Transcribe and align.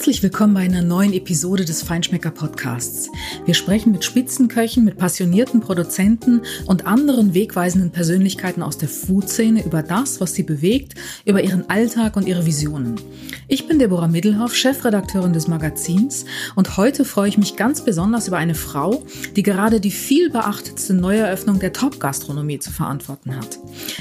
Herzlich 0.00 0.22
willkommen 0.22 0.54
bei 0.54 0.60
einer 0.60 0.80
neuen 0.80 1.12
Episode 1.12 1.66
des 1.66 1.82
Feinschmecker 1.82 2.30
Podcasts. 2.30 3.10
Wir 3.44 3.52
sprechen 3.52 3.92
mit 3.92 4.02
Spitzenköchen, 4.02 4.82
mit 4.82 4.96
passionierten 4.96 5.60
Produzenten 5.60 6.40
und 6.64 6.86
anderen 6.86 7.34
wegweisenden 7.34 7.90
Persönlichkeiten 7.90 8.62
aus 8.62 8.78
der 8.78 8.88
Food-Szene 8.88 9.62
über 9.62 9.82
das, 9.82 10.18
was 10.18 10.32
sie 10.32 10.42
bewegt, 10.42 10.94
über 11.26 11.42
ihren 11.42 11.68
Alltag 11.68 12.16
und 12.16 12.26
ihre 12.26 12.46
Visionen. 12.46 12.94
Ich 13.46 13.68
bin 13.68 13.78
Deborah 13.78 14.08
Middelhoff, 14.08 14.56
Chefredakteurin 14.56 15.34
des 15.34 15.48
Magazins 15.48 16.24
und 16.54 16.78
heute 16.78 17.04
freue 17.04 17.28
ich 17.28 17.36
mich 17.36 17.56
ganz 17.56 17.84
besonders 17.84 18.26
über 18.26 18.38
eine 18.38 18.54
Frau, 18.54 19.04
die 19.36 19.42
gerade 19.42 19.80
die 19.80 19.90
viel 19.90 20.30
beachtetste 20.30 20.94
Neueröffnung 20.94 21.58
der 21.58 21.74
Top-Gastronomie 21.74 22.58
zu 22.58 22.70
verantworten 22.70 23.36
hat. 23.36 23.58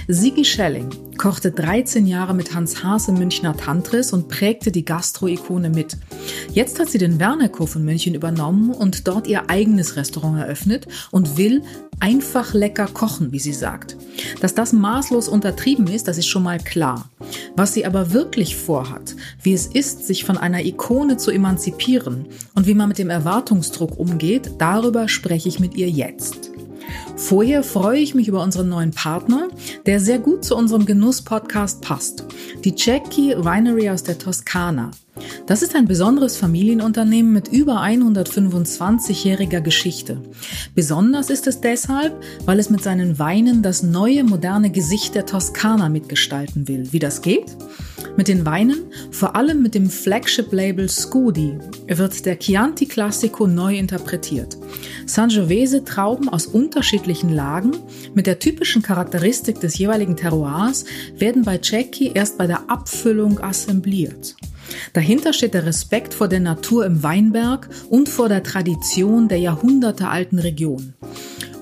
Sigi 0.08 0.46
Schelling 0.46 0.92
kochte 1.18 1.52
13 1.52 2.08
Jahre 2.08 2.34
mit 2.34 2.56
Hans 2.56 2.86
Haas 2.86 3.10
im 3.10 3.16
Münchner 3.16 3.58
Tantris 3.58 4.14
und 4.14 4.30
prägte 4.30 4.72
die 4.72 4.86
Gastro-Ikone 4.86 5.50
Zitrone 5.50 5.70
mit. 5.90 6.56
Jetzt 6.56 6.80
hat 6.80 6.90
sie 6.90 6.98
den 6.98 7.20
Wernerhof 7.20 7.76
in 7.76 7.86
München 7.86 8.16
übernommen 8.16 8.72
und 8.72 9.08
dort 9.08 9.28
ihr 9.28 9.50
eigenes 9.50 9.96
Restaurant 9.96 10.40
eröffnet 10.40 10.88
und 11.12 11.38
will 11.38 11.62
einfach 12.00 12.54
lecker 12.54 12.88
kochen, 12.88 13.32
wie 13.32 13.40
sie 13.40 13.54
sagt. 13.54 13.98
Dass 14.42 14.56
das 14.56 14.74
maßlos 14.74 15.28
untertrieben 15.28 15.88
ist, 15.88 16.08
das 16.08 16.18
ist 16.18 16.28
schon 16.28 16.44
mal 16.44 16.60
klar. 16.60 17.10
Was 17.56 17.74
sie 17.74 17.86
aber 17.86 18.14
wirklich 18.14 18.56
vorhat, 18.56 19.16
wie 19.42 19.54
es 19.54 19.68
ist, 19.68 20.08
sich 20.08 20.24
von 20.24 20.38
einer 20.38 20.64
Ikone 20.64 21.18
zu 21.18 21.32
emanzipieren 21.32 22.26
und 22.56 22.68
wie 22.68 22.74
man 22.74 22.90
mit 22.90 22.98
dem 22.98 23.10
Erwartungsdruck 23.10 23.98
umgeht, 23.98 24.52
darüber 24.58 25.08
spreche 25.08 25.50
ich 25.50 25.60
mit 25.60 25.76
ihr 25.76 25.90
jetzt. 25.90 26.52
Vorher 27.16 27.64
freue 27.64 28.00
ich 28.00 28.16
mich 28.16 28.28
über 28.28 28.42
unseren 28.42 28.70
neuen 28.70 28.92
Partner, 28.92 29.50
der 29.86 30.00
sehr 30.00 30.20
gut 30.20 30.46
zu 30.46 30.56
unserem 30.56 30.86
Genuss-Podcast 30.86 31.82
passt. 31.82 32.24
Die 32.64 32.74
Cecchi 32.74 33.36
Winery 33.38 33.90
aus 33.90 34.04
der 34.04 34.18
Toskana. 34.18 34.92
Das 35.46 35.62
ist 35.62 35.76
ein 35.76 35.88
besonderes 35.88 36.38
Familienunternehmen 36.38 37.34
mit 37.34 37.48
über 37.48 37.82
125-jähriger 37.82 39.62
Geschichte. 39.62 40.22
Besonders 40.76 41.30
ist 41.30 41.48
es 41.48 41.62
deshalb, 41.62 42.14
weil 42.46 42.60
es 42.60 42.70
mit 42.70 42.84
seinen 42.84 43.20
Weinen 43.20 43.64
das 43.64 43.84
neue 43.84 44.24
moderne 44.24 44.70
Gesicht 44.70 45.16
der 45.16 45.26
Toskana 45.26 45.90
mitgestalten 45.90 46.68
will. 46.68 46.92
Wie 46.92 47.00
das 47.00 47.22
geht? 47.22 47.56
Mit 48.18 48.28
den 48.28 48.46
Weinen, 48.46 48.80
vor 49.12 49.36
allem 49.36 49.62
mit 49.62 49.76
dem 49.76 49.90
Flagship-Label 49.90 50.90
Scudi, 50.90 51.58
wird 51.88 52.26
der 52.26 52.38
Chianti 52.38 52.86
Classico 52.86 53.48
neu 53.48 53.78
interpretiert. 53.78 54.58
Sangiovese 55.06 55.84
Trauben 55.86 56.28
aus 56.30 56.46
unterschiedlichen 56.46 57.30
Lagen 57.30 57.78
mit 58.14 58.28
der 58.28 58.40
typischen 58.40 58.82
Charakteristik 58.82 59.60
des 59.60 59.78
jeweiligen 59.78 60.16
Terroirs 60.16 60.86
werden 61.18 61.44
bei 61.44 61.58
Cecchi 61.58 62.12
erst 62.14 62.38
bei 62.38 62.46
der 62.46 62.70
Abfüllung 62.70 63.40
assembliert. 63.40 64.36
Dahinter 64.94 65.34
steht 65.34 65.54
der 65.54 65.66
Respekt 65.66 66.14
vor 66.14 66.28
der 66.28 66.40
Natur 66.40 66.86
im 66.86 67.04
Weinberg 67.04 67.70
und 67.90 68.10
vor 68.10 68.30
der 68.30 68.44
Tradition 68.44 69.28
der 69.28 69.40
jahrhundertealten 69.40 70.40
Region. 70.40 70.94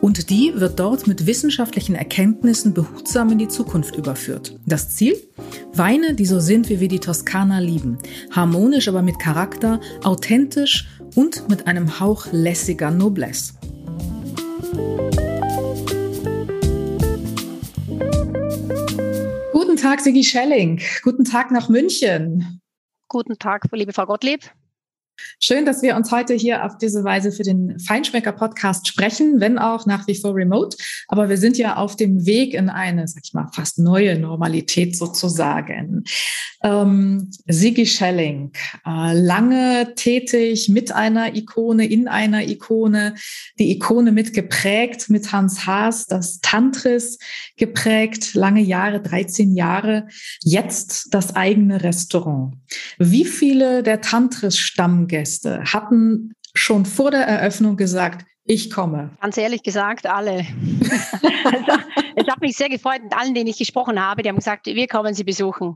Und 0.01 0.29
die 0.29 0.53
wird 0.55 0.79
dort 0.79 1.07
mit 1.07 1.25
wissenschaftlichen 1.25 1.95
Erkenntnissen 1.95 2.73
behutsam 2.73 3.31
in 3.31 3.39
die 3.39 3.47
Zukunft 3.47 3.95
überführt. 3.95 4.55
Das 4.65 4.89
Ziel? 4.91 5.15
Weine, 5.73 6.13
die 6.13 6.25
so 6.25 6.39
sind, 6.39 6.69
wie 6.69 6.79
wir 6.79 6.87
die 6.87 6.99
Toskana 6.99 7.59
lieben. 7.59 7.97
Harmonisch, 8.31 8.87
aber 8.87 9.01
mit 9.01 9.19
Charakter, 9.19 9.79
authentisch 10.03 10.87
und 11.15 11.49
mit 11.49 11.67
einem 11.67 11.99
Hauch 11.99 12.27
lässiger 12.31 12.91
Noblesse. 12.91 13.53
Guten 19.51 19.77
Tag, 19.77 19.99
Sigi 20.01 20.23
Schelling. 20.23 20.79
Guten 21.03 21.23
Tag 21.23 21.51
nach 21.51 21.69
München. 21.69 22.61
Guten 23.09 23.39
Tag, 23.39 23.67
liebe 23.71 23.93
Frau 23.93 24.05
Gottlieb. 24.05 24.41
Schön, 25.39 25.65
dass 25.65 25.81
wir 25.81 25.95
uns 25.95 26.11
heute 26.11 26.33
hier 26.33 26.65
auf 26.65 26.77
diese 26.77 27.03
Weise 27.03 27.31
für 27.31 27.43
den 27.43 27.79
Feinschmecker-Podcast 27.79 28.87
sprechen, 28.87 29.39
wenn 29.39 29.57
auch 29.57 29.85
nach 29.85 30.07
wie 30.07 30.15
vor 30.15 30.35
remote. 30.35 30.77
Aber 31.07 31.29
wir 31.29 31.37
sind 31.37 31.57
ja 31.57 31.75
auf 31.77 31.95
dem 31.95 32.25
Weg 32.25 32.53
in 32.53 32.69
eine, 32.69 33.07
sag 33.07 33.23
ich 33.23 33.33
mal, 33.33 33.47
fast 33.53 33.79
neue 33.79 34.17
Normalität 34.19 34.95
sozusagen. 34.95 36.03
Ähm, 36.63 37.29
Sigi 37.45 37.85
Schelling, 37.85 38.51
äh, 38.85 39.13
lange 39.13 39.93
tätig 39.95 40.69
mit 40.69 40.91
einer 40.91 41.35
Ikone, 41.35 41.85
in 41.85 42.07
einer 42.07 42.47
Ikone, 42.47 43.13
die 43.59 43.71
Ikone 43.71 44.11
mit 44.11 44.33
geprägt, 44.33 45.09
mit 45.09 45.31
Hans 45.31 45.65
Haas, 45.67 46.07
das 46.07 46.39
Tantris 46.41 47.19
geprägt, 47.57 48.33
lange 48.33 48.61
Jahre, 48.61 49.01
13 49.01 49.55
Jahre, 49.55 50.07
jetzt 50.41 51.13
das 51.13 51.35
eigene 51.35 51.83
Restaurant. 51.83 52.55
Wie 52.97 53.25
viele 53.25 53.83
der 53.83 54.01
Tantris 54.01 54.57
stammen 54.57 55.06
Stammgäste 55.07 55.63
hatten 55.63 56.33
schon 56.53 56.85
vor 56.85 57.11
der 57.11 57.25
Eröffnung 57.25 57.77
gesagt, 57.77 58.25
ich 58.43 58.71
komme. 58.71 59.11
Ganz 59.21 59.37
ehrlich 59.37 59.63
gesagt, 59.63 60.05
alle. 60.05 60.45
also, 61.43 61.81
es 62.15 62.27
hat 62.27 62.41
mich 62.41 62.55
sehr 62.55 62.69
gefreut 62.69 63.03
mit 63.03 63.15
allen, 63.15 63.33
denen 63.33 63.47
ich 63.47 63.57
gesprochen 63.57 64.01
habe. 64.01 64.21
Die 64.21 64.29
haben 64.29 64.37
gesagt, 64.37 64.67
wir 64.67 64.87
kommen 64.87 65.13
Sie 65.13 65.23
besuchen. 65.23 65.75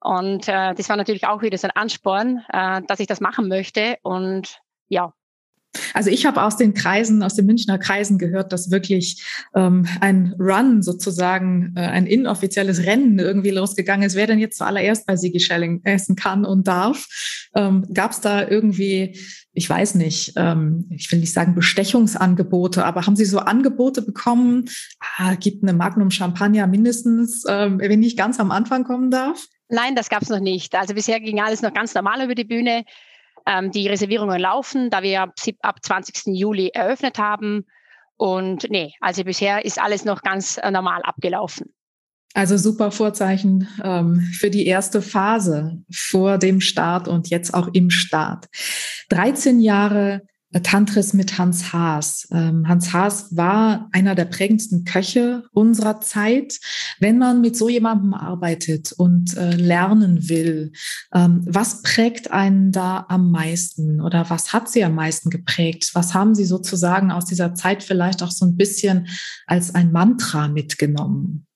Und 0.00 0.48
äh, 0.48 0.74
das 0.74 0.88
war 0.88 0.96
natürlich 0.96 1.26
auch 1.26 1.42
wieder 1.42 1.58
so 1.58 1.68
ein 1.68 1.76
Ansporn, 1.76 2.44
äh, 2.52 2.82
dass 2.86 3.00
ich 3.00 3.06
das 3.06 3.20
machen 3.20 3.48
möchte. 3.48 3.96
Und 4.02 4.58
ja, 4.88 5.12
also 5.94 6.10
ich 6.10 6.26
habe 6.26 6.42
aus 6.42 6.56
den 6.56 6.74
Kreisen, 6.74 7.22
aus 7.22 7.34
den 7.34 7.46
Münchner 7.46 7.78
Kreisen 7.78 8.18
gehört, 8.18 8.52
dass 8.52 8.70
wirklich 8.70 9.22
ähm, 9.54 9.86
ein 10.00 10.34
Run 10.38 10.82
sozusagen, 10.82 11.74
äh, 11.76 11.80
ein 11.80 12.06
inoffizielles 12.06 12.84
Rennen 12.84 13.18
irgendwie 13.18 13.50
losgegangen 13.50 14.06
ist, 14.06 14.16
wer 14.16 14.26
denn 14.26 14.38
jetzt 14.38 14.58
zuallererst 14.58 15.06
bei 15.06 15.16
Sigi 15.16 15.40
Schelling 15.40 15.80
essen 15.84 16.16
kann 16.16 16.44
und 16.44 16.66
darf. 16.66 17.06
Ähm, 17.54 17.86
Gab 17.92 18.12
es 18.12 18.20
da 18.20 18.46
irgendwie, 18.46 19.18
ich 19.52 19.68
weiß 19.68 19.96
nicht, 19.96 20.32
ähm, 20.36 20.86
ich 20.90 21.10
will 21.12 21.20
nicht 21.20 21.32
sagen 21.32 21.54
Bestechungsangebote, 21.54 22.84
aber 22.84 23.06
haben 23.06 23.16
Sie 23.16 23.24
so 23.24 23.38
Angebote 23.38 24.02
bekommen? 24.02 24.66
Ah, 25.16 25.34
gibt 25.34 25.62
eine 25.62 25.72
Magnum 25.72 26.10
Champagner 26.10 26.66
mindestens, 26.66 27.44
ähm, 27.48 27.78
wenn 27.78 28.02
ich 28.02 28.16
ganz 28.16 28.40
am 28.40 28.50
Anfang 28.50 28.84
kommen 28.84 29.10
darf? 29.10 29.46
Nein, 29.68 29.94
das 29.94 30.08
gab 30.08 30.22
es 30.22 30.30
noch 30.30 30.40
nicht. 30.40 30.74
Also 30.74 30.94
bisher 30.94 31.20
ging 31.20 31.40
alles 31.40 31.60
noch 31.60 31.74
ganz 31.74 31.94
normal 31.94 32.24
über 32.24 32.34
die 32.34 32.44
Bühne. 32.44 32.84
Ähm, 33.48 33.70
die 33.70 33.88
Reservierungen 33.88 34.38
laufen, 34.38 34.90
da 34.90 35.02
wir 35.02 35.22
ab, 35.22 35.34
ab 35.62 35.76
20. 35.82 36.36
Juli 36.36 36.70
eröffnet 36.74 37.18
haben. 37.18 37.64
Und 38.16 38.68
nee, 38.68 38.92
also 39.00 39.24
bisher 39.24 39.64
ist 39.64 39.80
alles 39.80 40.04
noch 40.04 40.22
ganz 40.22 40.58
äh, 40.62 40.70
normal 40.70 41.02
abgelaufen. 41.02 41.74
Also 42.34 42.58
super 42.58 42.90
Vorzeichen 42.90 43.66
ähm, 43.82 44.20
für 44.38 44.50
die 44.50 44.66
erste 44.66 45.00
Phase 45.00 45.82
vor 45.90 46.36
dem 46.36 46.60
Start 46.60 47.08
und 47.08 47.30
jetzt 47.30 47.54
auch 47.54 47.68
im 47.72 47.88
Start. 47.90 48.48
13 49.08 49.60
Jahre 49.60 50.26
Tantris 50.62 51.12
mit 51.12 51.36
Hans 51.36 51.72
Haas. 51.72 52.26
Ähm, 52.32 52.66
Hans 52.66 52.92
Haas 52.92 53.36
war 53.36 53.88
einer 53.92 54.14
der 54.14 54.24
prägendsten 54.24 54.84
Köche 54.84 55.44
unserer 55.52 56.00
Zeit. 56.00 56.58
Wenn 57.00 57.18
man 57.18 57.40
mit 57.42 57.56
so 57.56 57.68
jemandem 57.68 58.14
arbeitet 58.14 58.92
und 58.92 59.36
äh, 59.36 59.54
lernen 59.54 60.28
will, 60.28 60.72
ähm, 61.12 61.42
was 61.46 61.82
prägt 61.82 62.30
einen 62.30 62.72
da 62.72 63.04
am 63.08 63.30
meisten 63.30 64.00
oder 64.00 64.30
was 64.30 64.52
hat 64.52 64.70
sie 64.70 64.84
am 64.84 64.94
meisten 64.94 65.28
geprägt? 65.28 65.90
Was 65.94 66.14
haben 66.14 66.34
Sie 66.34 66.44
sozusagen 66.44 67.10
aus 67.10 67.26
dieser 67.26 67.54
Zeit 67.54 67.82
vielleicht 67.82 68.22
auch 68.22 68.30
so 68.30 68.46
ein 68.46 68.56
bisschen 68.56 69.08
als 69.46 69.74
ein 69.74 69.92
Mantra 69.92 70.48
mitgenommen? 70.48 71.47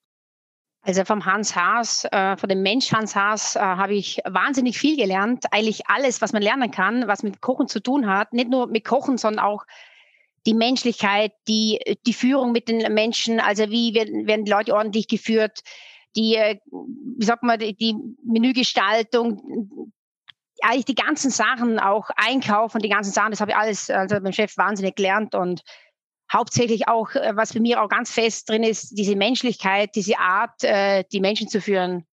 Also 0.85 1.05
vom 1.05 1.25
Hans 1.25 1.55
Haas, 1.55 2.05
äh, 2.11 2.37
von 2.37 2.49
dem 2.49 2.63
Mensch 2.63 2.93
Hans 2.93 3.15
Haas, 3.15 3.55
äh, 3.55 3.61
habe 3.61 3.95
ich 3.95 4.21
wahnsinnig 4.25 4.79
viel 4.79 4.97
gelernt. 4.97 5.45
Eigentlich 5.53 5.87
alles, 5.87 6.21
was 6.21 6.33
man 6.33 6.43
lernen 6.43 6.73
kann, 6.73 7.07
was 7.07 7.23
mit 7.23 7.41
Kochen 7.41 7.69
zu 7.69 7.81
tun 7.81 8.09
hat. 8.09 8.33
Nicht 8.33 8.51
nur 8.51 8.67
mit 8.67 8.85
Kochen, 8.85 9.17
sondern 9.17 9.45
auch 9.45 9.65
die 10.45 10.55
Menschlichkeit, 10.55 11.33
die, 11.47 11.79
die 12.05 12.13
Führung 12.13 12.51
mit 12.51 12.69
den 12.69 12.93
Menschen. 12.93 13.39
Also 13.39 13.71
wie 13.71 13.95
werden, 13.95 14.27
werden 14.27 14.45
Leute 14.45 14.75
ordentlich 14.75 15.07
geführt? 15.07 15.61
Die, 16.17 16.35
äh, 16.35 16.59
wie 16.67 17.25
sagt 17.25 17.45
man, 17.45 17.61
die, 17.61 17.77
die 17.77 17.95
Menügestaltung, 18.25 19.93
eigentlich 20.63 20.85
die 20.85 20.97
ganzen 20.97 21.31
Sachen, 21.31 21.79
auch 21.79 22.11
Einkauf 22.17 22.75
und 22.75 22.85
die 22.85 22.89
ganzen 22.89 23.13
Sachen, 23.13 23.31
das 23.31 23.41
habe 23.41 23.53
ich 23.53 23.57
alles, 23.57 23.89
also 23.89 24.17
mein 24.21 24.33
Chef 24.33 24.57
wahnsinnig 24.57 24.97
gelernt 24.97 25.37
und 25.37 25.63
hauptsächlich 26.33 26.89
auch, 26.89 27.15
äh, 27.15 27.33
was 27.35 27.53
bei 27.53 27.61
mir 27.61 27.83
auch 27.83 27.89
ganz 27.89 28.11
fest 28.11 28.49
drin 28.49 28.63
ist, 28.63 28.99
diese 28.99 29.17
Menschlichkeit, 29.17 29.91
diese 29.95 30.19
Art, 30.19 30.63
äh, 30.63 31.05
die 31.13 31.21
Menschen 31.21 31.49
zu 31.49 31.61
führen. 31.61 32.05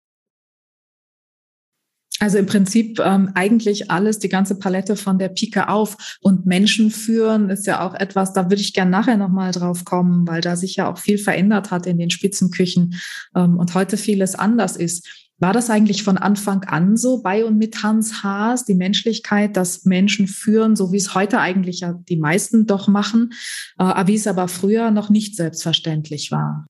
Also 2.22 2.38
im 2.38 2.48
Prinzip 2.48 3.00
ähm, 3.00 3.32
eigentlich 3.36 3.90
alles, 3.90 4.20
die 4.20 4.28
ganze 4.28 4.60
Palette 4.60 4.98
von 4.98 5.18
der 5.18 5.30
Pike 5.30 5.70
auf. 5.70 6.18
Und 6.22 6.46
Menschen 6.46 6.92
führen 6.92 7.50
ist 7.50 7.66
ja 7.66 7.88
auch 7.88 7.94
etwas, 7.94 8.34
da 8.34 8.50
würde 8.50 8.62
ich 8.62 8.74
gerne 8.74 8.92
nachher 8.92 9.16
nochmal 9.16 9.52
drauf 9.52 9.86
kommen, 9.86 10.28
weil 10.28 10.42
da 10.42 10.58
sich 10.58 10.76
ja 10.76 10.92
auch 10.92 10.98
viel 10.98 11.18
verändert 11.18 11.72
hat 11.72 11.86
in 11.88 11.98
den 11.98 12.10
Spitzenküchen 12.10 13.00
ähm, 13.36 13.58
und 13.58 13.74
heute 13.74 13.96
vieles 13.96 14.36
anders 14.36 14.76
ist. 14.76 15.29
War 15.40 15.54
das 15.54 15.70
eigentlich 15.70 16.04
von 16.04 16.18
Anfang 16.18 16.66
an 16.66 16.98
so 16.98 17.22
bei 17.22 17.46
und 17.46 17.58
mit 17.58 17.82
Hans 17.82 18.24
Haas, 18.24 18.66
die 18.66 18.76
Menschlichkeit, 18.76 19.56
dass 19.56 19.86
Menschen 19.86 20.28
führen, 20.28 20.76
so 20.76 20.92
wie 20.92 20.98
es 20.98 21.16
heute 21.16 21.40
eigentlich 21.40 21.80
ja 21.80 21.94
die 21.94 22.18
meisten 22.18 22.68
doch 22.68 22.88
machen, 22.88 23.32
äh, 23.78 24.08
wie 24.08 24.16
es 24.16 24.28
aber 24.28 24.48
früher 24.48 24.92
noch 24.92 25.10
nicht 25.10 25.36
selbstverständlich 25.36 26.32
war? 26.32 26.66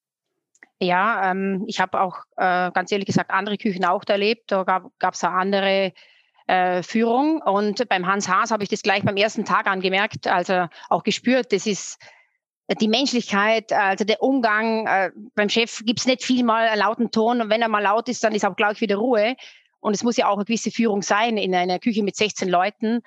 Ja, 0.81 1.31
ähm, 1.31 1.65
ich 1.67 1.79
habe 1.79 1.99
auch 1.99 2.19
äh, 2.37 2.71
ganz 2.71 2.91
ehrlich 2.91 3.07
gesagt 3.07 3.31
andere 3.31 3.57
Küchen 3.57 3.83
auch 3.85 4.03
erlebt. 4.07 4.51
Da 4.51 4.63
gab 4.63 5.13
es 5.13 5.23
auch 5.23 5.31
andere 5.31 5.91
äh, 6.47 6.83
Führung. 6.83 7.41
Und 7.41 7.87
beim 7.89 8.07
Hans 8.07 8.29
Haas 8.29 8.51
habe 8.51 8.63
ich 8.63 8.69
das 8.69 8.81
gleich 8.81 9.03
beim 9.03 9.17
ersten 9.17 9.45
Tag 9.45 9.67
angemerkt, 9.67 10.27
also 10.27 10.67
auch 10.89 11.03
gespürt, 11.03 11.51
das 11.53 11.67
ist 11.67 11.99
die 12.75 12.87
Menschlichkeit, 12.87 13.73
also 13.73 14.05
der 14.05 14.21
Umgang. 14.21 14.87
Äh, 14.87 15.11
beim 15.35 15.49
Chef 15.49 15.81
gibt's 15.85 16.05
nicht 16.05 16.23
viel 16.23 16.43
mal 16.43 16.67
einen 16.67 16.79
lauten 16.79 17.11
Ton 17.11 17.41
und 17.41 17.49
wenn 17.49 17.61
er 17.61 17.69
mal 17.69 17.81
laut 17.81 18.09
ist, 18.09 18.23
dann 18.23 18.35
ist 18.35 18.45
auch 18.45 18.55
gleich 18.55 18.81
wieder 18.81 18.97
Ruhe. 18.97 19.35
Und 19.79 19.95
es 19.95 20.03
muss 20.03 20.17
ja 20.17 20.27
auch 20.27 20.35
eine 20.35 20.45
gewisse 20.45 20.71
Führung 20.71 21.01
sein 21.01 21.37
in 21.37 21.55
einer 21.55 21.79
Küche 21.79 22.03
mit 22.03 22.15
16 22.15 22.49
Leuten. 22.49 23.01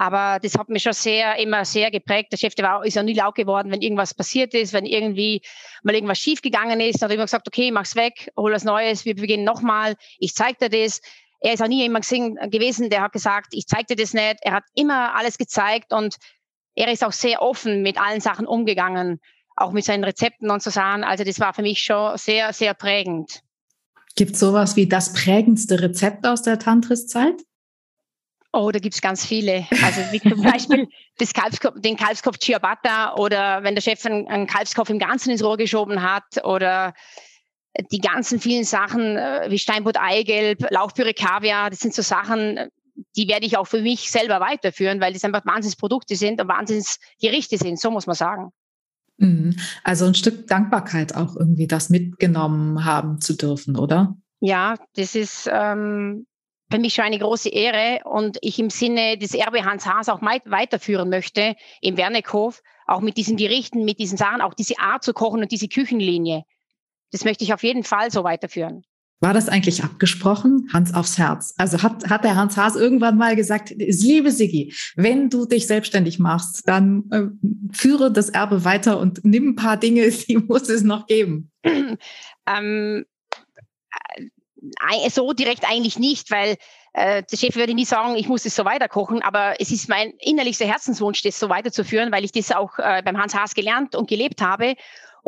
Aber 0.00 0.38
das 0.40 0.56
hat 0.56 0.68
mich 0.68 0.84
schon 0.84 0.92
sehr, 0.92 1.36
immer 1.38 1.64
sehr 1.64 1.90
geprägt. 1.90 2.30
Der 2.32 2.36
Chef, 2.36 2.54
der 2.54 2.66
war, 2.66 2.84
ist 2.84 2.94
ja 2.94 3.02
nie 3.02 3.14
laut 3.14 3.34
geworden, 3.34 3.72
wenn 3.72 3.82
irgendwas 3.82 4.14
passiert 4.14 4.54
ist, 4.54 4.72
wenn 4.72 4.86
irgendwie 4.86 5.42
mal 5.82 5.94
irgendwas 5.94 6.18
schiefgegangen 6.18 6.80
ist. 6.80 7.02
Dann 7.02 7.06
hat 7.06 7.10
er 7.10 7.14
immer 7.14 7.24
gesagt, 7.24 7.48
okay, 7.48 7.72
mach's 7.72 7.96
weg, 7.96 8.30
hol 8.36 8.52
was 8.52 8.62
Neues, 8.62 9.04
wir 9.04 9.16
beginnen 9.16 9.42
nochmal, 9.42 9.96
ich 10.18 10.34
zeig 10.34 10.58
dir 10.58 10.68
das. 10.68 11.00
Er 11.40 11.54
ist 11.54 11.62
auch 11.62 11.68
nie 11.68 11.82
jemand 11.82 12.08
gewesen, 12.08 12.90
der 12.90 13.02
hat 13.02 13.12
gesagt, 13.12 13.48
ich 13.52 13.66
zeig 13.66 13.88
dir 13.88 13.96
das 13.96 14.14
nicht. 14.14 14.38
Er 14.42 14.52
hat 14.52 14.64
immer 14.74 15.14
alles 15.16 15.36
gezeigt 15.36 15.92
und 15.92 16.16
er 16.78 16.92
ist 16.92 17.04
auch 17.04 17.12
sehr 17.12 17.42
offen 17.42 17.82
mit 17.82 18.00
allen 18.00 18.20
Sachen 18.20 18.46
umgegangen, 18.46 19.20
auch 19.56 19.72
mit 19.72 19.84
seinen 19.84 20.04
Rezepten 20.04 20.48
und 20.48 20.62
so 20.62 20.70
Sachen. 20.70 21.02
Also 21.02 21.24
das 21.24 21.40
war 21.40 21.52
für 21.52 21.62
mich 21.62 21.82
schon 21.82 22.16
sehr, 22.16 22.52
sehr 22.52 22.72
prägend. 22.72 23.42
Gibt 24.14 24.34
es 24.34 24.40
sowas 24.40 24.76
wie 24.76 24.86
das 24.86 25.12
prägendste 25.12 25.82
Rezept 25.82 26.24
aus 26.24 26.42
der 26.42 26.58
Tantris-Zeit? 26.58 27.42
Oh, 28.52 28.70
da 28.70 28.78
gibt's 28.78 29.00
ganz 29.00 29.26
viele. 29.26 29.66
Also 29.82 30.00
wie 30.12 30.20
zum 30.20 30.40
Beispiel 30.42 30.88
das 31.18 31.34
Kalbskopf, 31.34 31.80
den 31.80 31.96
Kalbskopf 31.96 32.38
Ciabatta 32.38 33.16
oder 33.16 33.64
wenn 33.64 33.74
der 33.74 33.82
Chef 33.82 34.06
einen, 34.06 34.28
einen 34.28 34.46
Kalbskopf 34.46 34.88
im 34.88 35.00
Ganzen 35.00 35.30
ins 35.30 35.42
Rohr 35.42 35.56
geschoben 35.56 36.02
hat 36.02 36.44
oder 36.44 36.94
die 37.90 38.00
ganzen 38.00 38.40
vielen 38.40 38.64
Sachen 38.64 39.16
äh, 39.16 39.46
wie 39.50 39.58
Steinbutt 39.58 39.96
Eigelb, 39.98 40.64
Lauchpüre 40.70 41.12
Kaviar, 41.12 41.70
das 41.70 41.80
sind 41.80 41.94
so 41.94 42.02
Sachen, 42.02 42.70
die 43.16 43.28
werde 43.28 43.46
ich 43.46 43.56
auch 43.56 43.66
für 43.66 43.82
mich 43.82 44.10
selber 44.10 44.40
weiterführen, 44.40 45.00
weil 45.00 45.12
das 45.12 45.24
einfach 45.24 45.44
Wahnsinnsprodukte 45.44 46.16
sind 46.16 46.40
und 46.40 46.48
Wahnsinnsgerichte 46.48 47.58
sind, 47.58 47.80
so 47.80 47.90
muss 47.90 48.06
man 48.06 48.16
sagen. 48.16 48.52
Mhm. 49.18 49.56
Also 49.84 50.06
ein 50.06 50.14
Stück 50.14 50.46
Dankbarkeit 50.46 51.14
auch 51.14 51.36
irgendwie 51.36 51.66
das 51.66 51.90
mitgenommen 51.90 52.84
haben 52.84 53.20
zu 53.20 53.34
dürfen, 53.34 53.76
oder? 53.76 54.16
Ja, 54.40 54.76
das 54.94 55.14
ist 55.14 55.48
ähm, 55.52 56.26
für 56.70 56.78
mich 56.78 56.94
schon 56.94 57.04
eine 57.04 57.18
große 57.18 57.48
Ehre 57.48 58.00
und 58.04 58.38
ich 58.40 58.58
im 58.58 58.70
Sinne 58.70 59.18
des 59.18 59.34
Erbe 59.34 59.64
Hans 59.64 59.86
Haas 59.86 60.08
auch 60.08 60.22
weiterführen 60.22 61.08
möchte 61.08 61.56
im 61.80 61.96
Wernickhof, 61.96 62.62
auch 62.86 63.00
mit 63.00 63.16
diesen 63.16 63.36
Gerichten, 63.36 63.84
mit 63.84 63.98
diesen 63.98 64.18
Sachen, 64.18 64.40
auch 64.40 64.54
diese 64.54 64.78
Art 64.78 65.02
zu 65.02 65.12
kochen 65.12 65.40
und 65.40 65.50
diese 65.50 65.68
Küchenlinie. 65.68 66.44
Das 67.10 67.24
möchte 67.24 67.42
ich 67.42 67.52
auf 67.52 67.62
jeden 67.62 67.84
Fall 67.84 68.10
so 68.10 68.22
weiterführen. 68.22 68.84
War 69.20 69.34
das 69.34 69.48
eigentlich 69.48 69.82
abgesprochen? 69.82 70.68
Hans 70.72 70.94
aufs 70.94 71.18
Herz. 71.18 71.52
Also 71.56 71.82
hat, 71.82 72.08
hat 72.08 72.22
der 72.22 72.36
Hans 72.36 72.56
Haas 72.56 72.76
irgendwann 72.76 73.18
mal 73.18 73.34
gesagt, 73.34 73.70
liebe 73.76 74.30
Sigi, 74.30 74.72
wenn 74.94 75.28
du 75.28 75.44
dich 75.44 75.66
selbstständig 75.66 76.20
machst, 76.20 76.68
dann 76.68 77.04
äh, 77.10 77.76
führe 77.76 78.12
das 78.12 78.28
Erbe 78.28 78.64
weiter 78.64 79.00
und 79.00 79.24
nimm 79.24 79.50
ein 79.50 79.56
paar 79.56 79.76
Dinge, 79.76 80.08
die 80.28 80.36
muss 80.36 80.68
es 80.68 80.82
noch 80.82 81.06
geben. 81.06 81.50
ähm, 81.64 83.04
äh, 84.88 85.10
so 85.10 85.32
direkt 85.32 85.68
eigentlich 85.68 85.98
nicht, 85.98 86.30
weil 86.30 86.56
äh, 86.92 87.24
der 87.24 87.36
Chef 87.36 87.56
würde 87.56 87.74
nie 87.74 87.84
sagen, 87.84 88.16
ich 88.16 88.28
muss 88.28 88.46
es 88.46 88.54
so 88.54 88.64
weiterkochen, 88.64 89.22
aber 89.22 89.60
es 89.60 89.72
ist 89.72 89.88
mein 89.88 90.12
innerlichster 90.20 90.66
Herzenswunsch, 90.66 91.22
das 91.22 91.40
so 91.40 91.48
weiterzuführen, 91.48 92.12
weil 92.12 92.24
ich 92.24 92.32
das 92.32 92.52
auch 92.52 92.78
äh, 92.78 93.02
beim 93.04 93.18
Hans 93.18 93.34
Haas 93.34 93.54
gelernt 93.54 93.96
und 93.96 94.08
gelebt 94.08 94.40
habe 94.42 94.76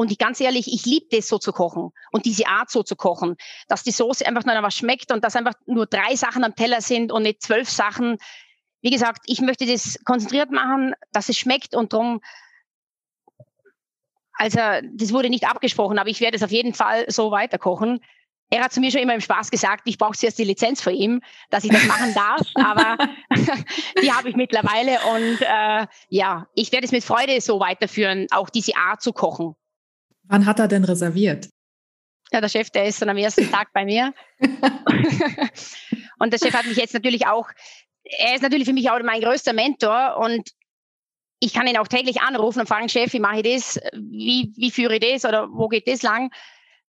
und 0.00 0.10
ich 0.10 0.16
ganz 0.16 0.40
ehrlich, 0.40 0.66
ich 0.72 0.86
liebe 0.86 1.08
das 1.10 1.28
so 1.28 1.36
zu 1.36 1.52
kochen 1.52 1.90
und 2.10 2.24
diese 2.24 2.46
Art 2.46 2.70
so 2.70 2.82
zu 2.82 2.96
kochen, 2.96 3.36
dass 3.68 3.82
die 3.82 3.90
Soße 3.90 4.26
einfach 4.26 4.46
nur 4.46 4.54
was 4.62 4.74
schmeckt 4.74 5.12
und 5.12 5.22
dass 5.22 5.36
einfach 5.36 5.52
nur 5.66 5.84
drei 5.84 6.16
Sachen 6.16 6.42
am 6.42 6.54
Teller 6.54 6.80
sind 6.80 7.12
und 7.12 7.24
nicht 7.24 7.42
zwölf 7.42 7.68
Sachen. 7.68 8.16
Wie 8.80 8.88
gesagt, 8.88 9.20
ich 9.26 9.42
möchte 9.42 9.66
das 9.66 9.98
konzentriert 10.06 10.52
machen, 10.52 10.94
dass 11.12 11.28
es 11.28 11.36
schmeckt 11.36 11.74
und 11.74 11.92
darum, 11.92 12.22
also 14.32 14.58
das 14.94 15.12
wurde 15.12 15.28
nicht 15.28 15.46
abgesprochen, 15.46 15.98
aber 15.98 16.08
ich 16.08 16.22
werde 16.22 16.38
es 16.38 16.42
auf 16.42 16.50
jeden 16.50 16.72
Fall 16.72 17.04
so 17.08 17.30
weiterkochen. 17.30 18.00
Er 18.48 18.64
hat 18.64 18.72
zu 18.72 18.80
mir 18.80 18.90
schon 18.90 19.02
immer 19.02 19.14
im 19.14 19.20
Spaß 19.20 19.50
gesagt, 19.50 19.82
ich 19.84 19.98
brauche 19.98 20.16
zuerst 20.16 20.38
die 20.38 20.44
Lizenz 20.44 20.80
von 20.80 20.94
ihm, 20.94 21.20
dass 21.50 21.64
ich 21.64 21.72
das 21.72 21.84
machen 21.84 22.14
darf, 22.14 22.40
aber 22.54 22.96
die 24.02 24.10
habe 24.10 24.30
ich 24.30 24.34
mittlerweile 24.34 24.98
und 25.14 25.42
äh, 25.42 25.86
ja, 26.08 26.46
ich 26.54 26.72
werde 26.72 26.86
es 26.86 26.90
mit 26.90 27.04
Freude 27.04 27.38
so 27.42 27.60
weiterführen, 27.60 28.28
auch 28.30 28.48
diese 28.48 28.76
Art 28.76 29.02
zu 29.02 29.12
kochen. 29.12 29.56
Wann 30.30 30.46
hat 30.46 30.60
er 30.60 30.68
denn 30.68 30.84
reserviert? 30.84 31.48
Ja, 32.30 32.40
der 32.40 32.48
Chef, 32.48 32.70
der 32.70 32.84
ist 32.84 33.02
dann 33.02 33.08
am 33.08 33.16
ersten 33.16 33.50
Tag 33.50 33.72
bei 33.72 33.84
mir. 33.84 34.14
und 36.20 36.32
der 36.32 36.38
Chef 36.38 36.54
hat 36.54 36.66
mich 36.66 36.76
jetzt 36.76 36.94
natürlich 36.94 37.26
auch, 37.26 37.48
er 38.04 38.36
ist 38.36 38.42
natürlich 38.42 38.66
für 38.66 38.72
mich 38.72 38.88
auch 38.90 39.02
mein 39.02 39.20
größter 39.20 39.52
Mentor 39.52 40.16
und 40.18 40.50
ich 41.40 41.52
kann 41.52 41.66
ihn 41.66 41.76
auch 41.78 41.88
täglich 41.88 42.20
anrufen 42.20 42.60
und 42.60 42.68
fragen, 42.68 42.88
Chef, 42.88 43.12
wie 43.12 43.18
mache 43.18 43.40
ich 43.40 43.54
das? 43.54 43.80
Wie, 43.92 44.52
wie 44.56 44.70
führe 44.70 44.94
ich 44.94 45.00
das 45.00 45.24
oder 45.24 45.48
wo 45.50 45.66
geht 45.66 45.88
das 45.88 46.02
lang? 46.02 46.30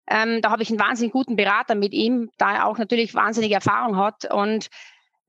Ähm, 0.08 0.40
da 0.40 0.50
habe 0.50 0.62
ich 0.62 0.70
einen 0.70 0.78
wahnsinnig 0.78 1.12
guten 1.12 1.34
Berater 1.34 1.74
mit 1.74 1.94
ihm, 1.94 2.30
da 2.38 2.54
er 2.54 2.66
auch 2.66 2.78
natürlich 2.78 3.12
wahnsinnige 3.14 3.56
Erfahrung 3.56 3.96
hat 3.96 4.32
und 4.32 4.68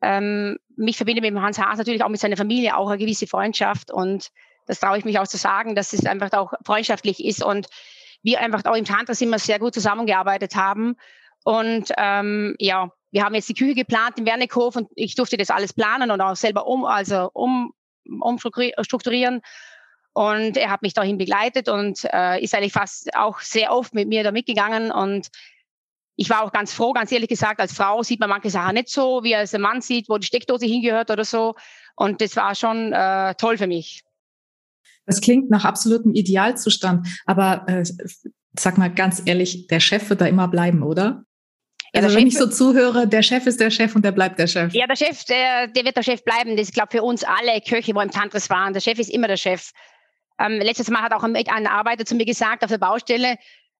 ähm, 0.01 0.59
mich 0.75 0.97
verbindet 0.97 1.23
mit 1.23 1.31
dem 1.31 1.41
Hans 1.41 1.57
Haas 1.57 1.79
natürlich 1.79 2.03
auch 2.03 2.09
mit 2.09 2.19
seiner 2.19 2.37
Familie 2.37 2.77
auch 2.77 2.89
eine 2.89 2.99
gewisse 2.99 3.25
Freundschaft 3.25 3.89
und 3.89 4.29
das 4.67 4.79
traue 4.79 4.97
ich 4.97 5.05
mich 5.05 5.17
auch 5.17 5.27
zu 5.27 5.37
sagen, 5.37 5.73
dass 5.73 5.93
es 5.93 6.05
einfach 6.05 6.31
auch 6.33 6.53
freundschaftlich 6.63 7.23
ist 7.23 7.43
und 7.43 7.67
wir 8.23 8.39
einfach 8.39 8.65
auch 8.65 8.75
im 8.75 8.85
Tantras 8.85 9.21
immer 9.21 9.39
sehr 9.39 9.59
gut 9.59 9.73
zusammengearbeitet 9.73 10.55
haben. 10.55 10.95
Und 11.43 11.91
ähm, 11.97 12.55
ja, 12.57 12.91
wir 13.11 13.23
haben 13.23 13.35
jetzt 13.35 13.49
die 13.49 13.53
Küche 13.53 13.75
geplant 13.75 14.17
im 14.17 14.25
Wernickhof 14.25 14.75
und 14.75 14.89
ich 14.95 15.15
durfte 15.15 15.37
das 15.37 15.49
alles 15.49 15.73
planen 15.73 16.09
und 16.09 16.21
auch 16.21 16.35
selber 16.35 16.65
um, 16.65 16.85
also 16.85 17.29
um, 17.33 17.73
umstrukturieren. 18.05 19.41
Und 20.13 20.57
er 20.57 20.69
hat 20.69 20.83
mich 20.83 20.93
dahin 20.93 21.17
begleitet 21.17 21.69
und 21.69 22.07
äh, 22.11 22.41
ist 22.41 22.55
eigentlich 22.55 22.73
fast 22.73 23.15
auch 23.15 23.39
sehr 23.39 23.71
oft 23.73 23.93
mit 23.93 24.07
mir 24.07 24.23
da 24.23 24.31
mitgegangen. 24.31 24.91
Und 24.91 25.29
ich 26.15 26.29
war 26.29 26.43
auch 26.43 26.51
ganz 26.51 26.73
froh, 26.73 26.93
ganz 26.93 27.11
ehrlich 27.11 27.29
gesagt, 27.29 27.59
als 27.59 27.73
Frau 27.73 28.03
sieht 28.03 28.19
man 28.19 28.29
manche 28.29 28.51
Sachen 28.51 28.75
nicht 28.75 28.89
so, 28.89 29.23
wie 29.23 29.35
als 29.35 29.53
ein 29.53 29.61
Mann 29.61 29.81
sieht, 29.81 30.09
wo 30.09 30.17
die 30.17 30.27
Steckdose 30.27 30.65
hingehört 30.65 31.09
oder 31.09 31.25
so. 31.25 31.55
Und 31.95 32.21
das 32.21 32.35
war 32.35 32.55
schon 32.55 32.93
äh, 32.93 33.35
toll 33.35 33.57
für 33.57 33.67
mich. 33.67 34.03
Das 35.05 35.21
klingt 35.21 35.49
nach 35.49 35.65
absolutem 35.65 36.13
Idealzustand, 36.13 37.07
aber 37.25 37.67
äh, 37.67 37.83
sag 38.57 38.77
mal 38.77 38.93
ganz 38.93 39.21
ehrlich, 39.25 39.67
der 39.67 39.79
Chef 39.79 40.09
wird 40.09 40.21
da 40.21 40.25
immer 40.25 40.47
bleiben, 40.47 40.83
oder? 40.83 41.25
Ja, 41.93 42.01
also 42.01 42.15
wenn 42.15 42.31
Chef, 42.31 42.33
ich 42.33 42.37
so 42.37 42.47
zuhöre, 42.47 43.07
der 43.07 43.21
Chef 43.21 43.45
ist 43.45 43.59
der 43.59 43.69
Chef 43.69 43.95
und 43.95 44.03
der 44.03 44.11
bleibt 44.11 44.39
der 44.39 44.47
Chef. 44.47 44.73
Ja, 44.73 44.87
der 44.87 44.95
Chef, 44.95 45.23
der, 45.25 45.67
der 45.67 45.85
wird 45.85 45.95
der 45.95 46.03
Chef 46.03 46.23
bleiben. 46.23 46.57
Das 46.57 46.67
ist, 46.67 46.73
glaube 46.73 46.89
für 46.91 47.03
uns 47.03 47.23
alle 47.23 47.61
Köche, 47.61 47.93
wo 47.93 48.01
im 48.01 48.09
Tantris 48.09 48.49
waren. 48.49 48.73
Der 48.73 48.81
Chef 48.81 48.97
ist 48.97 49.09
immer 49.09 49.27
der 49.27 49.37
Chef. 49.37 49.71
Ähm, 50.39 50.53
letztes 50.53 50.89
Mal 50.89 51.03
hat 51.03 51.13
auch 51.13 51.23
ein, 51.23 51.35
ein 51.35 51.67
Arbeiter 51.67 52.05
zu 52.05 52.15
mir 52.15 52.25
gesagt 52.25 52.63
auf 52.63 52.69
der 52.71 52.79
Baustelle, 52.79 53.37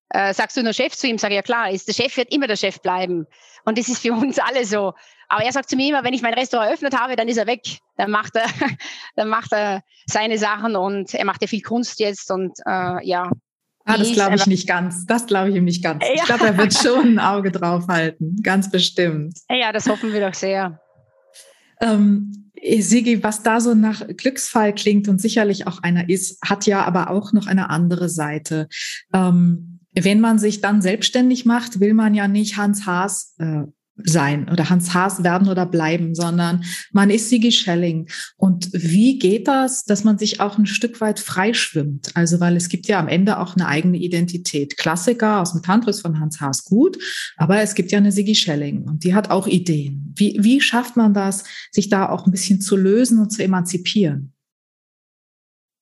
äh, 0.10 0.34
sagst 0.34 0.58
du 0.58 0.64
nur 0.64 0.74
Chef 0.74 0.94
zu 0.94 1.08
ihm? 1.08 1.18
Sag 1.18 1.32
ich, 1.32 1.36
ja 1.36 1.42
klar, 1.42 1.72
ist, 1.72 1.88
der 1.88 1.94
Chef 1.94 2.16
wird 2.18 2.34
immer 2.34 2.48
der 2.48 2.56
Chef 2.56 2.80
bleiben. 2.82 3.26
Und 3.66 3.78
das 3.78 3.88
ist 3.88 4.02
für 4.02 4.14
uns 4.14 4.40
alle 4.40 4.66
so. 4.66 4.94
Aber 5.30 5.44
er 5.44 5.52
sagt 5.52 5.70
zu 5.70 5.76
mir 5.76 5.90
immer, 5.90 6.04
wenn 6.04 6.14
ich 6.14 6.22
mein 6.22 6.34
Restaurant 6.34 6.70
eröffnet 6.70 6.98
habe, 6.98 7.16
dann 7.16 7.28
ist 7.28 7.38
er 7.38 7.48
weg. 7.48 7.62
Dann 7.98 8.12
macht 8.12 8.36
er, 8.36 8.46
dann 9.16 9.30
macht 9.30 9.52
er 9.52 9.82
seine 10.06 10.38
Sachen 10.38 10.76
und 10.76 11.14
er 11.14 11.26
macht 11.26 11.42
ja 11.42 11.48
viel 11.48 11.62
Kunst 11.62 12.00
jetzt 12.00 12.30
und 12.32 12.58
äh, 12.66 13.06
ja. 13.08 13.32
Ah, 13.86 13.98
das 13.98 14.14
glaube 14.14 14.36
ich 14.36 14.46
nicht 14.46 14.68
ganz. 14.68 15.06
Das 15.06 15.26
glaube 15.26 15.50
ich 15.50 15.56
ihm 15.56 15.66
nicht 15.66 15.84
ganz. 15.84 16.06
Ja. 16.06 16.14
Ich 16.16 16.24
glaube, 16.24 16.46
er 16.46 16.58
wird 16.58 16.74
schon 16.78 17.18
ein 17.18 17.20
Auge 17.20 17.52
drauf 17.52 17.88
halten. 17.88 18.38
Ganz 18.42 18.70
bestimmt. 18.72 19.38
Ja, 19.50 19.72
das 19.72 19.90
hoffen 19.90 20.14
wir 20.14 20.22
doch 20.22 20.34
sehr. 20.34 20.80
Ähm, 21.82 22.52
Sigi, 22.80 23.24
was 23.24 23.44
da 23.44 23.60
so 23.60 23.74
nach 23.74 24.08
Glücksfall 24.08 24.74
klingt 24.74 25.10
und 25.10 25.20
sicherlich 25.20 25.68
auch 25.68 25.84
einer 25.84 26.08
ist, 26.10 26.40
hat 26.42 26.66
ja 26.66 26.84
aber 26.86 27.10
auch 27.10 27.34
noch 27.34 27.48
eine 27.48 27.70
andere 27.70 28.08
Seite. 28.08 28.68
Ähm, 29.14 29.73
wenn 29.96 30.20
man 30.20 30.40
sich 30.40 30.62
dann 30.62 30.82
selbstständig 30.82 31.46
macht, 31.46 31.80
will 31.80 31.94
man 31.94 32.14
ja 32.14 32.28
nicht 32.28 32.58
Hans 32.58 32.86
Haas 32.86 33.36
äh, 33.40 33.64
sein 33.96 34.50
oder 34.50 34.70
Hans 34.70 34.94
Haas 34.94 35.24
werden 35.24 35.48
oder 35.48 35.66
bleiben, 35.66 36.16
sondern 36.16 36.64
man 36.92 37.10
ist 37.10 37.30
Sigi 37.30 37.52
Schelling. 37.52 38.10
Und 38.38 38.70
wie 38.74 39.20
geht 39.20 39.48
das, 39.48 39.86
dass 39.86 40.04
man 40.04 40.18
sich 40.18 40.40
auch 40.40 40.58
ein 40.58 40.66
Stück 40.66 41.00
weit 41.00 41.20
freischwimmt? 41.20 42.10
Also, 42.16 42.40
weil 42.40 42.56
es 42.56 42.70
gibt 42.70 42.88
ja 42.88 43.00
am 43.00 43.08
Ende 43.08 43.38
auch 43.38 43.56
eine 43.56 43.68
eigene 43.68 43.98
Identität. 43.98 44.78
Klassiker 44.78 45.42
aus 45.42 45.52
dem 45.52 45.62
Tantris 45.62 46.02
von 46.02 46.20
Hans 46.20 46.42
Haas 46.42 46.66
gut, 46.66 46.98
aber 47.38 47.62
es 47.62 47.76
gibt 47.76 47.92
ja 47.92 48.00
eine 48.00 48.12
Sigi 48.12 48.36
Schelling 48.36 48.84
und 48.84 49.04
die 49.04 49.14
hat 49.14 49.30
auch 49.30 49.48
Ideen. 49.48 50.14
Wie, 50.16 50.38
wie 50.40 50.60
schafft 50.60 50.98
man 50.98 51.14
das, 51.14 51.44
sich 51.72 51.90
da 51.90 52.10
auch 52.10 52.26
ein 52.26 52.32
bisschen 52.32 52.62
zu 52.62 52.76
lösen 52.76 53.20
und 53.20 53.30
zu 53.30 53.44
emanzipieren? 53.44 54.34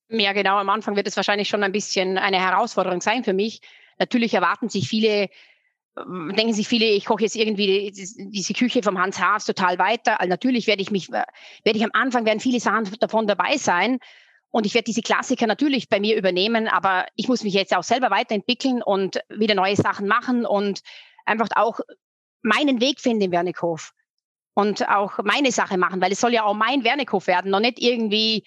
Ja, 0.09 0.33
genau. 0.33 0.57
Am 0.57 0.69
Anfang 0.69 0.97
wird 0.97 1.07
es 1.07 1.15
wahrscheinlich 1.15 1.47
schon 1.47 1.63
ein 1.63 1.71
bisschen 1.71 2.17
eine 2.17 2.37
Herausforderung 2.37 2.99
sein 2.99 3.23
für 3.23 3.31
mich. 3.31 3.61
Natürlich 4.01 4.33
erwarten 4.33 4.67
sich 4.67 4.89
viele 4.89 5.29
ähm, 5.97 6.33
denken 6.35 6.53
sich 6.53 6.67
viele, 6.67 6.85
ich 6.85 7.05
koche 7.05 7.23
jetzt 7.23 7.35
irgendwie 7.35 7.91
diese 7.91 8.53
Küche 8.53 8.81
vom 8.81 8.97
Hans 8.97 9.19
Haas 9.19 9.45
total 9.45 9.77
weiter. 9.77 10.19
Also 10.19 10.29
natürlich 10.29 10.65
werde 10.65 10.81
ich 10.81 10.89
mich, 10.89 11.09
äh, 11.09 11.23
werde 11.63 11.77
ich 11.77 11.83
am 11.83 11.91
Anfang 11.93 12.25
werden 12.25 12.39
viele 12.39 12.59
Sachen 12.59 12.89
davon 12.99 13.27
dabei 13.27 13.57
sein. 13.57 13.99
Und 14.49 14.65
ich 14.65 14.73
werde 14.73 14.85
diese 14.85 15.01
Klassiker 15.01 15.47
natürlich 15.47 15.87
bei 15.87 15.99
mir 15.99 16.17
übernehmen, 16.17 16.67
aber 16.67 17.05
ich 17.15 17.27
muss 17.27 17.43
mich 17.43 17.53
jetzt 17.53 17.75
auch 17.75 17.83
selber 17.83 18.09
weiterentwickeln 18.09 18.81
und 18.81 19.19
wieder 19.29 19.55
neue 19.55 19.75
Sachen 19.75 20.07
machen 20.07 20.45
und 20.45 20.81
einfach 21.25 21.47
auch 21.55 21.79
meinen 22.41 22.81
Weg 22.81 22.99
finden 22.99 23.21
im 23.21 23.31
Wernickhof. 23.31 23.93
und 24.53 24.87
auch 24.89 25.19
meine 25.23 25.51
Sache 25.51 25.77
machen, 25.77 26.01
weil 26.01 26.11
es 26.11 26.19
soll 26.19 26.33
ja 26.33 26.43
auch 26.43 26.53
mein 26.53 26.83
Wernikhof 26.83 27.27
werden, 27.27 27.51
noch 27.51 27.59
nicht 27.59 27.79
irgendwie, 27.79 28.43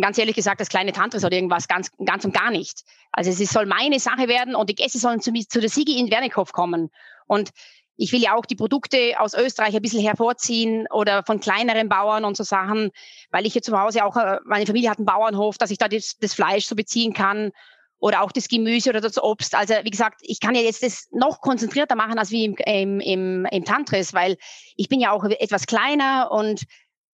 ganz 0.00 0.18
ehrlich 0.18 0.34
gesagt, 0.34 0.60
das 0.60 0.68
kleine 0.68 0.92
Tantris 0.92 1.24
oder 1.24 1.34
irgendwas, 1.34 1.68
ganz, 1.68 1.90
ganz 2.04 2.24
und 2.24 2.34
gar 2.34 2.50
nicht. 2.50 2.84
Also 3.12 3.30
es 3.30 3.50
soll 3.50 3.66
meine 3.66 4.00
Sache 4.00 4.28
werden 4.28 4.54
und 4.54 4.68
die 4.68 4.74
Gäste 4.74 4.98
sollen 4.98 5.20
zu, 5.20 5.32
zu 5.32 5.60
der 5.60 5.70
Sigi 5.70 5.98
in 5.98 6.10
Wernikhof 6.10 6.52
kommen. 6.52 6.90
Und 7.26 7.50
ich 7.96 8.12
will 8.12 8.20
ja 8.20 8.34
auch 8.34 8.44
die 8.44 8.56
Produkte 8.56 9.14
aus 9.18 9.34
Österreich 9.34 9.74
ein 9.74 9.82
bisschen 9.82 10.02
hervorziehen 10.02 10.86
oder 10.90 11.22
von 11.24 11.40
kleineren 11.40 11.88
Bauern 11.88 12.24
und 12.24 12.36
so 12.36 12.44
Sachen, 12.44 12.90
weil 13.30 13.46
ich 13.46 13.54
hier 13.54 13.62
zu 13.62 13.78
Hause 13.78 14.04
auch, 14.04 14.16
äh, 14.16 14.38
meine 14.44 14.66
Familie 14.66 14.90
hat 14.90 14.98
einen 14.98 15.06
Bauernhof, 15.06 15.56
dass 15.56 15.70
ich 15.70 15.78
da 15.78 15.88
das, 15.88 16.16
das 16.20 16.34
Fleisch 16.34 16.66
so 16.66 16.76
beziehen 16.76 17.14
kann 17.14 17.52
oder 17.98 18.22
auch 18.22 18.32
das 18.32 18.48
Gemüse 18.48 18.90
oder 18.90 19.00
das 19.00 19.22
Obst. 19.22 19.54
Also 19.54 19.74
wie 19.82 19.90
gesagt, 19.90 20.20
ich 20.22 20.40
kann 20.40 20.54
ja 20.54 20.60
jetzt 20.60 20.82
das 20.82 21.08
noch 21.12 21.40
konzentrierter 21.40 21.96
machen 21.96 22.18
als 22.18 22.30
wie 22.30 22.44
im, 22.44 22.56
im, 22.56 23.00
im, 23.00 23.46
im 23.46 23.64
Tantris, 23.64 24.12
weil 24.12 24.36
ich 24.76 24.88
bin 24.88 25.00
ja 25.00 25.12
auch 25.12 25.24
etwas 25.24 25.66
kleiner 25.66 26.30
und 26.30 26.64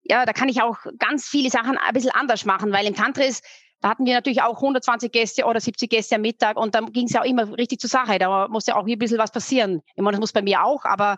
ja, 0.05 0.25
da 0.27 0.33
kann 0.33 0.49
ich 0.49 0.63
auch 0.63 0.79
ganz 0.99 1.29
viele 1.29 1.51
Sachen 1.51 1.79
ein 1.79 1.95
bisschen 1.95 2.11
anders 2.11 2.45
machen, 2.45 2.73
weil 2.73 2.87
im 2.87 2.95
Tantris, 2.95 3.41
da 3.81 3.91
hatten 3.91 4.05
wir 4.05 4.15
natürlich 4.15 4.43
auch 4.43 4.57
120 4.57 5.13
Gäste 5.13 5.45
oder 5.45 5.61
70 5.61 5.91
Gäste 5.91 6.17
am 6.17 6.23
Mittag 6.23 6.57
und 6.57 6.75
dann 6.75 6.93
ging 6.93 7.07
es 7.07 7.13
ja 7.13 7.23
auch 7.23 7.27
immer 7.27 7.57
richtig 7.57 7.81
zur 7.81 7.91
Sache. 7.91 8.19
Da 8.19 8.49
musste 8.49 8.77
auch 8.77 8.87
hier 8.87 8.97
ein 8.97 8.99
bisschen 8.99 9.19
was 9.19 9.33
passieren. 9.33 9.83
Ich 9.95 10.03
meine, 10.03 10.13
das 10.13 10.21
muss 10.21 10.33
bei 10.33 10.43
mir 10.43 10.65
auch, 10.65 10.85
aber 10.85 11.17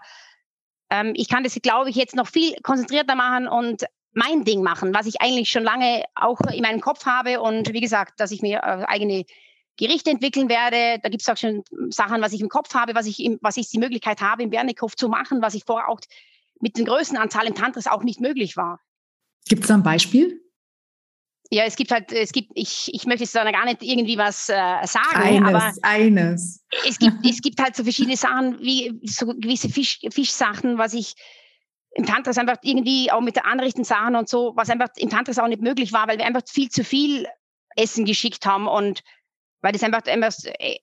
ähm, 0.91 1.13
ich 1.15 1.29
kann 1.29 1.45
das, 1.45 1.55
glaube 1.63 1.91
ich, 1.91 1.97
jetzt 1.97 2.15
noch 2.15 2.29
viel 2.29 2.55
konzentrierter 2.63 3.15
machen 3.15 3.49
und 3.49 3.85
mein 4.13 4.45
Ding 4.45 4.63
machen, 4.63 4.95
was 4.95 5.07
ich 5.07 5.21
eigentlich 5.21 5.49
schon 5.49 5.65
lange 5.65 6.05
auch 6.15 6.41
in 6.53 6.63
meinem 6.63 6.81
Kopf 6.81 7.05
habe 7.05 7.41
und 7.41 7.73
wie 7.73 7.81
gesagt, 7.81 8.21
dass 8.21 8.31
ich 8.31 8.43
mir 8.43 8.59
äh, 8.59 8.85
eigene 8.87 9.25
Gerichte 9.77 10.11
entwickeln 10.11 10.49
werde. 10.49 11.01
Da 11.03 11.09
gibt 11.09 11.23
es 11.23 11.29
auch 11.29 11.37
schon 11.37 11.65
Sachen, 11.91 12.23
was 12.23 12.33
ich 12.33 12.41
im 12.41 12.49
Kopf 12.49 12.75
habe, 12.75 12.95
was 12.95 13.07
ich, 13.07 13.29
was 13.41 13.57
ich 13.57 13.71
die 13.71 13.79
Möglichkeit 13.79 14.21
habe, 14.21 14.45
im 14.45 14.51
Bernikow 14.51 14.95
zu 14.95 15.09
machen, 15.09 15.43
was 15.43 15.55
ich 15.55 15.65
vorher 15.65 15.89
auch 15.89 16.01
mit 16.65 16.79
den 16.79 16.87
Größenanzahl 16.87 17.47
im 17.47 17.55
Tantris 17.55 17.87
auch 17.87 18.03
nicht 18.03 18.23
möglich 18.23 18.57
war. 18.57 18.81
Gibt 19.47 19.65
es 19.65 19.69
da 19.69 19.75
ein 19.75 19.83
Beispiel? 19.83 20.41
Ja, 21.51 21.65
es 21.65 21.77
gibt 21.77 21.91
halt, 21.91 22.11
es 22.11 22.33
gibt, 22.33 22.53
ich, 22.55 22.91
ich 22.91 23.05
möchte 23.05 23.23
jetzt 23.25 23.35
da 23.35 23.49
gar 23.51 23.67
nicht 23.67 23.83
irgendwie 23.83 24.17
was 24.17 24.49
äh, 24.49 24.87
sagen, 24.87 25.15
eines, 25.15 25.55
aber 25.55 25.73
eines. 25.83 26.65
Es 26.89 26.99
gibt, 26.99 27.19
es 27.23 27.43
gibt 27.43 27.63
halt 27.63 27.77
so 27.77 27.85
verschiedene 27.85 28.17
Sachen, 28.17 28.59
wie 28.61 28.99
so 29.03 29.27
gewisse 29.27 29.69
Fisch, 29.69 30.01
Fischsachen, 30.11 30.79
was 30.79 30.95
ich 30.95 31.15
im 31.97 32.07
Tantris 32.07 32.39
einfach 32.39 32.57
irgendwie 32.63 33.13
auch 33.13 33.21
mit 33.21 33.37
der 33.37 33.45
Anrichten 33.45 33.85
Sachen 33.85 34.17
und 34.17 34.31
so, 34.31 34.55
was 34.57 34.71
einfach 34.71 34.89
im 34.97 35.11
Tantris 35.11 35.39
auch 35.39 35.49
nicht 35.49 35.61
möglich 35.61 35.93
war, 35.93 36.09
weil 36.09 36.17
wir 36.17 36.25
einfach 36.25 36.43
viel 36.49 36.71
zu 36.71 36.83
viel 36.83 37.27
Essen 37.77 38.07
geschickt 38.07 38.47
haben 38.47 38.69
und 38.69 39.03
weil 39.61 39.73
das 39.73 39.83
einfach 39.83 40.07
immer, 40.07 40.31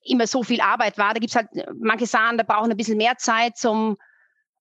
immer 0.03 0.27
so 0.27 0.43
viel 0.43 0.61
Arbeit 0.61 0.99
war. 0.99 1.15
Da 1.15 1.19
gibt 1.19 1.31
es 1.31 1.35
halt 1.35 1.49
manche 1.79 2.05
Sachen, 2.05 2.37
da 2.37 2.43
brauchen 2.43 2.69
ein 2.69 2.77
bisschen 2.77 2.97
mehr 2.97 3.17
Zeit 3.17 3.57
zum 3.57 3.97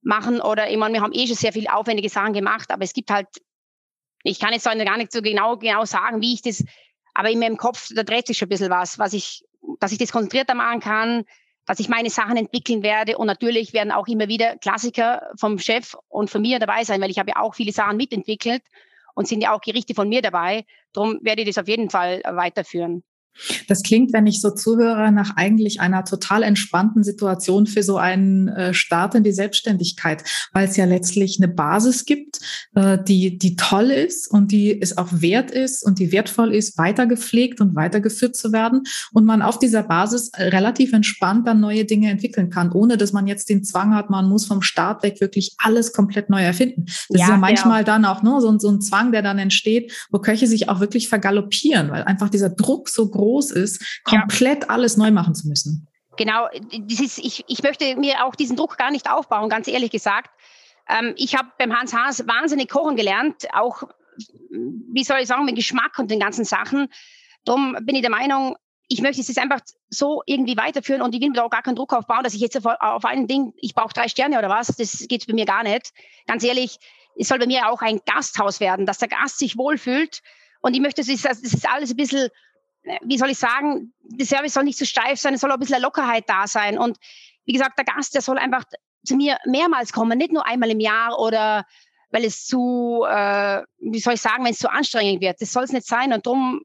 Machen 0.02 0.40
oder 0.40 0.70
ich 0.70 0.76
meine, 0.76 0.94
wir 0.94 1.02
haben 1.02 1.12
eh 1.12 1.26
schon 1.26 1.36
sehr 1.36 1.52
viele 1.52 1.74
aufwendige 1.74 2.08
Sachen 2.08 2.32
gemacht, 2.32 2.70
aber 2.70 2.84
es 2.84 2.92
gibt 2.92 3.10
halt, 3.10 3.26
ich 4.22 4.40
kann 4.40 4.52
jetzt 4.52 4.64
gar 4.64 4.96
nicht 4.96 5.12
so 5.12 5.20
genau, 5.22 5.56
genau 5.56 5.84
sagen, 5.84 6.22
wie 6.22 6.34
ich 6.34 6.42
das, 6.42 6.64
aber 7.14 7.30
in 7.30 7.38
meinem 7.38 7.56
Kopf, 7.56 7.88
da 7.94 8.02
dreht 8.02 8.26
sich 8.26 8.38
schon 8.38 8.46
ein 8.46 8.50
bisschen 8.50 8.70
was, 8.70 8.98
was 8.98 9.12
ich, 9.12 9.44
dass 9.78 9.92
ich 9.92 9.98
das 9.98 10.12
konzentrierter 10.12 10.54
machen 10.54 10.80
kann, 10.80 11.24
dass 11.66 11.80
ich 11.80 11.88
meine 11.88 12.10
Sachen 12.10 12.36
entwickeln 12.36 12.82
werde 12.82 13.18
und 13.18 13.26
natürlich 13.26 13.72
werden 13.72 13.92
auch 13.92 14.08
immer 14.08 14.28
wieder 14.28 14.56
Klassiker 14.56 15.30
vom 15.38 15.58
Chef 15.58 15.94
und 16.08 16.30
von 16.30 16.42
mir 16.42 16.58
dabei 16.58 16.84
sein, 16.84 17.00
weil 17.00 17.10
ich 17.10 17.18
habe 17.18 17.30
ja 17.30 17.36
auch 17.42 17.54
viele 17.54 17.72
Sachen 17.72 17.96
mitentwickelt 17.96 18.62
und 19.14 19.28
sind 19.28 19.42
ja 19.42 19.54
auch 19.54 19.60
Gerichte 19.60 19.94
von 19.94 20.08
mir 20.08 20.22
dabei. 20.22 20.64
Darum 20.92 21.18
werde 21.22 21.42
ich 21.42 21.48
das 21.48 21.58
auf 21.58 21.68
jeden 21.68 21.90
Fall 21.90 22.22
weiterführen. 22.24 23.04
Das 23.68 23.82
klingt, 23.82 24.12
wenn 24.12 24.26
ich 24.26 24.40
so 24.40 24.50
zuhöre, 24.50 25.12
nach 25.12 25.36
eigentlich 25.36 25.80
einer 25.80 26.04
total 26.04 26.42
entspannten 26.42 27.02
Situation 27.02 27.66
für 27.66 27.82
so 27.82 27.96
einen 27.96 28.48
äh, 28.48 28.74
Start 28.74 29.14
in 29.14 29.24
die 29.24 29.32
Selbstständigkeit, 29.32 30.24
weil 30.52 30.68
es 30.68 30.76
ja 30.76 30.84
letztlich 30.84 31.38
eine 31.40 31.52
Basis 31.52 32.04
gibt, 32.04 32.40
äh, 32.74 32.98
die, 33.02 33.38
die 33.38 33.56
toll 33.56 33.90
ist 33.90 34.30
und 34.30 34.52
die 34.52 34.80
es 34.80 34.98
auch 34.98 35.08
wert 35.10 35.50
ist 35.50 35.84
und 35.84 35.98
die 35.98 36.12
wertvoll 36.12 36.54
ist, 36.54 36.78
weitergepflegt 36.78 37.60
und 37.60 37.74
weitergeführt 37.74 38.36
zu 38.36 38.52
werden 38.52 38.82
und 39.12 39.24
man 39.24 39.42
auf 39.42 39.58
dieser 39.58 39.82
Basis 39.82 40.30
relativ 40.36 40.92
entspannt 40.92 41.46
dann 41.46 41.60
neue 41.60 41.84
Dinge 41.84 42.10
entwickeln 42.10 42.50
kann, 42.50 42.72
ohne 42.72 42.96
dass 42.96 43.12
man 43.12 43.26
jetzt 43.26 43.48
den 43.48 43.64
Zwang 43.64 43.94
hat, 43.94 44.10
man 44.10 44.28
muss 44.28 44.46
vom 44.46 44.62
Start 44.62 45.02
weg 45.02 45.20
wirklich 45.20 45.54
alles 45.58 45.92
komplett 45.92 46.30
neu 46.30 46.42
erfinden. 46.42 46.84
Das 46.86 47.20
ja, 47.20 47.24
ist 47.24 47.30
ja 47.30 47.36
manchmal 47.36 47.84
genau. 47.84 47.94
dann 47.96 48.04
auch 48.04 48.22
ne, 48.22 48.40
so, 48.40 48.58
so 48.58 48.70
ein 48.70 48.80
Zwang, 48.80 49.12
der 49.12 49.22
dann 49.22 49.38
entsteht, 49.38 49.92
wo 50.10 50.18
Köche 50.18 50.46
sich 50.46 50.68
auch 50.68 50.80
wirklich 50.80 51.08
vergaloppieren, 51.08 51.90
weil 51.90 52.02
einfach 52.02 52.28
dieser 52.28 52.50
Druck 52.50 52.88
so 52.88 53.08
groß 53.08 53.19
groß 53.20 53.50
ist, 53.52 54.02
komplett 54.04 54.64
ja. 54.64 54.68
alles 54.70 54.96
neu 54.96 55.10
machen 55.10 55.34
zu 55.34 55.48
müssen. 55.48 55.86
Genau, 56.16 56.48
ist, 56.88 57.18
ich, 57.18 57.44
ich 57.46 57.62
möchte 57.62 57.96
mir 57.96 58.24
auch 58.24 58.34
diesen 58.34 58.56
Druck 58.56 58.76
gar 58.76 58.90
nicht 58.90 59.10
aufbauen, 59.10 59.48
ganz 59.48 59.68
ehrlich 59.68 59.90
gesagt. 59.90 60.30
Ähm, 60.88 61.14
ich 61.16 61.36
habe 61.36 61.48
beim 61.58 61.72
Hans 61.74 61.94
Haas 61.94 62.26
wahnsinnig 62.26 62.68
kochen 62.68 62.96
gelernt, 62.96 63.46
auch, 63.52 63.84
wie 64.50 65.04
soll 65.04 65.20
ich 65.20 65.28
sagen, 65.28 65.44
mit 65.44 65.56
Geschmack 65.56 65.98
und 65.98 66.10
den 66.10 66.20
ganzen 66.20 66.44
Sachen. 66.44 66.88
Darum 67.44 67.76
bin 67.82 67.94
ich 67.94 68.02
der 68.02 68.10
Meinung, 68.10 68.56
ich 68.88 69.00
möchte 69.00 69.20
es 69.20 69.28
jetzt 69.28 69.38
einfach 69.38 69.60
so 69.88 70.22
irgendwie 70.26 70.56
weiterführen 70.56 71.00
und 71.00 71.14
ich 71.14 71.20
will 71.20 71.28
mir 71.28 71.36
da 71.36 71.44
auch 71.44 71.50
gar 71.50 71.62
keinen 71.62 71.76
Druck 71.76 71.92
aufbauen, 71.92 72.24
dass 72.24 72.34
ich 72.34 72.40
jetzt 72.40 72.56
auf, 72.56 72.66
auf 72.80 73.04
ein 73.04 73.28
Ding, 73.28 73.52
ich 73.56 73.74
brauche 73.74 73.94
drei 73.94 74.08
Sterne 74.08 74.38
oder 74.38 74.48
was, 74.48 74.66
das 74.66 75.06
geht 75.08 75.26
bei 75.28 75.32
mir 75.32 75.46
gar 75.46 75.62
nicht. 75.62 75.92
Ganz 76.26 76.42
ehrlich, 76.42 76.78
es 77.16 77.28
soll 77.28 77.38
bei 77.38 77.46
mir 77.46 77.70
auch 77.70 77.82
ein 77.82 78.00
Gasthaus 78.04 78.58
werden, 78.58 78.86
dass 78.86 78.98
der 78.98 79.08
Gast 79.08 79.38
sich 79.38 79.56
wohlfühlt 79.56 80.20
und 80.60 80.74
ich 80.74 80.80
möchte, 80.80 81.00
das 81.00 81.08
ist, 81.08 81.24
das 81.24 81.40
ist 81.40 81.68
alles 81.68 81.90
ein 81.90 81.96
bisschen 81.96 82.28
wie 83.02 83.18
soll 83.18 83.30
ich 83.30 83.38
sagen, 83.38 83.92
der 84.02 84.26
Service 84.26 84.54
soll 84.54 84.64
nicht 84.64 84.78
zu 84.78 84.86
steif 84.86 85.20
sein, 85.20 85.34
es 85.34 85.40
soll 85.40 85.50
auch 85.50 85.56
ein 85.56 85.60
bisschen 85.60 85.82
Lockerheit 85.82 86.24
da 86.28 86.46
sein. 86.46 86.78
Und 86.78 86.98
wie 87.44 87.52
gesagt, 87.52 87.78
der 87.78 87.84
Gast, 87.84 88.14
der 88.14 88.22
soll 88.22 88.38
einfach 88.38 88.64
zu 89.04 89.16
mir 89.16 89.38
mehrmals 89.46 89.92
kommen, 89.92 90.18
nicht 90.18 90.32
nur 90.32 90.46
einmal 90.46 90.70
im 90.70 90.80
Jahr 90.80 91.18
oder 91.18 91.64
weil 92.10 92.24
es 92.24 92.44
zu, 92.44 93.04
äh, 93.08 93.62
wie 93.78 94.00
soll 94.00 94.14
ich 94.14 94.20
sagen, 94.20 94.44
wenn 94.44 94.52
es 94.52 94.58
zu 94.58 94.70
anstrengend 94.70 95.20
wird. 95.20 95.40
Das 95.40 95.52
soll 95.52 95.64
es 95.64 95.72
nicht 95.72 95.86
sein. 95.86 96.12
Und 96.12 96.26
darum 96.26 96.62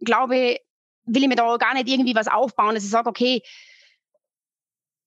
glaube 0.00 0.58
will 1.04 1.22
ich 1.22 1.28
mir 1.28 1.36
da 1.36 1.56
gar 1.56 1.74
nicht 1.74 1.88
irgendwie 1.88 2.14
was 2.14 2.28
aufbauen, 2.28 2.74
dass 2.74 2.84
ich 2.84 2.90
sage, 2.90 3.08
okay, 3.08 3.42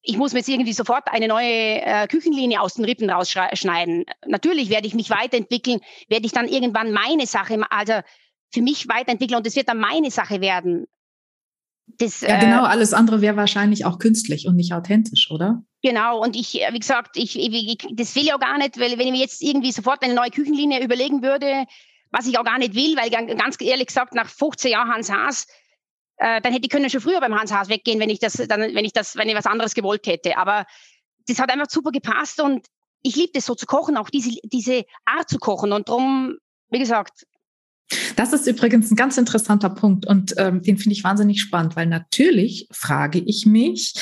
ich 0.04 0.18
muss 0.18 0.34
mir 0.34 0.40
jetzt 0.40 0.50
irgendwie 0.50 0.74
sofort 0.74 1.08
eine 1.08 1.28
neue 1.28 1.82
äh, 1.82 2.08
Küchenlinie 2.08 2.60
aus 2.60 2.74
den 2.74 2.86
Rippen 2.86 3.10
rausschneiden. 3.10 4.06
Natürlich 4.26 4.70
werde 4.70 4.88
ich 4.88 4.96
mich 4.96 5.12
weiterentwickeln, 5.12 5.80
werde 6.08 6.26
ich 6.26 6.32
dann 6.32 6.48
irgendwann 6.48 6.92
meine 6.92 7.28
Sache, 7.28 7.62
also 7.70 8.02
für 8.54 8.62
mich 8.62 8.88
weiterentwickeln 8.88 9.38
und 9.38 9.46
das 9.46 9.56
wird 9.56 9.70
dann 9.70 9.80
meine 9.80 10.12
Sache 10.12 10.42
werden. 10.42 10.88
Das, 11.98 12.22
ja, 12.22 12.40
genau, 12.40 12.64
äh, 12.64 12.68
alles 12.68 12.94
andere 12.94 13.22
wäre 13.22 13.36
wahrscheinlich 13.36 13.86
auch 13.86 14.00
künstlich 14.00 14.48
und 14.48 14.56
nicht 14.56 14.74
authentisch, 14.74 15.30
oder? 15.32 15.64
Genau, 15.84 16.22
und 16.22 16.36
ich, 16.36 16.54
wie 16.54 16.80
gesagt, 16.80 17.18
ich, 17.18 17.38
ich, 17.38 17.78
das 17.94 18.16
will 18.16 18.24
ich 18.24 18.34
auch 18.34 18.40
gar 18.40 18.58
nicht, 18.58 18.80
weil 18.80 18.98
wenn 18.98 19.08
ich 19.08 19.12
mir 19.12 19.20
jetzt 19.20 19.42
irgendwie 19.42 19.72
sofort 19.72 20.04
eine 20.04 20.14
neue 20.14 20.30
Küchenlinie 20.30 20.84
überlegen 20.84 21.22
würde, 21.22 21.66
was 22.12 22.28
ich 22.28 22.38
auch 22.38 22.44
gar 22.44 22.60
nicht 22.60 22.76
will, 22.76 22.96
weil 22.98 23.10
ganz 23.10 23.60
ehrlich 23.60 23.88
gesagt, 23.88 24.14
nach 24.14 24.28
15 24.28 24.72
Jahren 24.72 24.94
Hans 24.94 25.12
Haas, 25.12 25.48
äh, 26.18 26.42
dann 26.42 26.54
hätte 26.54 26.66
ich 26.66 26.70
können 26.70 26.90
schon 26.90 27.02
früher 27.02 27.20
beim 27.20 27.38
Hans 27.38 27.52
Haas 27.52 27.70
weggehen, 27.70 28.00
wenn 28.00 28.10
ich 28.10 28.20
das, 28.20 28.34
dann, 28.34 28.62
wenn 28.62 28.86
ich 28.86 28.94
das, 28.94 29.16
wenn 29.16 29.28
ich 29.28 29.36
was 29.36 29.46
anderes 29.46 29.74
gewollt 29.74 30.06
hätte. 30.08 30.38
Aber 30.38 30.66
das 31.28 31.40
hat 31.40 31.52
einfach 31.52 31.70
super 31.70 31.92
gepasst 31.92 32.42
und 32.42 32.68
ich 33.02 33.16
liebe 33.16 33.32
das 33.34 33.46
so 33.46 33.56
zu 33.56 33.66
kochen, 33.66 33.98
auch 33.98 34.10
diese, 34.10 34.38
diese 34.44 34.86
Art 35.06 35.30
zu 35.30 35.40
kochen. 35.40 35.72
Und 35.72 35.90
darum, 35.90 36.38
wie 36.70 36.80
gesagt, 36.80 37.26
das 38.16 38.34
ist 38.34 38.48
übrigens 38.48 38.92
ein 38.92 38.96
ganz 38.96 39.18
interessanter 39.18 39.70
Punkt 39.70 40.06
und 40.06 40.34
ähm, 40.38 40.62
den 40.62 40.78
finde 40.78 40.94
ich 40.94 41.04
wahnsinnig 41.04 41.42
spannend, 41.42 41.76
weil 41.76 41.88
natürlich 41.88 42.68
frage 42.72 43.20
ich 43.20 43.46
mich, 43.46 43.94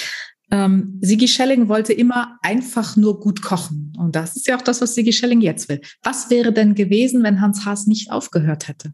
ähm, 0.51 0.97
Sigi 1.01 1.27
Schelling 1.27 1.67
wollte 1.69 1.93
immer 1.93 2.37
einfach 2.41 2.95
nur 2.95 3.19
gut 3.19 3.41
kochen. 3.41 3.93
Und 3.97 4.15
das 4.15 4.35
ist 4.35 4.47
ja 4.47 4.57
auch 4.57 4.61
das, 4.61 4.81
was 4.81 4.95
Sigi 4.95 5.13
Schelling 5.13 5.41
jetzt 5.41 5.69
will. 5.69 5.81
Was 6.01 6.29
wäre 6.29 6.51
denn 6.51 6.73
gewesen, 6.73 7.23
wenn 7.23 7.41
Hans 7.41 7.65
Haas 7.65 7.85
nicht 7.85 8.11
aufgehört 8.11 8.67
hätte? 8.67 8.93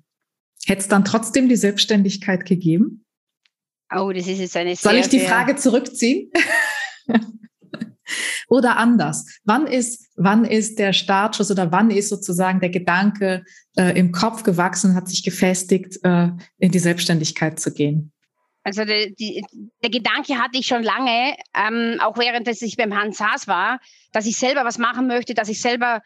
Hätte 0.65 0.81
es 0.81 0.87
dann 0.87 1.05
trotzdem 1.05 1.47
die 1.47 1.55
Selbstständigkeit 1.55 2.45
gegeben? 2.45 3.05
Oh, 3.93 4.11
das 4.11 4.27
ist 4.27 4.39
jetzt 4.39 4.57
eine 4.57 4.75
sehr, 4.75 4.91
Soll 4.91 4.99
ich 4.99 5.07
die 5.07 5.19
Frage 5.19 5.55
zurückziehen? 5.55 6.31
Oder 8.47 8.77
anders. 8.77 9.39
Wann 9.43 9.67
ist, 9.67 10.09
wann 10.15 10.45
ist 10.45 10.79
der 10.79 10.93
Startschuss 10.93 11.51
oder 11.51 11.71
wann 11.71 11.89
ist 11.89 12.09
sozusagen 12.09 12.59
der 12.59 12.69
Gedanke 12.69 13.43
äh, 13.77 13.97
im 13.97 14.11
Kopf 14.11 14.43
gewachsen, 14.43 14.95
hat 14.95 15.07
sich 15.07 15.23
gefestigt, 15.23 15.99
äh, 16.03 16.29
in 16.57 16.71
die 16.71 16.79
Selbstständigkeit 16.79 17.59
zu 17.59 17.73
gehen? 17.73 18.11
Also 18.63 18.83
die, 18.83 19.13
die, 19.19 19.45
der 19.83 19.91
Gedanke 19.91 20.39
hatte 20.39 20.57
ich 20.57 20.65
schon 20.65 20.81
lange, 20.81 21.35
ähm, 21.55 21.99
auch 22.01 22.17
während 22.17 22.47
ich 22.47 22.77
beim 22.77 22.95
Hans 22.95 23.19
Haas 23.19 23.47
war, 23.47 23.79
dass 24.11 24.25
ich 24.25 24.37
selber 24.37 24.65
was 24.65 24.79
machen 24.79 25.05
möchte, 25.05 25.35
dass 25.35 25.49
ich 25.49 25.61
selber 25.61 26.01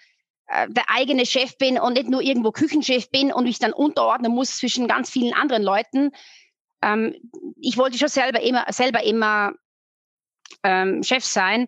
äh, 0.47 0.67
der 0.69 0.83
eigene 0.89 1.25
Chef 1.25 1.57
bin 1.57 1.79
und 1.79 1.93
nicht 1.93 2.09
nur 2.09 2.21
irgendwo 2.21 2.51
Küchenchef 2.51 3.09
bin 3.11 3.31
und 3.31 3.45
mich 3.45 3.59
dann 3.59 3.71
unterordnen 3.71 4.33
muss 4.33 4.57
zwischen 4.57 4.89
ganz 4.89 5.09
vielen 5.09 5.33
anderen 5.33 5.63
Leuten. 5.63 6.11
Ähm, 6.81 7.15
ich 7.61 7.77
wollte 7.77 7.97
schon 7.97 8.09
selber 8.09 8.41
immer, 8.41 8.65
selber 8.71 9.03
immer 9.03 9.53
ähm, 10.63 11.03
Chef 11.03 11.23
sein 11.23 11.67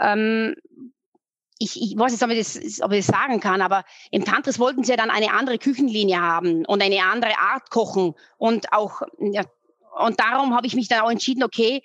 ähm, 0.00 0.54
ich, 1.62 1.80
ich 1.80 1.96
weiß 1.96 2.12
nicht, 2.12 2.22
ob 2.22 2.30
ich, 2.30 2.38
das, 2.38 2.82
ob 2.82 2.92
ich 2.92 3.06
das 3.06 3.14
sagen 3.14 3.38
kann, 3.38 3.62
aber 3.62 3.84
im 4.10 4.24
Tantris 4.24 4.58
wollten 4.58 4.82
sie 4.82 4.90
ja 4.90 4.96
dann 4.96 5.10
eine 5.10 5.32
andere 5.32 5.58
Küchenlinie 5.58 6.20
haben 6.20 6.64
und 6.66 6.82
eine 6.82 7.04
andere 7.04 7.38
Art 7.38 7.70
kochen. 7.70 8.14
Und 8.36 8.72
auch, 8.72 9.02
ja, 9.20 9.44
und 9.96 10.18
darum 10.18 10.56
habe 10.56 10.66
ich 10.66 10.74
mich 10.74 10.88
dann 10.88 11.02
auch 11.02 11.10
entschieden, 11.10 11.44
okay, 11.44 11.82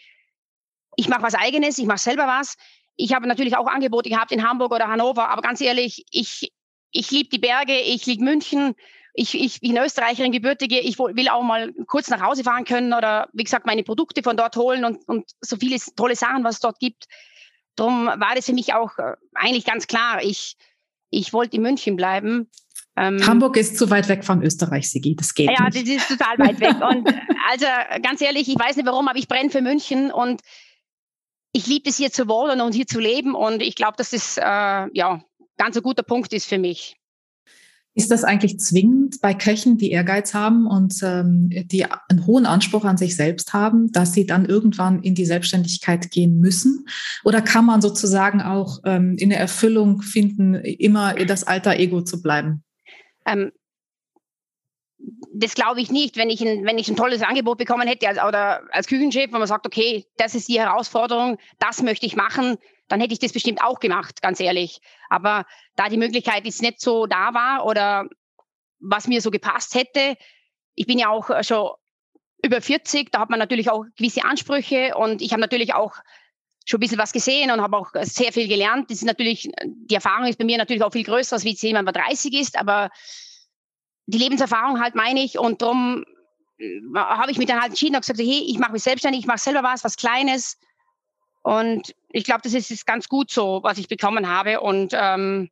ich 0.96 1.08
mache 1.10 1.22
was 1.22 1.36
eigenes, 1.36 1.78
ich 1.78 1.86
mache 1.86 2.00
selber 2.00 2.26
was. 2.26 2.56
ich 2.96 3.14
habe 3.14 3.28
natürlich 3.28 3.56
auch 3.56 3.68
Angebote 3.68 4.10
gehabt 4.10 4.32
in 4.32 4.48
Hamburg 4.48 4.72
oder 4.72 4.88
Hannover, 4.88 5.30
aber 5.30 5.44
ganz 5.44 5.62
ehrlich, 5.62 6.06
ich, 6.10 6.52
ich 6.92 7.12
liebe 7.12 7.30
die 7.30 7.38
Berge, 7.38 7.80
ich 7.80 8.08
liebe 8.08 8.24
München, 8.24 8.74
ich, 9.20 9.34
ich 9.34 9.62
bin 9.62 9.78
Österreicherin, 9.78 10.32
Gebürtige, 10.32 10.80
ich 10.80 11.00
will 11.00 11.28
auch 11.30 11.42
mal 11.42 11.74
kurz 11.88 12.08
nach 12.10 12.22
Hause 12.22 12.44
fahren 12.44 12.66
können 12.66 12.94
oder 12.94 13.28
wie 13.34 13.44
gesagt 13.44 13.66
meine 13.66 13.84
Produkte 13.84 14.22
von 14.22 14.38
dort 14.38 14.56
holen 14.56 14.86
und, 14.86 15.08
und 15.08 15.26
so 15.42 15.58
viele 15.58 15.78
tolle 15.96 16.16
Sachen, 16.16 16.44
was 16.44 16.56
es 16.56 16.62
dort 16.62 16.78
gibt. 16.78 17.06
Darum 17.76 18.06
war 18.06 18.36
das 18.36 18.46
für 18.46 18.54
mich 18.54 18.76
auch 18.76 18.96
äh, 19.00 19.16
eigentlich 19.34 19.66
ganz 19.66 19.88
klar. 19.88 20.22
Ich, 20.22 20.56
ich 21.10 21.34
wollte 21.34 21.58
in 21.58 21.64
München 21.64 21.96
bleiben. 21.96 22.52
Ähm, 22.96 23.26
Hamburg 23.26 23.58
ist 23.58 23.80
zu 23.80 23.90
weit 23.90 24.08
weg 24.08 24.24
von 24.24 24.44
Österreich, 24.44 24.92
Sigi. 24.92 25.16
Das 25.16 25.34
geht 25.34 25.50
ja, 25.50 25.66
nicht. 25.66 25.88
Ja, 25.88 25.96
das 25.96 26.04
ist 26.04 26.20
total 26.20 26.38
weit 26.38 26.60
weg. 26.60 26.76
Und 26.88 27.08
also 27.50 27.66
ganz 28.04 28.22
ehrlich, 28.22 28.48
ich 28.48 28.60
weiß 28.60 28.76
nicht 28.76 28.86
warum, 28.86 29.08
aber 29.08 29.18
ich 29.18 29.28
brenne 29.28 29.50
für 29.50 29.64
München 29.64 30.12
und 30.12 30.42
ich 31.54 31.66
liebe 31.66 31.90
es 31.90 31.98
hier 31.98 32.12
zu 32.12 32.28
wohnen 32.28 32.62
und 32.62 32.76
hier 32.76 32.86
zu 32.86 33.00
leben. 33.00 33.34
Und 33.34 33.64
ich 33.64 33.76
glaube, 33.76 33.98
dass 33.98 34.12
das 34.12 34.38
äh, 34.38 34.42
ja 34.44 35.24
ganz 35.58 35.76
ein 35.76 35.82
guter 35.82 36.04
Punkt 36.04 36.34
ist 36.34 36.46
für 36.46 36.60
mich. 36.60 36.98
Ist 37.98 38.12
das 38.12 38.24
eigentlich 38.24 38.60
zwingend 38.60 39.22
bei 39.22 39.34
Köchen, 39.34 39.80
die 39.80 39.90
Ehrgeiz 39.90 40.36
haben 40.36 40.68
und 40.68 41.02
ähm, 41.02 41.50
die 41.50 41.84
einen 41.84 42.28
hohen 42.28 42.46
Anspruch 42.46 42.86
an 42.86 42.96
sich 42.96 43.16
selbst 43.16 43.54
haben, 43.54 43.92
dass 43.92 44.14
sie 44.14 44.28
dann 44.28 44.46
irgendwann 44.46 45.02
in 45.02 45.16
die 45.16 45.26
Selbstständigkeit 45.26 46.12
gehen 46.12 46.40
müssen? 46.40 46.86
Oder 47.24 47.42
kann 47.42 47.66
man 47.66 47.82
sozusagen 47.82 48.40
auch 48.40 48.82
ähm, 48.86 49.16
in 49.18 49.32
der 49.32 49.40
Erfüllung 49.40 50.04
finden, 50.04 50.54
immer 50.54 51.16
das 51.16 51.44
alter 51.44 51.78
Ego 51.78 52.04
zu 52.04 52.22
bleiben? 52.22 52.64
Ähm, 53.26 53.52
das 55.34 55.56
glaube 55.56 55.82
ich 55.82 55.90
nicht, 55.90 56.18
wenn 56.18 56.30
ich, 56.30 56.42
ein, 56.42 56.66
wenn 56.66 56.78
ich 56.78 56.90
ein 56.90 56.98
tolles 56.98 57.24
Angebot 57.24 57.58
bekommen 57.58 57.88
hätte 57.88 58.08
als, 58.08 58.20
oder 58.20 58.62
als 58.72 58.86
Küchenchef, 58.86 59.32
wenn 59.32 59.40
man 59.40 59.48
sagt, 59.48 59.66
okay, 59.66 60.06
das 60.18 60.36
ist 60.36 60.48
die 60.48 60.60
Herausforderung, 60.60 61.40
das 61.58 61.82
möchte 61.82 62.06
ich 62.06 62.16
machen, 62.16 62.58
dann 62.88 63.02
hätte 63.02 63.14
ich 63.14 63.20
das 63.20 63.34
bestimmt 63.34 63.62
auch 63.62 63.80
gemacht, 63.80 64.22
ganz 64.22 64.40
ehrlich. 64.40 64.80
Aber 65.10 65.46
da 65.76 65.90
die 65.90 65.98
Möglichkeit 65.98 66.46
jetzt 66.46 66.62
nicht 66.62 66.80
so 66.80 67.06
da 67.06 67.34
war 67.34 67.66
oder 67.66 68.08
was 68.80 69.08
mir 69.08 69.22
so 69.22 69.32
gepasst 69.32 69.76
hätte, 69.76 70.18
ich 70.76 70.86
bin 70.86 71.00
ja 71.00 71.10
auch 71.10 71.44
schon 71.44 71.72
über 72.44 72.62
40, 72.62 73.12
da 73.12 73.20
hat 73.20 73.30
man 73.30 73.40
natürlich 73.40 73.70
auch 73.70 73.86
gewisse 73.96 74.24
Ansprüche 74.24 74.96
und 74.96 75.22
ich 75.22 75.32
habe 75.32 75.42
natürlich 75.42 75.74
auch 75.74 75.96
schon 76.66 76.78
ein 76.78 76.82
bisschen 76.82 76.98
was 77.00 77.14
gesehen 77.14 77.50
und 77.50 77.62
habe 77.62 77.78
auch 77.78 77.92
sehr 78.02 78.32
viel 78.32 78.48
gelernt. 78.48 78.92
Das 78.92 79.00
ist 79.00 79.06
natürlich, 79.06 79.50
die 79.66 79.96
Erfahrung 79.96 80.28
ist 80.28 80.38
bei 80.38 80.46
mir 80.46 80.58
natürlich 80.58 80.84
auch 80.84 80.92
viel 80.92 81.04
größer, 81.04 81.36
als 81.36 81.46
wie 81.46 81.52
jetzt 81.52 81.64
jemand, 81.64 81.88
der 81.88 82.04
30 82.04 82.34
ist, 82.34 82.60
aber 82.60 82.90
die 84.06 84.18
Lebenserfahrung 84.18 84.80
halt 84.80 84.96
meine 84.96 85.22
ich 85.22 85.40
und 85.40 85.62
darum 85.62 86.06
äh, 86.60 86.82
habe 86.96 87.32
ich 87.32 87.38
mich 87.38 87.48
dann 87.48 87.60
halt 87.60 87.70
entschieden 87.70 87.96
und 87.96 88.02
gesagt, 88.02 88.20
hey, 88.20 88.46
ich 88.48 88.60
mache 88.60 88.74
mich 88.74 88.84
selbstständig, 88.84 89.22
ich 89.22 89.28
mache 89.28 89.40
selber 89.40 89.64
was, 89.64 89.84
was 89.84 89.96
Kleines 89.96 90.58
und 91.48 91.96
ich 92.10 92.26
glaube, 92.26 92.42
das 92.44 92.54
ist, 92.54 92.72
ist, 92.72 92.86
ganz 92.86 93.08
gut 93.08 93.32
so, 93.32 93.62
was 93.64 93.78
ich 93.78 93.88
bekommen 93.88 94.28
habe. 94.28 94.60
Und 94.60 94.92
ähm, 94.94 95.50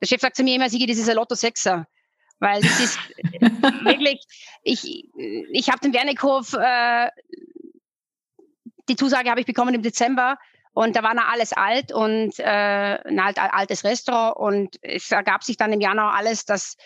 der 0.00 0.06
Chef 0.06 0.20
sagt 0.20 0.36
zu 0.36 0.44
mir 0.44 0.54
immer, 0.54 0.70
Sigi, 0.70 0.86
das 0.86 0.96
ist 0.96 1.08
ein 1.08 1.16
Lotto 1.16 1.34
Sechser. 1.34 1.88
Weil 2.38 2.62
das 2.62 2.78
ist 2.78 2.98
wirklich, 3.84 4.24
ich, 4.62 5.08
ich 5.50 5.70
habe 5.70 5.80
den 5.80 5.92
Wernickhof, 5.92 6.52
äh, 6.52 7.10
die 8.88 8.94
Zusage 8.94 9.28
habe 9.28 9.40
ich 9.40 9.46
bekommen 9.46 9.74
im 9.74 9.82
Dezember. 9.82 10.38
Und 10.72 10.94
da 10.94 11.02
war 11.02 11.14
noch 11.14 11.26
alles 11.32 11.52
alt 11.52 11.90
und 11.90 12.38
äh, 12.38 12.44
ein 12.44 13.18
alt, 13.18 13.38
altes 13.40 13.82
Restaurant. 13.82 14.36
Und 14.36 14.78
es 14.82 15.10
ergab 15.10 15.42
sich 15.42 15.56
dann 15.56 15.72
im 15.72 15.80
Januar 15.80 16.14
alles, 16.14 16.44
dass 16.44 16.76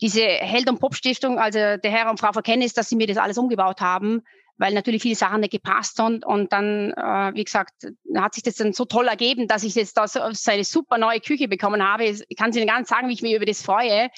diese 0.00 0.22
Held- 0.22 0.70
und 0.70 0.78
Pop-Stiftung, 0.78 1.40
also 1.40 1.58
der 1.58 1.90
Herr 1.90 2.08
und 2.08 2.20
Frau 2.20 2.32
Verkennis, 2.32 2.72
dass 2.72 2.88
sie 2.88 2.94
mir 2.94 3.08
das 3.08 3.16
alles 3.16 3.36
umgebaut 3.36 3.80
haben, 3.80 4.22
weil 4.62 4.74
natürlich 4.74 5.02
viele 5.02 5.16
Sachen 5.16 5.40
nicht 5.40 5.50
gepasst 5.50 5.98
haben. 5.98 6.22
Und 6.22 6.52
dann, 6.52 6.92
äh, 6.92 7.34
wie 7.34 7.42
gesagt, 7.42 7.72
hat 8.14 8.34
sich 8.34 8.44
das 8.44 8.54
dann 8.54 8.72
so 8.72 8.84
toll 8.84 9.08
ergeben, 9.08 9.48
dass 9.48 9.64
ich 9.64 9.74
jetzt 9.74 9.96
da 9.96 10.06
so, 10.06 10.20
eine 10.20 10.62
super 10.64 10.98
neue 10.98 11.18
Küche 11.18 11.48
bekommen 11.48 11.82
habe. 11.82 12.04
Ich 12.04 12.36
kann 12.36 12.52
Ihnen 12.52 12.68
gar 12.68 12.78
nicht 12.78 12.88
sagen, 12.88 13.08
wie 13.08 13.12
ich 13.12 13.22
mich 13.22 13.34
über 13.34 13.44
das 13.44 13.60
freue. 13.60 14.08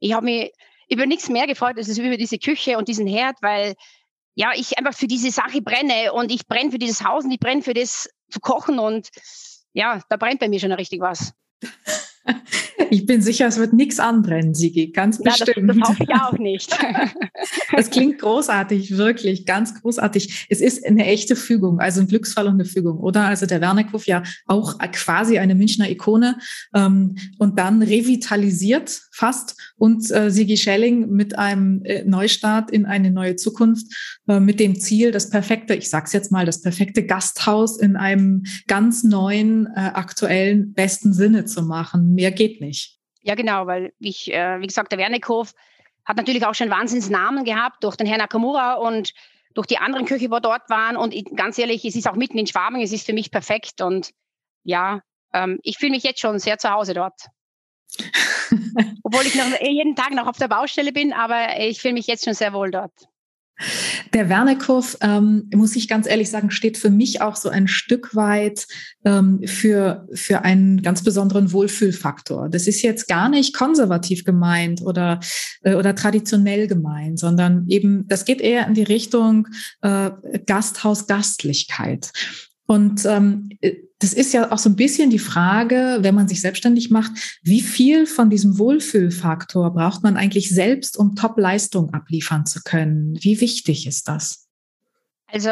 Ich 0.00 0.12
habe 0.12 0.24
mich 0.24 0.52
über 0.90 1.06
nichts 1.06 1.28
mehr 1.28 1.46
gefreut, 1.46 1.76
als 1.76 1.96
über 1.96 2.16
diese 2.16 2.38
Küche 2.38 2.76
und 2.76 2.88
diesen 2.88 3.06
Herd, 3.06 3.36
weil 3.40 3.76
ja, 4.34 4.50
ich 4.56 4.76
einfach 4.78 4.94
für 4.94 5.06
diese 5.06 5.30
Sache 5.30 5.62
brenne 5.62 6.12
und 6.12 6.32
ich 6.32 6.48
brenne 6.48 6.72
für 6.72 6.78
dieses 6.78 7.04
Haus 7.04 7.24
und 7.24 7.30
ich 7.30 7.38
brenne 7.38 7.62
für 7.62 7.72
das 7.72 8.10
zu 8.30 8.40
kochen 8.40 8.80
und 8.80 9.10
ja, 9.74 10.02
da 10.08 10.16
brennt 10.16 10.40
bei 10.40 10.48
mir 10.48 10.58
schon 10.58 10.72
richtig 10.72 11.00
was. 11.02 11.34
Ich 12.90 13.06
bin 13.06 13.22
sicher, 13.22 13.46
es 13.46 13.58
wird 13.58 13.72
nichts 13.72 13.98
anbrennen, 13.98 14.54
Sigi, 14.54 14.88
ganz 14.88 15.20
bestimmt. 15.20 15.56
Ja, 15.56 15.62
das, 15.66 15.76
das 15.76 15.88
hoffe 15.88 16.04
ich 16.04 16.14
auch 16.14 16.38
nicht. 16.38 16.76
Das 17.76 17.90
klingt 17.90 18.20
großartig, 18.20 18.96
wirklich, 18.96 19.46
ganz 19.46 19.80
großartig. 19.80 20.46
Es 20.48 20.60
ist 20.60 20.86
eine 20.86 21.04
echte 21.04 21.34
Fügung, 21.36 21.80
also 21.80 22.00
ein 22.00 22.06
Glücksfall 22.06 22.46
und 22.46 22.54
eine 22.54 22.64
Fügung, 22.64 22.98
oder? 22.98 23.24
Also 23.24 23.46
der 23.46 23.60
Wernickhof 23.60 24.06
ja 24.06 24.22
auch 24.46 24.78
quasi 24.92 25.38
eine 25.38 25.54
Münchner 25.54 25.90
Ikone 25.90 26.38
ähm, 26.74 27.16
und 27.38 27.58
dann 27.58 27.82
revitalisiert 27.82 29.02
fast 29.14 29.74
und 29.76 30.10
äh, 30.10 30.30
Sigi 30.30 30.56
Schelling 30.56 31.10
mit 31.10 31.38
einem 31.38 31.82
äh, 31.84 32.04
Neustart 32.04 32.70
in 32.70 32.84
eine 32.84 33.10
neue 33.10 33.36
Zukunft 33.36 33.86
äh, 34.28 34.40
mit 34.40 34.60
dem 34.60 34.80
Ziel, 34.80 35.12
das 35.12 35.30
perfekte, 35.30 35.74
ich 35.74 35.88
sag's 35.88 36.12
jetzt 36.12 36.32
mal, 36.32 36.44
das 36.44 36.60
perfekte 36.60 37.06
Gasthaus 37.06 37.78
in 37.78 37.96
einem 37.96 38.44
ganz 38.66 39.04
neuen, 39.04 39.66
äh, 39.74 39.90
aktuellen, 39.94 40.74
besten 40.74 41.12
Sinne 41.12 41.44
zu 41.44 41.62
machen. 41.62 42.14
Mehr 42.14 42.32
geht 42.32 42.60
nicht. 42.60 42.98
Ja, 43.22 43.34
genau, 43.34 43.66
weil 43.66 43.92
ich, 44.00 44.32
äh, 44.32 44.60
wie 44.60 44.66
gesagt, 44.66 44.92
der 44.92 44.98
Wernickhof 44.98 45.54
hat 46.04 46.16
natürlich 46.16 46.44
auch 46.44 46.54
schon 46.54 46.70
Wahnsinnsnamen 46.70 47.44
gehabt 47.44 47.82
durch 47.82 47.96
den 47.96 48.06
Herrn 48.06 48.18
Nakamura 48.18 48.74
und 48.74 49.14
durch 49.54 49.66
die 49.66 49.78
anderen 49.78 50.04
Köche, 50.04 50.28
die 50.28 50.40
dort 50.42 50.68
waren. 50.68 50.96
Und 50.96 51.14
ich, 51.14 51.24
ganz 51.34 51.58
ehrlich, 51.58 51.84
es 51.84 51.96
ist 51.96 52.08
auch 52.08 52.16
mitten 52.16 52.38
in 52.38 52.46
Schwaben, 52.46 52.80
es 52.80 52.92
ist 52.92 53.06
für 53.06 53.12
mich 53.12 53.30
perfekt. 53.30 53.80
Und 53.80 54.10
ja, 54.64 55.00
ähm, 55.32 55.58
ich 55.62 55.78
fühle 55.78 55.92
mich 55.92 56.02
jetzt 56.02 56.20
schon 56.20 56.38
sehr 56.38 56.58
zu 56.58 56.70
Hause 56.70 56.94
dort. 56.94 57.28
Obwohl 59.02 59.26
ich 59.26 59.34
noch 59.34 59.60
jeden 59.60 59.96
Tag 59.96 60.12
noch 60.12 60.26
auf 60.26 60.38
der 60.38 60.48
Baustelle 60.48 60.92
bin, 60.92 61.12
aber 61.12 61.58
ich 61.58 61.80
fühle 61.80 61.94
mich 61.94 62.06
jetzt 62.06 62.24
schon 62.24 62.34
sehr 62.34 62.52
wohl 62.52 62.70
dort. 62.70 62.92
Der 64.12 64.28
Wernekurv, 64.28 64.98
ähm, 65.00 65.48
muss 65.54 65.76
ich 65.76 65.86
ganz 65.86 66.08
ehrlich 66.08 66.28
sagen, 66.28 66.50
steht 66.50 66.76
für 66.76 66.90
mich 66.90 67.20
auch 67.20 67.36
so 67.36 67.48
ein 67.48 67.68
Stück 67.68 68.16
weit 68.16 68.66
ähm, 69.04 69.40
für, 69.46 70.08
für 70.12 70.42
einen 70.42 70.82
ganz 70.82 71.04
besonderen 71.04 71.52
Wohlfühlfaktor. 71.52 72.48
Das 72.48 72.66
ist 72.66 72.82
jetzt 72.82 73.06
gar 73.06 73.28
nicht 73.28 73.56
konservativ 73.56 74.24
gemeint 74.24 74.82
oder, 74.82 75.20
äh, 75.62 75.74
oder 75.74 75.94
traditionell 75.94 76.66
gemeint, 76.66 77.20
sondern 77.20 77.66
eben, 77.68 78.08
das 78.08 78.24
geht 78.24 78.40
eher 78.40 78.66
in 78.66 78.74
die 78.74 78.82
Richtung 78.82 79.46
äh, 79.82 80.10
Gasthaus, 80.46 81.06
Gastlichkeit. 81.06 82.10
Und 82.66 83.04
ähm, 83.04 83.50
das 83.98 84.12
ist 84.12 84.32
ja 84.32 84.50
auch 84.50 84.58
so 84.58 84.70
ein 84.70 84.76
bisschen 84.76 85.10
die 85.10 85.18
Frage, 85.18 85.98
wenn 86.00 86.14
man 86.14 86.28
sich 86.28 86.40
selbstständig 86.40 86.90
macht, 86.90 87.12
wie 87.42 87.60
viel 87.60 88.06
von 88.06 88.30
diesem 88.30 88.58
Wohlfühlfaktor 88.58 89.72
braucht 89.72 90.02
man 90.02 90.16
eigentlich 90.16 90.50
selbst, 90.50 90.98
um 90.98 91.14
Top-Leistung 91.14 91.92
abliefern 91.92 92.46
zu 92.46 92.60
können? 92.62 93.18
Wie 93.20 93.40
wichtig 93.40 93.86
ist 93.86 94.08
das? 94.08 94.48
Also 95.26 95.50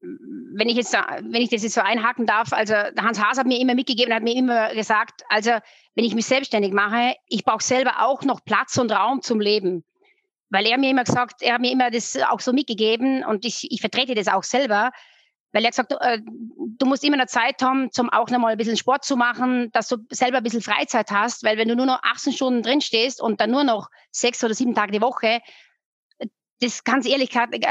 wenn 0.00 0.68
ich 0.68 0.76
jetzt, 0.76 0.92
wenn 0.92 1.42
ich 1.42 1.50
das 1.50 1.62
jetzt 1.62 1.74
so 1.74 1.80
einhaken 1.80 2.26
darf, 2.26 2.52
also 2.52 2.74
Hans 2.74 3.22
Haas 3.22 3.38
hat 3.38 3.46
mir 3.46 3.60
immer 3.60 3.74
mitgegeben, 3.74 4.14
hat 4.14 4.22
mir 4.22 4.34
immer 4.34 4.74
gesagt, 4.74 5.22
also 5.28 5.50
wenn 5.94 6.04
ich 6.04 6.14
mich 6.14 6.26
selbstständig 6.26 6.72
mache, 6.72 7.14
ich 7.26 7.44
brauche 7.44 7.62
selber 7.62 8.02
auch 8.06 8.22
noch 8.22 8.44
Platz 8.44 8.76
und 8.78 8.92
Raum 8.92 9.22
zum 9.22 9.40
Leben. 9.40 9.84
Weil 10.50 10.66
er 10.66 10.78
mir 10.78 10.90
immer 10.90 11.04
gesagt, 11.04 11.42
er 11.42 11.54
hat 11.54 11.60
mir 11.60 11.72
immer 11.72 11.90
das 11.90 12.16
auch 12.28 12.40
so 12.40 12.52
mitgegeben 12.52 13.24
und 13.24 13.44
ich, 13.44 13.70
ich 13.70 13.80
vertrete 13.80 14.14
das 14.14 14.28
auch 14.28 14.44
selber 14.44 14.90
weil 15.52 15.64
er 15.64 15.70
gesagt, 15.70 15.92
äh, 16.00 16.18
du 16.24 16.86
musst 16.86 17.04
immer 17.04 17.16
eine 17.16 17.26
Zeit 17.26 17.62
haben, 17.62 17.90
zum 17.92 18.10
auch 18.10 18.30
nochmal 18.30 18.52
ein 18.52 18.58
bisschen 18.58 18.76
Sport 18.76 19.04
zu 19.04 19.16
machen, 19.16 19.70
dass 19.72 19.88
du 19.88 19.96
selber 20.10 20.38
ein 20.38 20.42
bisschen 20.42 20.62
Freizeit 20.62 21.10
hast, 21.10 21.42
weil 21.42 21.56
wenn 21.56 21.68
du 21.68 21.76
nur 21.76 21.86
noch 21.86 22.02
18 22.02 22.32
Stunden 22.32 22.62
drin 22.62 22.80
stehst 22.80 23.20
und 23.20 23.40
dann 23.40 23.50
nur 23.50 23.64
noch 23.64 23.88
sechs 24.10 24.42
oder 24.44 24.54
sieben 24.54 24.74
Tage 24.74 24.92
die 24.92 25.00
Woche, 25.00 25.40
das 26.60 26.82
kann 26.82 27.00
es 27.00 27.06
ehrlich, 27.06 27.30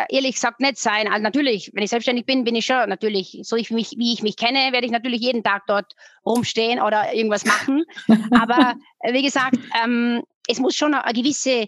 ehrlich 0.10 0.36
gesagt 0.36 0.62
nicht 0.62 0.78
sein. 0.78 1.08
Also 1.08 1.22
natürlich, 1.22 1.72
wenn 1.74 1.84
ich 1.84 1.90
selbstständig 1.90 2.26
bin, 2.26 2.46
bin 2.46 2.56
ich 2.56 2.66
schon 2.66 2.88
natürlich, 2.88 3.40
so 3.44 3.58
ich 3.58 3.70
mich, 3.70 3.96
wie 3.98 4.14
ich 4.14 4.24
mich 4.24 4.38
kenne, 4.38 4.72
werde 4.72 4.86
ich 4.86 4.92
natürlich 4.92 5.22
jeden 5.22 5.44
Tag 5.44 5.64
dort 5.68 5.94
rumstehen 6.26 6.82
oder 6.82 7.14
irgendwas 7.14 7.44
machen. 7.44 7.84
Aber 8.32 8.76
wie 9.12 9.24
gesagt, 9.24 9.58
ähm, 9.84 10.24
es 10.48 10.60
muss 10.60 10.76
schon 10.76 10.94
eine 10.94 11.14
gewisse 11.14 11.68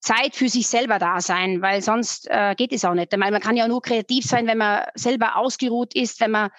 Zeit 0.00 0.34
für 0.34 0.48
sich 0.48 0.66
selber 0.66 0.98
da 0.98 1.20
sein, 1.20 1.62
weil 1.62 1.82
sonst 1.82 2.26
äh, 2.30 2.54
geht 2.56 2.72
es 2.72 2.84
auch 2.84 2.94
nicht. 2.94 3.12
Weil 3.12 3.30
man 3.30 3.40
kann 3.40 3.56
ja 3.56 3.68
nur 3.68 3.82
kreativ 3.82 4.24
sein, 4.24 4.46
wenn 4.46 4.58
man 4.58 4.84
selber 4.94 5.36
ausgeruht 5.36 5.94
ist, 5.94 6.20
wenn 6.20 6.30
man 6.30 6.50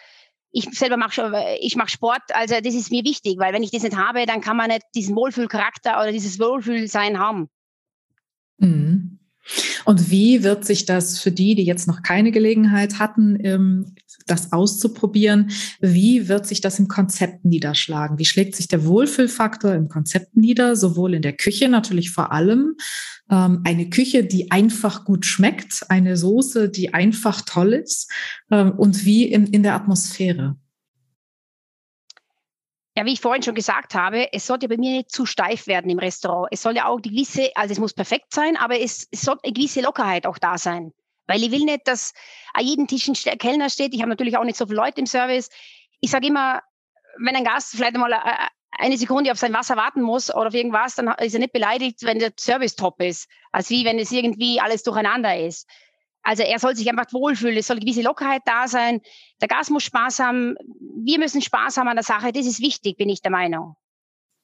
ich 0.53 0.67
selber 0.71 0.97
mache 0.97 1.57
ich 1.61 1.75
mache 1.77 1.89
Sport, 1.89 2.23
also 2.33 2.55
das 2.61 2.75
ist 2.75 2.91
mir 2.91 3.05
wichtig, 3.05 3.37
weil 3.39 3.53
wenn 3.53 3.63
ich 3.63 3.71
das 3.71 3.83
nicht 3.83 3.95
habe, 3.95 4.25
dann 4.25 4.41
kann 4.41 4.57
man 4.57 4.67
nicht 4.67 4.83
diesen 4.95 5.15
Wohlfühlcharakter 5.15 5.97
oder 6.01 6.11
dieses 6.11 6.39
Wohlfühlsein 6.39 7.19
haben. 7.19 7.49
Mhm. 8.57 9.19
Und 9.85 10.11
wie 10.11 10.43
wird 10.43 10.65
sich 10.65 10.85
das 10.85 11.19
für 11.19 11.31
die, 11.31 11.55
die 11.55 11.63
jetzt 11.63 11.87
noch 11.87 12.03
keine 12.03 12.31
Gelegenheit 12.31 12.99
hatten, 12.99 13.37
ähm, 13.43 13.95
das 14.27 14.51
auszuprobieren, 14.51 15.51
wie 15.79 16.27
wird 16.27 16.45
sich 16.45 16.61
das 16.61 16.77
im 16.79 16.87
Konzept 16.87 17.43
niederschlagen? 17.43 18.19
Wie 18.19 18.25
schlägt 18.25 18.55
sich 18.55 18.67
der 18.67 18.85
Wohlfühlfaktor 18.85 19.73
im 19.73 19.89
Konzept 19.89 20.37
nieder, 20.37 20.75
sowohl 20.75 21.15
in 21.15 21.21
der 21.21 21.33
Küche 21.33 21.69
natürlich 21.69 22.11
vor 22.11 22.31
allem, 22.31 22.75
ähm, 23.31 23.61
eine 23.65 23.89
Küche, 23.89 24.23
die 24.23 24.51
einfach 24.51 25.05
gut 25.05 25.25
schmeckt, 25.25 25.85
eine 25.89 26.17
Soße, 26.17 26.69
die 26.69 26.93
einfach 26.93 27.41
toll 27.41 27.73
ist 27.73 28.11
ähm, 28.51 28.73
und 28.77 29.05
wie 29.05 29.25
in, 29.25 29.47
in 29.47 29.63
der 29.63 29.75
Atmosphäre? 29.75 30.57
Ja, 32.95 33.05
wie 33.05 33.13
ich 33.13 33.21
vorhin 33.21 33.41
schon 33.41 33.55
gesagt 33.55 33.95
habe, 33.95 34.33
es 34.33 34.45
sollte 34.45 34.67
bei 34.67 34.75
mir 34.75 34.97
nicht 34.97 35.11
zu 35.11 35.25
steif 35.25 35.65
werden 35.65 35.89
im 35.89 35.99
Restaurant. 35.99 36.49
Es 36.51 36.61
soll 36.61 36.75
ja 36.75 36.87
auch 36.87 36.99
die 36.99 37.09
gewisse, 37.09 37.49
also 37.55 37.71
es 37.71 37.79
muss 37.79 37.93
perfekt 37.93 38.33
sein, 38.33 38.57
aber 38.57 38.79
es, 38.79 39.07
es 39.11 39.21
soll 39.21 39.37
eine 39.43 39.53
gewisse 39.53 39.79
Lockerheit 39.79 40.27
auch 40.27 40.37
da 40.37 40.57
sein. 40.57 40.91
Weil 41.25 41.41
ich 41.41 41.51
will 41.51 41.63
nicht, 41.63 41.87
dass 41.87 42.13
an 42.53 42.65
jedem 42.65 42.87
Tisch 42.87 43.07
ein 43.07 43.37
Kellner 43.37 43.69
steht. 43.69 43.93
Ich 43.93 44.01
habe 44.01 44.09
natürlich 44.09 44.35
auch 44.35 44.43
nicht 44.43 44.57
so 44.57 44.65
viele 44.65 44.81
Leute 44.81 44.99
im 44.99 45.05
Service. 45.05 45.49
Ich 46.01 46.11
sage 46.11 46.27
immer, 46.27 46.61
wenn 47.17 47.35
ein 47.35 47.45
Gast 47.45 47.75
vielleicht 47.75 47.95
einmal 47.95 48.11
äh, 48.11 48.17
eine 48.77 48.97
Sekunde 48.97 49.31
auf 49.31 49.37
sein 49.37 49.53
Wasser 49.53 49.75
warten 49.75 50.01
muss 50.01 50.33
oder 50.33 50.47
auf 50.47 50.53
irgendwas, 50.53 50.95
dann 50.95 51.13
ist 51.19 51.33
er 51.33 51.39
nicht 51.39 51.53
beleidigt, 51.53 52.03
wenn 52.03 52.19
der 52.19 52.31
Service 52.39 52.75
top 52.75 53.01
ist, 53.01 53.29
als 53.51 53.69
wie 53.69 53.85
wenn 53.85 53.99
es 53.99 54.11
irgendwie 54.11 54.59
alles 54.59 54.83
durcheinander 54.83 55.37
ist. 55.37 55.67
Also 56.23 56.43
er 56.43 56.59
soll 56.59 56.75
sich 56.75 56.89
einfach 56.89 57.11
wohlfühlen, 57.13 57.57
es 57.57 57.67
soll 57.67 57.77
eine 57.77 57.85
gewisse 57.85 58.03
Lockerheit 58.03 58.43
da 58.45 58.67
sein. 58.67 59.01
Der 59.41 59.47
Gast 59.47 59.71
muss 59.71 59.83
Spaß 59.83 60.19
haben, 60.19 60.55
wir 61.03 61.19
müssen 61.19 61.41
Spaß 61.41 61.77
haben 61.77 61.87
an 61.87 61.95
der 61.95 62.03
Sache, 62.03 62.31
das 62.31 62.45
ist 62.45 62.61
wichtig, 62.61 62.97
bin 62.97 63.09
ich 63.09 63.21
der 63.21 63.31
Meinung. 63.31 63.75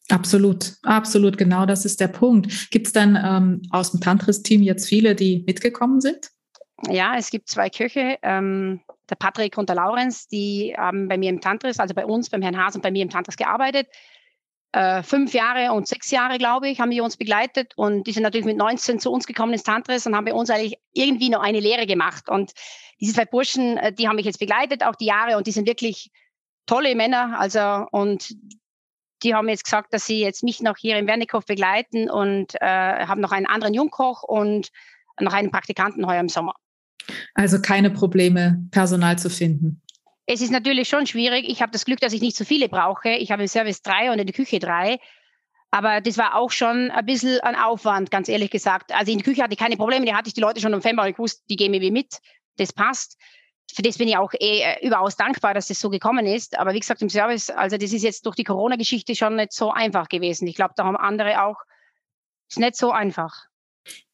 Absolut, 0.09 0.75
absolut, 0.83 1.37
genau 1.37 1.65
das 1.65 1.85
ist 1.85 1.99
der 1.99 2.07
Punkt. 2.07 2.71
Gibt 2.71 2.87
es 2.87 2.93
dann 2.93 3.15
ähm, 3.15 3.61
aus 3.71 3.91
dem 3.91 3.99
Tantris-Team 3.99 4.63
jetzt 4.63 4.87
viele, 4.87 5.15
die 5.15 5.43
mitgekommen 5.45 6.01
sind? 6.01 6.31
Ja, 6.89 7.15
es 7.17 7.29
gibt 7.29 7.49
zwei 7.49 7.69
Köche, 7.69 8.17
ähm, 8.21 8.81
der 9.09 9.15
Patrick 9.15 9.57
und 9.57 9.69
der 9.69 9.75
Laurenz, 9.75 10.27
die 10.27 10.73
haben 10.77 11.07
bei 11.07 11.17
mir 11.17 11.29
im 11.29 11.41
Tantris, 11.41 11.79
also 11.79 11.93
bei 11.93 12.05
uns, 12.05 12.29
beim 12.29 12.41
Herrn 12.41 12.57
Haas 12.57 12.75
und 12.75 12.81
bei 12.81 12.91
mir 12.91 13.03
im 13.03 13.09
Tantris 13.09 13.35
gearbeitet 13.35 13.87
äh, 14.73 15.01
fünf 15.03 15.33
Jahre 15.33 15.73
und 15.73 15.87
sechs 15.87 16.11
Jahre, 16.11 16.37
glaube 16.37 16.67
ich, 16.69 16.79
haben 16.79 16.91
die 16.91 17.01
uns 17.01 17.17
begleitet 17.17 17.73
und 17.75 18.05
die 18.05 18.11
sind 18.11 18.23
natürlich 18.23 18.45
mit 18.45 18.57
19 18.57 18.99
zu 18.99 19.11
uns 19.11 19.25
gekommen 19.25 19.53
ins 19.53 19.63
Tantris 19.63 20.05
und 20.05 20.15
haben 20.15 20.25
bei 20.25 20.33
uns 20.33 20.49
eigentlich 20.49 20.77
irgendwie 20.93 21.29
noch 21.29 21.41
eine 21.41 21.59
Lehre 21.59 21.87
gemacht. 21.87 22.29
Und 22.29 22.51
diese 22.99 23.13
zwei 23.13 23.25
Burschen, 23.25 23.77
äh, 23.77 23.93
die 23.93 24.07
haben 24.07 24.17
mich 24.17 24.25
jetzt 24.25 24.39
begleitet, 24.39 24.83
auch 24.83 24.95
die 24.95 25.05
Jahre, 25.05 25.37
und 25.37 25.47
die 25.47 25.51
sind 25.51 25.67
wirklich 25.67 26.11
tolle 26.65 26.95
Männer. 26.95 27.39
Also, 27.39 27.87
und 27.91 28.35
die 29.23 29.33
haben 29.33 29.49
jetzt 29.49 29.63
gesagt, 29.63 29.93
dass 29.93 30.05
sie 30.05 30.19
jetzt 30.19 30.43
mich 30.43 30.61
noch 30.61 30.77
hier 30.77 30.97
im 30.97 31.07
Wernikow 31.07 31.45
begleiten 31.45 32.09
und 32.09 32.53
äh, 32.61 33.05
haben 33.05 33.21
noch 33.21 33.31
einen 33.31 33.47
anderen 33.47 33.73
Jungkoch 33.73 34.23
und 34.23 34.69
noch 35.19 35.33
einen 35.33 35.49
Praktikanten 35.49 36.05
heuer 36.05 36.19
im 36.19 36.29
Sommer. 36.29 36.53
Also 37.33 37.61
keine 37.61 37.89
Probleme, 37.89 38.61
Personal 38.71 39.17
zu 39.17 39.29
finden. 39.29 39.81
Es 40.29 40.41
ist 40.41 40.51
natürlich 40.51 40.89
schon 40.89 41.07
schwierig. 41.07 41.47
Ich 41.47 41.61
habe 41.61 41.71
das 41.71 41.85
Glück, 41.85 42.01
dass 42.01 42.11
ich 42.11 42.21
nicht 42.21 42.35
so 42.35 42.43
viele 42.43 42.67
brauche. 42.67 43.11
Ich 43.11 43.31
habe 43.31 43.43
im 43.43 43.47
Service 43.47 43.81
drei 43.81 44.11
und 44.11 44.19
in 44.19 44.27
der 44.27 44.35
Küche 44.35 44.59
drei. 44.59 44.99
Aber 45.71 46.01
das 46.01 46.17
war 46.17 46.35
auch 46.35 46.51
schon 46.51 46.91
ein 46.91 47.05
bisschen 47.05 47.39
ein 47.39 47.55
Aufwand, 47.55 48.11
ganz 48.11 48.27
ehrlich 48.27 48.51
gesagt. 48.51 48.93
Also 48.93 49.11
in 49.11 49.19
der 49.19 49.25
Küche 49.25 49.41
hatte 49.41 49.53
ich 49.53 49.59
keine 49.59 49.77
Probleme, 49.77 50.05
die 50.05 50.13
hatte 50.13 50.27
ich 50.27 50.33
die 50.33 50.41
Leute 50.41 50.59
schon 50.59 50.73
im 50.73 50.81
Februar 50.81 51.09
gewusst, 51.09 51.43
die 51.49 51.55
gehen 51.55 51.71
mir 51.71 51.91
mit. 51.91 52.19
Das 52.57 52.73
passt. 52.73 53.17
Für 53.73 53.81
das 53.81 53.97
bin 53.97 54.09
ich 54.09 54.17
auch 54.17 54.33
eh 54.33 54.85
überaus 54.85 55.15
dankbar, 55.15 55.53
dass 55.53 55.67
das 55.67 55.79
so 55.79 55.89
gekommen 55.89 56.25
ist. 56.25 56.59
Aber 56.59 56.73
wie 56.73 56.79
gesagt, 56.79 57.01
im 57.01 57.09
Service, 57.09 57.49
also 57.49 57.77
das 57.77 57.93
ist 57.93 58.03
jetzt 58.03 58.25
durch 58.25 58.35
die 58.35 58.43
Corona-Geschichte 58.43 59.15
schon 59.15 59.37
nicht 59.37 59.53
so 59.53 59.71
einfach 59.71 60.09
gewesen. 60.09 60.47
Ich 60.47 60.55
glaube, 60.55 60.73
da 60.75 60.83
haben 60.83 60.97
andere 60.97 61.43
auch, 61.43 61.57
ist 62.49 62.59
nicht 62.59 62.75
so 62.75 62.91
einfach 62.91 63.46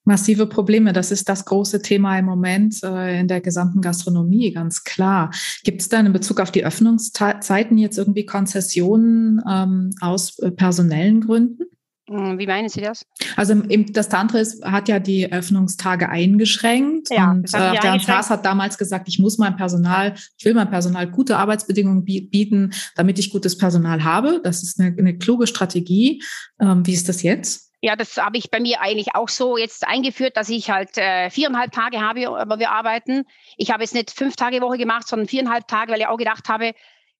massive 0.06 0.48
Probleme. 0.48 0.94
Das 0.94 1.12
ist 1.12 1.30
das 1.30 1.46
große 1.46 1.82
Thema 1.82 2.18
im 2.18 2.26
Moment 2.26 2.84
äh, 2.84 3.20
in 3.20 3.28
der 3.28 3.42
gesamten 3.42 3.82
Gastronomie, 3.82 4.52
ganz 4.52 4.84
klar. 4.84 5.32
Gibt 5.64 5.82
es 5.82 5.90
da 5.90 6.00
in 6.00 6.14
Bezug 6.14 6.40
auf 6.40 6.52
die 6.52 6.66
Öffnungszeiten 6.66 7.78
jetzt 7.78 7.98
irgendwie 7.98 8.26
Konzessionen 8.26 9.42
ähm, 9.50 9.92
aus 10.02 10.40
äh, 10.40 10.52
personellen 10.52 11.22
Gründen? 11.22 11.64
Hm, 12.10 12.38
wie 12.38 12.48
meinen 12.48 12.68
Sie 12.68 12.82
das? 12.82 13.06
Also 13.38 13.54
im, 13.54 13.94
das 13.94 14.10
Tantris 14.10 14.60
hat 14.62 14.90
ja 14.90 15.00
die 15.00 15.32
Öffnungstage 15.32 16.10
eingeschränkt 16.10 17.10
ja, 17.10 17.32
und 17.32 17.54
äh, 17.54 17.80
der 17.80 17.94
Haas 17.94 18.30
hat 18.30 18.46
damals 18.46 18.78
gesagt, 18.78 19.08
ich 19.08 19.20
muss 19.20 19.38
meinem 19.38 19.56
Personal, 19.56 20.14
ich 20.38 20.44
will 20.44 20.54
meinem 20.54 20.70
Personal 20.70 21.10
gute 21.10 21.38
Arbeitsbedingungen 21.38 22.04
bieten, 22.04 22.72
damit 22.96 23.20
ich 23.20 23.32
gutes 23.32 23.58
Personal 23.58 24.04
habe. 24.04 24.42
Das 24.44 24.64
ist 24.64 24.80
eine, 24.80 24.96
eine 24.98 25.18
kluge 25.18 25.48
Strategie. 25.48 26.22
Ähm, 26.60 26.86
wie 26.86 26.94
ist 26.94 27.08
das 27.08 27.24
jetzt? 27.24 27.73
Ja, 27.86 27.98
das 27.98 28.16
habe 28.16 28.38
ich 28.38 28.50
bei 28.50 28.62
mir 28.62 28.80
eigentlich 28.80 29.14
auch 29.14 29.28
so 29.28 29.58
jetzt 29.58 29.86
eingeführt, 29.86 30.38
dass 30.38 30.48
ich 30.48 30.70
halt 30.70 30.98
äh, 30.98 31.30
viereinhalb 31.30 31.74
Tage 31.74 32.00
habe, 32.00 32.30
aber 32.30 32.58
wir 32.58 32.72
arbeiten. 32.72 33.26
Ich 33.58 33.72
habe 33.72 33.84
jetzt 33.84 33.94
nicht 33.94 34.12
fünf 34.12 34.38
Tage 34.38 34.62
Woche 34.62 34.78
gemacht, 34.78 35.06
sondern 35.06 35.28
viereinhalb 35.28 35.68
Tage, 35.68 35.92
weil 35.92 36.00
ich 36.00 36.08
auch 36.08 36.16
gedacht 36.16 36.48
habe, 36.48 36.76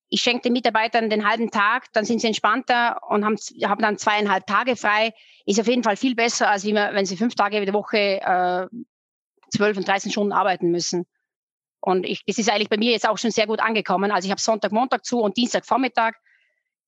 ich 0.08 0.22
schenke 0.22 0.44
den 0.44 0.54
Mitarbeitern 0.54 1.10
den 1.10 1.28
halben 1.28 1.50
Tag, 1.50 1.92
dann 1.92 2.06
sind 2.06 2.22
sie 2.22 2.28
entspannter 2.28 3.02
und 3.10 3.26
haben, 3.26 3.36
haben 3.36 3.82
dann 3.82 3.98
zweieinhalb 3.98 4.46
Tage 4.46 4.74
frei. 4.76 5.12
Ist 5.44 5.60
auf 5.60 5.66
jeden 5.66 5.82
Fall 5.82 5.98
viel 5.98 6.14
besser, 6.14 6.48
als 6.48 6.64
wenn 6.64 7.04
sie 7.04 7.18
fünf 7.18 7.34
Tage 7.34 7.62
der 7.62 7.74
Woche 7.74 8.22
äh, 8.22 8.66
zwölf 9.54 9.76
und 9.76 9.86
13 9.86 10.12
Stunden 10.12 10.32
arbeiten 10.32 10.70
müssen. 10.70 11.04
Und 11.80 12.06
ich, 12.06 12.24
das 12.24 12.38
ist 12.38 12.48
eigentlich 12.48 12.70
bei 12.70 12.78
mir 12.78 12.92
jetzt 12.92 13.06
auch 13.06 13.18
schon 13.18 13.32
sehr 13.32 13.46
gut 13.46 13.60
angekommen. 13.60 14.10
Also 14.10 14.24
ich 14.24 14.30
habe 14.30 14.40
Sonntag, 14.40 14.72
Montag 14.72 15.04
zu 15.04 15.20
und 15.20 15.36
Dienstag 15.36 15.66
Vormittag. 15.66 16.16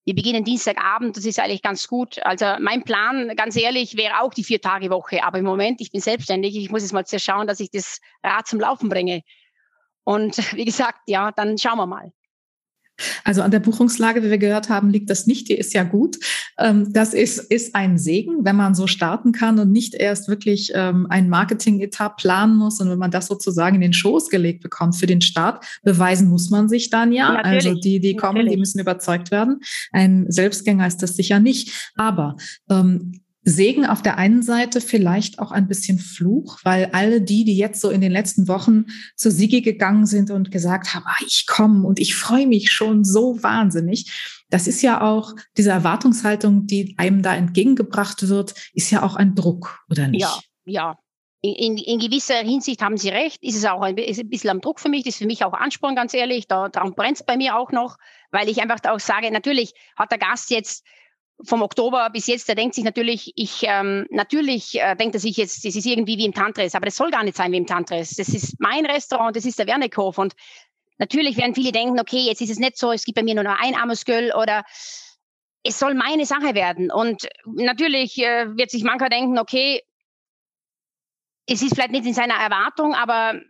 Wir 0.06 0.14
beginnen 0.14 0.44
Dienstagabend, 0.44 1.16
das 1.16 1.24
ist 1.24 1.40
eigentlich 1.40 1.62
ganz 1.62 1.88
gut. 1.88 2.24
Also 2.24 2.46
mein 2.60 2.84
Plan, 2.84 3.34
ganz 3.34 3.56
ehrlich, 3.56 3.96
wäre 3.96 4.20
auch 4.20 4.32
die 4.32 4.44
Vier-Tage-Woche. 4.44 5.24
Aber 5.24 5.38
im 5.38 5.44
Moment, 5.44 5.80
ich 5.80 5.90
bin 5.90 6.00
selbstständig, 6.00 6.56
ich 6.56 6.70
muss 6.70 6.82
jetzt 6.82 6.92
mal 6.92 7.04
schauen, 7.04 7.48
dass 7.48 7.58
ich 7.58 7.72
das 7.72 8.00
Rad 8.22 8.46
zum 8.46 8.60
Laufen 8.60 8.88
bringe. 8.88 9.22
Und 10.04 10.36
wie 10.54 10.64
gesagt, 10.64 11.00
ja, 11.06 11.32
dann 11.32 11.58
schauen 11.58 11.78
wir 11.78 11.86
mal. 11.86 12.12
Also 13.24 13.42
an 13.42 13.50
der 13.50 13.60
Buchungslage, 13.60 14.22
wie 14.22 14.30
wir 14.30 14.38
gehört 14.38 14.68
haben, 14.68 14.90
liegt 14.90 15.10
das 15.10 15.26
nicht. 15.26 15.48
Die 15.48 15.54
ist 15.54 15.74
ja 15.74 15.82
gut. 15.82 16.16
Ähm, 16.58 16.92
das 16.92 17.14
ist, 17.14 17.38
ist 17.38 17.74
ein 17.74 17.98
Segen, 17.98 18.44
wenn 18.44 18.56
man 18.56 18.74
so 18.74 18.86
starten 18.86 19.32
kann 19.32 19.58
und 19.58 19.72
nicht 19.72 19.94
erst 19.94 20.28
wirklich 20.28 20.72
ähm, 20.74 21.06
ein 21.10 21.28
Marketing-Etat 21.28 22.16
planen 22.16 22.56
muss. 22.56 22.80
Und 22.80 22.90
wenn 22.90 22.98
man 22.98 23.10
das 23.10 23.26
sozusagen 23.26 23.76
in 23.76 23.82
den 23.82 23.92
Schoß 23.92 24.30
gelegt 24.30 24.62
bekommt 24.62 24.96
für 24.96 25.06
den 25.06 25.20
Start, 25.20 25.64
beweisen 25.82 26.28
muss 26.28 26.50
man 26.50 26.68
sich 26.68 26.90
dann 26.90 27.12
ja. 27.12 27.32
Natürlich. 27.32 27.66
Also 27.66 27.80
die, 27.80 28.00
die 28.00 28.16
kommen, 28.16 28.36
Natürlich. 28.36 28.52
die 28.52 28.58
müssen 28.58 28.80
überzeugt 28.80 29.30
werden. 29.30 29.60
Ein 29.92 30.26
Selbstgänger 30.28 30.86
ist 30.86 31.02
das 31.02 31.16
sicher 31.16 31.40
nicht. 31.40 31.92
Aber 31.96 32.36
ähm, 32.70 33.20
Segen 33.48 33.86
auf 33.86 34.02
der 34.02 34.18
einen 34.18 34.42
Seite, 34.42 34.80
vielleicht 34.80 35.38
auch 35.38 35.52
ein 35.52 35.68
bisschen 35.68 36.00
Fluch, 36.00 36.58
weil 36.64 36.86
alle 36.86 37.20
die, 37.20 37.44
die 37.44 37.56
jetzt 37.56 37.80
so 37.80 37.90
in 37.90 38.00
den 38.00 38.10
letzten 38.10 38.48
Wochen 38.48 38.86
zur 39.14 39.30
Sigi 39.30 39.60
gegangen 39.60 40.04
sind 40.04 40.32
und 40.32 40.50
gesagt 40.50 40.94
haben, 40.94 41.04
ah, 41.06 41.14
ich 41.24 41.46
komme 41.46 41.86
und 41.86 42.00
ich 42.00 42.16
freue 42.16 42.48
mich 42.48 42.72
schon 42.72 43.04
so 43.04 43.40
wahnsinnig. 43.44 44.42
Das 44.50 44.66
ist 44.66 44.82
ja 44.82 45.00
auch 45.00 45.32
diese 45.56 45.70
Erwartungshaltung, 45.70 46.66
die 46.66 46.96
einem 46.98 47.22
da 47.22 47.36
entgegengebracht 47.36 48.28
wird, 48.28 48.54
ist 48.74 48.90
ja 48.90 49.04
auch 49.04 49.14
ein 49.14 49.36
Druck, 49.36 49.78
oder 49.88 50.08
nicht? 50.08 50.22
Ja, 50.22 50.40
ja. 50.64 50.98
In, 51.42 51.78
in, 51.78 52.00
gewisser 52.00 52.38
Hinsicht 52.38 52.82
haben 52.82 52.96
Sie 52.96 53.10
recht. 53.10 53.40
Ist 53.44 53.54
es 53.54 53.64
auch 53.66 53.80
ein, 53.80 53.96
ein 53.96 54.28
bisschen 54.28 54.50
am 54.50 54.60
Druck 54.60 54.80
für 54.80 54.88
mich. 54.88 55.04
Das 55.04 55.14
ist 55.14 55.18
für 55.18 55.26
mich 55.26 55.44
auch 55.44 55.52
Ansporn, 55.52 55.94
ganz 55.94 56.12
ehrlich. 56.12 56.48
Da, 56.48 56.68
darum 56.68 56.94
brennt 56.94 57.18
es 57.18 57.24
bei 57.24 57.36
mir 57.36 57.56
auch 57.56 57.70
noch, 57.70 57.98
weil 58.32 58.48
ich 58.48 58.60
einfach 58.60 58.78
auch 58.90 58.98
sage, 58.98 59.30
natürlich 59.30 59.72
hat 59.96 60.10
der 60.10 60.18
Gast 60.18 60.50
jetzt 60.50 60.84
vom 61.44 61.62
Oktober 61.62 62.08
bis 62.10 62.26
jetzt, 62.26 62.48
der 62.48 62.54
denkt 62.54 62.74
sich 62.74 62.84
natürlich, 62.84 63.32
ich 63.36 63.62
ähm, 63.62 64.06
natürlich 64.10 64.80
äh, 64.80 64.94
denkt 64.96 65.14
er 65.14 65.20
sich 65.20 65.36
jetzt, 65.36 65.64
das 65.64 65.76
ist 65.76 65.86
irgendwie 65.86 66.16
wie 66.18 66.24
im 66.24 66.32
Tantris, 66.32 66.74
aber 66.74 66.86
das 66.86 66.96
soll 66.96 67.10
gar 67.10 67.24
nicht 67.24 67.36
sein 67.36 67.52
wie 67.52 67.58
im 67.58 67.66
Tantris. 67.66 68.16
Das 68.16 68.28
ist 68.28 68.56
mein 68.58 68.86
Restaurant, 68.86 69.36
das 69.36 69.44
ist 69.44 69.58
der 69.58 69.66
Wernekhof 69.66 70.18
und 70.18 70.34
natürlich 70.98 71.36
werden 71.36 71.54
viele 71.54 71.72
denken, 71.72 72.00
okay, 72.00 72.20
jetzt 72.20 72.40
ist 72.40 72.50
es 72.50 72.58
nicht 72.58 72.78
so, 72.78 72.92
es 72.92 73.04
gibt 73.04 73.16
bei 73.16 73.22
mir 73.22 73.34
nur 73.34 73.44
noch 73.44 73.60
ein 73.60 73.74
Amosgöl 73.74 74.32
oder 74.32 74.64
es 75.62 75.78
soll 75.78 75.94
meine 75.94 76.26
Sache 76.26 76.54
werden. 76.54 76.90
Und 76.90 77.28
natürlich 77.44 78.18
äh, 78.18 78.56
wird 78.56 78.70
sich 78.70 78.84
mancher 78.84 79.08
denken, 79.08 79.38
okay, 79.38 79.82
es 81.46 81.62
ist 81.62 81.74
vielleicht 81.74 81.92
nicht 81.92 82.06
in 82.06 82.14
seiner 82.14 82.34
Erwartung, 82.34 82.94
aber 82.94 83.40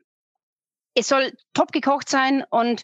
es 0.94 1.09
soll 1.09 1.33
top 1.53 1.72
gekocht 1.72 2.09
sein 2.09 2.44
und 2.51 2.83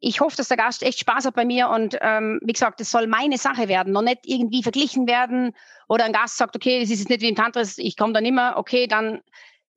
ich 0.00 0.20
hoffe, 0.20 0.36
dass 0.36 0.48
der 0.48 0.56
Gast 0.56 0.82
echt 0.82 1.00
Spaß 1.00 1.26
hat 1.26 1.34
bei 1.34 1.44
mir 1.44 1.68
und 1.70 1.96
ähm, 2.00 2.40
wie 2.44 2.52
gesagt, 2.52 2.80
es 2.80 2.90
soll 2.90 3.06
meine 3.06 3.38
Sache 3.38 3.68
werden, 3.68 3.92
noch 3.92 4.02
nicht 4.02 4.20
irgendwie 4.24 4.62
verglichen 4.62 5.08
werden 5.08 5.52
oder 5.88 6.04
ein 6.04 6.12
Gast 6.12 6.36
sagt, 6.36 6.54
okay, 6.54 6.80
es 6.80 6.90
ist 6.90 7.00
jetzt 7.00 7.08
nicht 7.08 7.22
wie 7.22 7.28
im 7.28 7.34
Tantris, 7.34 7.78
ich 7.78 7.96
komme 7.96 8.12
da 8.12 8.20
nicht 8.20 8.34
mehr, 8.34 8.54
okay, 8.56 8.86
dann, 8.86 9.20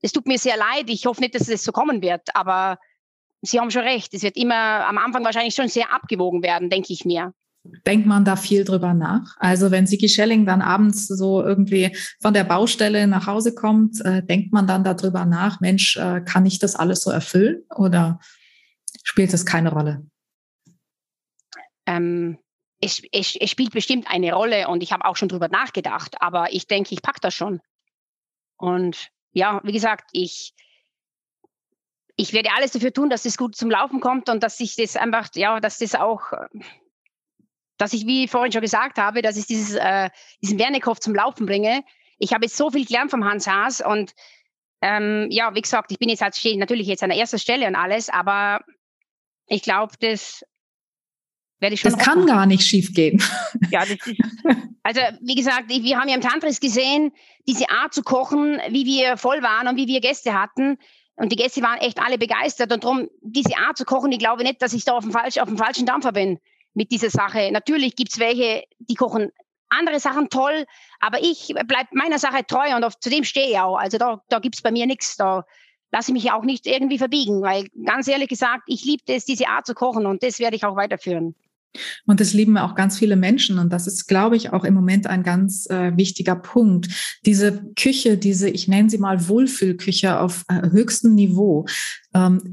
es 0.02 0.12
tut 0.12 0.28
mir 0.28 0.38
sehr 0.38 0.58
leid, 0.58 0.90
ich 0.90 1.06
hoffe 1.06 1.22
nicht, 1.22 1.36
dass 1.36 1.48
es 1.50 1.64
so 1.64 1.72
kommen 1.72 2.02
wird, 2.02 2.36
aber 2.36 2.78
Sie 3.42 3.60
haben 3.60 3.72
schon 3.72 3.82
recht, 3.82 4.14
es 4.14 4.22
wird 4.22 4.38
immer 4.38 4.88
am 4.88 4.98
Anfang 4.98 5.26
wahrscheinlich 5.26 5.56
schon 5.56 5.68
sehr 5.68 5.92
abgewogen 5.94 6.44
werden, 6.44 6.70
denke 6.70 6.94
ich 6.94 7.06
mir. 7.06 7.34
Denkt 7.86 8.08
man 8.08 8.26
da 8.26 8.36
viel 8.36 8.64
drüber 8.64 8.94
nach? 8.94 9.36
Also 9.38 9.70
wenn 9.70 9.86
Sigi 9.86 10.10
Schelling 10.10 10.46
dann 10.46 10.62
abends 10.62 11.08
so 11.08 11.44
irgendwie 11.44 11.96
von 12.20 12.34
der 12.34 12.44
Baustelle 12.44 13.06
nach 13.08 13.28
Hause 13.28 13.54
kommt, 13.54 14.04
äh, 14.04 14.24
denkt 14.24 14.52
man 14.52 14.68
dann 14.68 14.84
darüber 14.84 15.26
nach, 15.26 15.60
Mensch, 15.60 15.98
äh, 15.98 16.22
kann 16.22 16.46
ich 16.46 16.60
das 16.60 16.76
alles 16.76 17.02
so 17.02 17.12
erfüllen 17.12 17.64
oder 17.76 18.20
spielt 19.04 19.34
das 19.34 19.46
keine 19.46 19.72
Rolle? 19.72 20.06
Ähm, 21.92 22.38
es, 22.80 23.02
es, 23.12 23.36
es, 23.36 23.50
spielt 23.50 23.72
bestimmt 23.72 24.08
eine 24.10 24.34
Rolle 24.34 24.68
und 24.68 24.82
ich 24.82 24.92
habe 24.92 25.06
auch 25.06 25.16
schon 25.16 25.30
drüber 25.30 25.48
nachgedacht, 25.48 26.22
aber 26.22 26.52
ich 26.52 26.68
denke, 26.68 26.94
ich 26.94 27.02
packe 27.02 27.20
das 27.22 27.34
schon. 27.34 27.62
Und 28.58 29.10
ja, 29.34 29.62
wie 29.64 29.72
gesagt, 29.72 30.10
ich, 30.14 30.54
ich 32.16 32.34
werde 32.34 32.50
alles 32.56 32.72
dafür 32.72 32.94
tun, 32.94 33.10
dass 33.10 33.26
es 33.26 33.38
gut 33.38 33.56
zum 33.56 33.70
Laufen 33.70 34.00
kommt 34.00 34.30
und 34.30 34.42
dass 34.42 34.60
ich 34.60 34.76
das 34.76 34.96
einfach, 34.96 35.30
ja, 35.36 35.60
dass 35.60 35.78
das 35.78 35.96
auch, 35.96 36.32
dass 37.78 37.94
ich, 37.94 38.06
wie 38.08 38.26
ich 38.26 38.32
vorhin 38.32 38.52
schon 38.52 38.62
gesagt 38.62 38.98
habe, 38.98 39.22
dass 39.22 39.38
ich 39.38 39.46
dieses, 39.46 39.76
äh, 39.76 40.10
diesen 40.42 40.60
Wernikhof 40.60 41.00
zum 41.00 41.16
Laufen 41.16 41.46
bringe. 41.46 41.84
Ich 42.18 42.34
habe 42.34 42.46
jetzt 42.46 42.58
so 42.58 42.72
viel 42.72 42.86
gelernt 42.86 43.12
vom 43.12 43.26
Hans 43.26 43.48
Haas 43.48 43.82
und 43.82 44.14
ähm, 44.82 45.28
ja, 45.30 45.54
wie 45.54 45.62
gesagt, 45.62 45.92
ich 45.92 46.00
bin 46.00 46.10
jetzt 46.10 46.22
halt 46.22 46.36
natürlich 46.58 46.88
jetzt 46.88 47.04
an 47.04 47.10
der 47.10 47.20
ersten 47.20 47.38
Stelle 47.38 47.68
und 47.68 47.76
alles, 47.76 48.10
aber 48.10 48.62
ich 49.48 49.62
glaube, 49.62 49.94
das 50.00 50.44
werde 51.62 51.76
ich 51.76 51.82
schon. 51.82 51.92
Das 51.92 52.04
kann 52.04 52.26
gar 52.26 52.46
nicht 52.46 52.64
schief 52.64 52.94
gehen. 52.94 53.24
Ja, 53.70 53.82
das 53.82 53.92
ist, 53.92 54.18
also 54.84 55.00
wie 55.22 55.36
gesagt, 55.36 55.70
wir 55.70 55.98
haben 55.98 56.10
ja 56.10 56.16
im 56.16 56.22
Tantris 56.22 56.60
gesehen, 56.60 57.12
diese 57.48 57.70
Art 57.70 57.94
zu 57.94 58.04
kochen, 58.04 58.60
wie 58.70 58.86
wir 58.86 59.18
voll 59.18 59.42
waren 59.42 59.68
und 59.68 59.78
wie 59.78 59.88
wir 59.88 60.02
Gäste 60.02 60.34
hatten. 60.34 60.78
Und 61.16 61.32
die 61.32 61.36
Gäste 61.36 61.62
waren 61.62 61.78
echt 61.80 62.00
alle 62.00 62.18
begeistert. 62.18 62.74
Und 62.74 62.84
darum, 62.84 63.08
diese 63.22 63.56
Art 63.58 63.78
zu 63.78 63.86
kochen, 63.86 64.12
ich 64.12 64.20
glaube 64.20 64.44
nicht, 64.44 64.62
dass 64.62 64.74
ich 64.74 64.84
da 64.84 64.94
auf 64.94 65.04
dem, 65.04 65.12
falsch, 65.12 65.38
auf 65.38 65.48
dem 65.48 65.58
falschen 65.58 65.86
Dampfer 65.86 66.12
bin 66.12 66.40
mit 66.74 66.92
dieser 66.92 67.10
Sache. 67.10 67.52
Natürlich 67.52 67.96
gibt's 67.96 68.20
welche, 68.20 68.64
die 68.80 68.96
kochen 68.96 69.30
andere 69.70 70.00
Sachen 70.00 70.30
toll, 70.30 70.66
aber 71.00 71.22
ich 71.22 71.54
bleibe 71.66 71.90
meiner 71.94 72.20
Sache 72.20 72.46
treu 72.46 72.76
und 72.76 72.84
auf, 72.84 73.00
zu 73.00 73.10
dem 73.10 73.24
stehe 73.24 73.52
ich 73.52 73.60
auch. 73.60 73.78
Also 73.78 73.98
da, 73.98 74.22
da 74.28 74.40
gibt's 74.40 74.62
bei 74.62 74.72
mir 74.72 74.86
nichts. 74.86 75.16
Da 75.16 75.46
lasse 75.92 76.12
ich 76.12 76.14
mich 76.14 76.32
auch 76.32 76.44
nicht 76.44 76.66
irgendwie 76.68 76.98
verbiegen, 76.98 77.42
weil 77.42 77.68
ganz 77.86 78.08
ehrlich 78.08 78.30
gesagt, 78.30 78.64
ich 78.68 78.84
liebe 78.84 79.04
es, 79.08 79.26
diese 79.26 79.48
Art 79.48 79.66
zu 79.66 79.74
kochen 79.74 80.06
und 80.06 80.24
das 80.24 80.40
werde 80.40 80.56
ich 80.56 80.66
auch 80.66 80.76
weiterführen. 80.76 81.36
Und 82.06 82.20
das 82.20 82.34
lieben 82.34 82.58
auch 82.58 82.76
ganz 82.76 82.98
viele 82.98 83.16
Menschen. 83.16 83.60
Und 83.60 83.72
das 83.72 83.88
ist, 83.88 84.08
glaube 84.08 84.36
ich, 84.36 84.52
auch 84.52 84.64
im 84.64 84.74
Moment 84.74 85.08
ein 85.08 85.24
ganz 85.24 85.68
äh, 85.70 85.96
wichtiger 85.96 86.36
Punkt. 86.36 87.20
Diese 87.26 87.64
Küche, 87.76 88.18
diese, 88.18 88.50
ich 88.50 88.68
nenne 88.68 88.90
sie 88.90 88.98
mal 88.98 89.28
Wohlfühlküche 89.28 90.20
auf 90.20 90.44
äh, 90.50 90.70
höchstem 90.70 91.16
Niveau, 91.16 91.66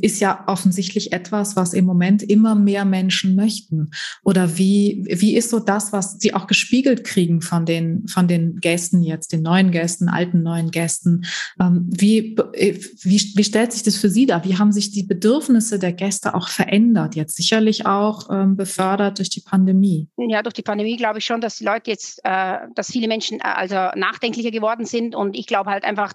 ist 0.01 0.21
ja 0.21 0.45
offensichtlich 0.47 1.13
etwas, 1.13 1.57
was 1.57 1.73
im 1.73 1.85
Moment 1.85 2.23
immer 2.23 2.55
mehr 2.55 2.85
Menschen 2.85 3.35
möchten. 3.35 3.91
Oder 4.23 4.57
wie, 4.57 5.05
wie 5.09 5.37
ist 5.37 5.51
so 5.51 5.59
das, 5.59 5.93
was 5.93 6.19
sie 6.21 6.33
auch 6.33 6.47
gespiegelt 6.47 7.03
kriegen 7.05 7.41
von 7.43 7.67
den, 7.67 8.07
von 8.07 8.29
den 8.29 8.61
Gästen 8.61 9.03
jetzt, 9.03 9.33
den 9.33 9.43
neuen 9.43 9.73
Gästen, 9.73 10.09
alten 10.09 10.43
neuen 10.43 10.71
Gästen? 10.71 11.25
Ähm, 11.61 11.87
wie, 11.89 12.37
äh, 12.53 12.79
wie, 13.03 13.33
wie 13.35 13.45
stellt 13.45 13.73
sich 13.73 13.83
das 13.83 13.97
für 13.97 14.09
Sie 14.09 14.27
dar? 14.27 14.45
Wie 14.45 14.57
haben 14.59 14.71
sich 14.71 14.93
die 14.93 15.03
Bedürfnisse 15.03 15.79
der 15.81 15.93
Gäste 15.93 16.35
auch 16.35 16.49
verändert? 16.49 17.17
Jetzt 17.17 17.37
sicherlich 17.37 17.85
auch 17.85 18.31
ähm, 18.31 18.57
befördert 18.57 19.19
durch 19.19 19.31
die 19.31 19.41
Pandemie. 19.41 20.09
Ja, 20.17 20.43
durch 20.43 20.55
die 20.55 20.63
Pandemie 20.63 20.97
glaube 20.97 21.19
ich 21.19 21.25
schon, 21.25 21.41
dass 21.41 21.57
die 21.57 21.65
Leute 21.65 21.91
jetzt, 21.91 22.21
äh, 22.23 22.59
dass 22.75 22.93
viele 22.93 23.09
Menschen 23.09 23.41
äh, 23.41 23.43
also 23.43 23.75
nachdenklicher 23.99 24.53
geworden 24.53 24.85
sind. 24.85 25.17
Und 25.17 25.37
ich 25.37 25.47
glaube 25.47 25.71
halt 25.71 25.85
einfach, 25.85 26.13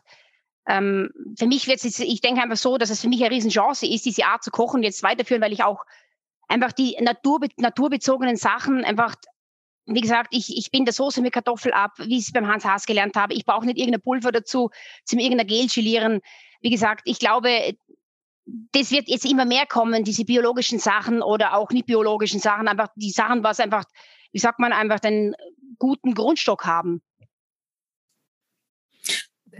ähm, 0.67 1.09
für 1.37 1.47
mich 1.47 1.67
wird 1.67 1.83
es, 1.83 1.99
ich 1.99 2.21
denke 2.21 2.41
einfach 2.41 2.57
so, 2.57 2.77
dass 2.77 2.89
es 2.89 3.01
für 3.01 3.09
mich 3.09 3.21
eine 3.21 3.35
Riesenchance 3.35 3.85
ist, 3.85 4.05
diese 4.05 4.25
Art 4.25 4.43
zu 4.43 4.51
kochen 4.51 4.83
jetzt 4.83 5.03
weiterführen, 5.03 5.41
weil 5.41 5.53
ich 5.53 5.63
auch 5.63 5.83
einfach 6.47 6.71
die 6.71 6.95
Natur, 7.01 7.39
naturbezogenen 7.57 8.37
Sachen 8.37 8.83
einfach, 8.85 9.15
wie 9.85 10.01
gesagt, 10.01 10.29
ich, 10.31 10.57
ich 10.57 10.71
bin 10.71 10.85
der 10.85 10.93
Soße 10.93 11.21
mit 11.21 11.33
Kartoffel 11.33 11.73
ab, 11.73 11.91
wie 11.97 12.17
ich 12.17 12.27
es 12.27 12.31
beim 12.31 12.47
Hans 12.47 12.63
Haas 12.63 12.85
gelernt 12.85 13.15
habe. 13.15 13.33
Ich 13.33 13.45
brauche 13.45 13.65
nicht 13.65 13.77
irgendein 13.77 14.01
Pulver 14.01 14.31
dazu, 14.31 14.69
zum 15.03 15.19
irgendein 15.19 15.47
Gel 15.47 15.67
chilieren. 15.67 16.21
Wie 16.61 16.69
gesagt, 16.69 17.01
ich 17.05 17.19
glaube, 17.19 17.75
das 18.45 18.91
wird 18.91 19.09
jetzt 19.09 19.25
immer 19.25 19.45
mehr 19.45 19.65
kommen, 19.65 20.05
diese 20.05 20.23
biologischen 20.23 20.79
Sachen 20.79 21.21
oder 21.21 21.55
auch 21.55 21.71
nicht 21.71 21.87
biologischen 21.87 22.39
Sachen, 22.39 22.67
einfach 22.67 22.89
die 22.95 23.11
Sachen, 23.11 23.43
was 23.43 23.59
einfach, 23.59 23.83
wie 24.31 24.39
sagt 24.39 24.59
man, 24.59 24.71
einfach 24.71 24.99
den 24.99 25.35
guten 25.77 26.13
Grundstock 26.13 26.65
haben 26.65 27.01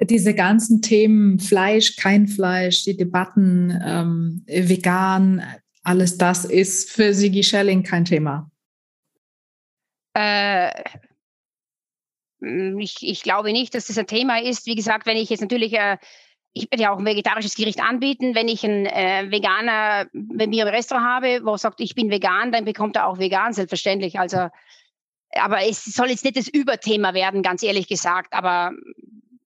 diese 0.01 0.33
ganzen 0.33 0.81
Themen 0.81 1.39
Fleisch, 1.39 1.95
kein 1.95 2.27
Fleisch, 2.27 2.83
die 2.83 2.97
Debatten 2.97 3.79
ähm, 3.85 4.43
vegan, 4.47 5.43
alles 5.83 6.17
das 6.17 6.45
ist 6.45 6.91
für 6.91 7.13
Sigi 7.13 7.43
Schelling 7.43 7.83
kein 7.83 8.05
Thema. 8.05 8.49
Äh, 10.13 10.71
ich, 12.79 12.97
ich 13.01 13.23
glaube 13.23 13.51
nicht, 13.51 13.73
dass 13.75 13.87
das 13.87 13.97
ein 13.97 14.07
Thema 14.07 14.41
ist. 14.41 14.65
Wie 14.65 14.75
gesagt, 14.75 15.05
wenn 15.05 15.17
ich 15.17 15.29
jetzt 15.29 15.41
natürlich, 15.41 15.73
äh, 15.73 15.97
ich 16.53 16.69
werde 16.71 16.83
ja 16.83 16.93
auch 16.93 16.99
ein 16.99 17.05
vegetarisches 17.05 17.55
Gericht 17.55 17.81
anbieten. 17.81 18.35
Wenn 18.35 18.47
ich 18.47 18.63
einen 18.63 18.85
äh, 18.85 19.31
Veganer 19.31 20.07
bei 20.13 20.47
mir 20.47 20.63
im 20.63 20.73
Restaurant 20.73 21.07
habe, 21.07 21.41
wo 21.43 21.51
er 21.51 21.57
sagt, 21.57 21.81
ich 21.81 21.95
bin 21.95 22.11
vegan, 22.11 22.51
dann 22.51 22.65
bekommt 22.65 22.95
er 22.95 23.07
auch 23.07 23.17
vegan, 23.19 23.53
selbstverständlich. 23.53 24.19
Also, 24.19 24.49
aber 25.31 25.65
es 25.67 25.83
soll 25.83 26.09
jetzt 26.09 26.23
nicht 26.23 26.37
das 26.37 26.47
Überthema 26.47 27.13
werden, 27.13 27.41
ganz 27.41 27.63
ehrlich 27.63 27.87
gesagt. 27.87 28.33
Aber 28.33 28.71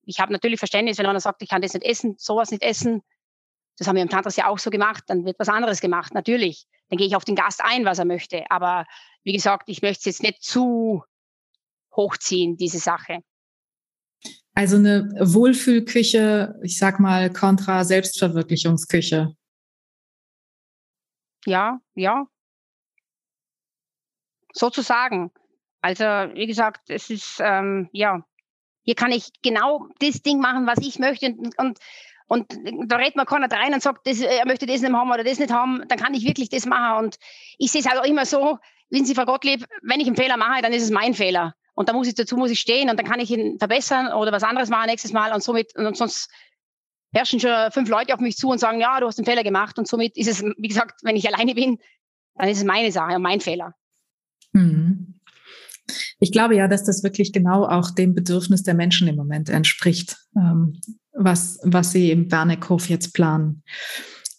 ich 0.08 0.20
habe 0.20 0.32
natürlich 0.32 0.58
Verständnis, 0.58 0.96
wenn 0.96 1.04
einer 1.04 1.20
sagt, 1.20 1.42
ich 1.42 1.50
kann 1.50 1.60
das 1.60 1.74
nicht 1.74 1.84
essen, 1.84 2.14
sowas 2.16 2.50
nicht 2.50 2.62
essen. 2.62 3.02
Das 3.76 3.86
haben 3.86 3.96
wir 3.96 4.02
im 4.02 4.08
Tantras 4.08 4.36
ja 4.36 4.48
auch 4.48 4.58
so 4.58 4.70
gemacht. 4.70 5.04
Dann 5.06 5.26
wird 5.26 5.38
was 5.38 5.50
anderes 5.50 5.82
gemacht, 5.82 6.14
natürlich. 6.14 6.66
Dann 6.88 6.96
gehe 6.96 7.06
ich 7.06 7.14
auf 7.14 7.26
den 7.26 7.36
Gast 7.36 7.60
ein, 7.62 7.84
was 7.84 7.98
er 7.98 8.06
möchte. 8.06 8.50
Aber 8.50 8.86
wie 9.22 9.34
gesagt, 9.34 9.68
ich 9.68 9.82
möchte 9.82 10.00
es 10.00 10.04
jetzt 10.06 10.22
nicht 10.22 10.42
zu 10.42 11.04
hochziehen, 11.94 12.56
diese 12.56 12.78
Sache. 12.78 13.20
Also 14.54 14.76
eine 14.76 15.10
Wohlfühlküche, 15.20 16.58
ich 16.62 16.78
sag 16.78 17.00
mal, 17.00 17.30
kontra 17.30 17.84
Selbstverwirklichungsküche. 17.84 19.36
Ja, 21.44 21.80
ja. 21.94 22.26
Sozusagen. 24.54 25.30
Also, 25.82 26.04
wie 26.04 26.46
gesagt, 26.46 26.88
es 26.88 27.10
ist, 27.10 27.40
ähm, 27.40 27.90
ja, 27.92 28.24
hier 28.88 28.94
kann 28.94 29.12
ich 29.12 29.28
genau 29.42 29.86
das 29.98 30.22
Ding 30.22 30.40
machen, 30.40 30.66
was 30.66 30.78
ich 30.78 30.98
möchte. 30.98 31.26
Und, 31.26 31.58
und, 31.58 31.78
und 32.26 32.90
da 32.90 32.96
redet 32.96 33.16
man 33.16 33.26
keiner 33.26 33.52
rein 33.52 33.74
und 33.74 33.82
sagt, 33.82 34.06
das, 34.06 34.20
er 34.20 34.46
möchte 34.46 34.64
das 34.64 34.80
nicht 34.80 34.94
haben 34.94 35.10
oder 35.10 35.22
das 35.22 35.38
nicht 35.38 35.52
haben. 35.52 35.84
Dann 35.88 35.98
kann 35.98 36.14
ich 36.14 36.24
wirklich 36.24 36.48
das 36.48 36.64
machen. 36.64 37.04
Und 37.04 37.18
ich 37.58 37.70
sehe 37.70 37.82
es 37.82 37.86
halt 37.86 38.00
auch 38.00 38.06
immer 38.06 38.24
so, 38.24 38.58
wissen 38.88 39.04
Sie, 39.04 39.14
Frau 39.14 39.26
Gottlieb, 39.26 39.66
wenn 39.82 40.00
ich 40.00 40.06
einen 40.06 40.16
Fehler 40.16 40.38
mache, 40.38 40.62
dann 40.62 40.72
ist 40.72 40.84
es 40.84 40.90
mein 40.90 41.12
Fehler. 41.12 41.54
Und 41.74 41.90
da 41.90 41.92
muss 41.92 42.08
ich 42.08 42.14
dazu 42.14 42.38
muss 42.38 42.50
ich 42.50 42.60
stehen 42.60 42.88
und 42.88 42.98
dann 42.98 43.04
kann 43.04 43.20
ich 43.20 43.30
ihn 43.30 43.58
verbessern 43.58 44.10
oder 44.10 44.32
was 44.32 44.42
anderes 44.42 44.70
machen 44.70 44.86
nächstes 44.86 45.12
Mal. 45.12 45.34
Und 45.34 45.42
somit, 45.42 45.76
und 45.76 45.94
sonst 45.94 46.30
herrschen 47.12 47.40
schon 47.40 47.70
fünf 47.70 47.90
Leute 47.90 48.14
auf 48.14 48.20
mich 48.20 48.38
zu 48.38 48.48
und 48.48 48.58
sagen, 48.58 48.80
ja, 48.80 49.00
du 49.00 49.06
hast 49.06 49.18
einen 49.18 49.26
Fehler 49.26 49.44
gemacht. 49.44 49.78
Und 49.78 49.86
somit 49.86 50.16
ist 50.16 50.28
es, 50.28 50.42
wie 50.42 50.68
gesagt, 50.68 51.00
wenn 51.02 51.14
ich 51.14 51.28
alleine 51.28 51.54
bin, 51.54 51.78
dann 52.36 52.48
ist 52.48 52.56
es 52.56 52.64
meine 52.64 52.90
Sache 52.90 53.16
und 53.16 53.22
mein 53.22 53.42
Fehler. 53.42 53.74
Mhm. 54.52 55.17
Ich 56.20 56.32
glaube 56.32 56.56
ja, 56.56 56.68
dass 56.68 56.84
das 56.84 57.02
wirklich 57.02 57.32
genau 57.32 57.64
auch 57.64 57.90
dem 57.90 58.14
Bedürfnis 58.14 58.62
der 58.62 58.74
Menschen 58.74 59.08
im 59.08 59.16
Moment 59.16 59.48
entspricht, 59.48 60.16
ähm, 60.36 60.80
was, 61.12 61.58
was 61.62 61.92
sie 61.92 62.10
im 62.10 62.28
Bernekhof 62.28 62.88
jetzt 62.88 63.12
planen. 63.14 63.62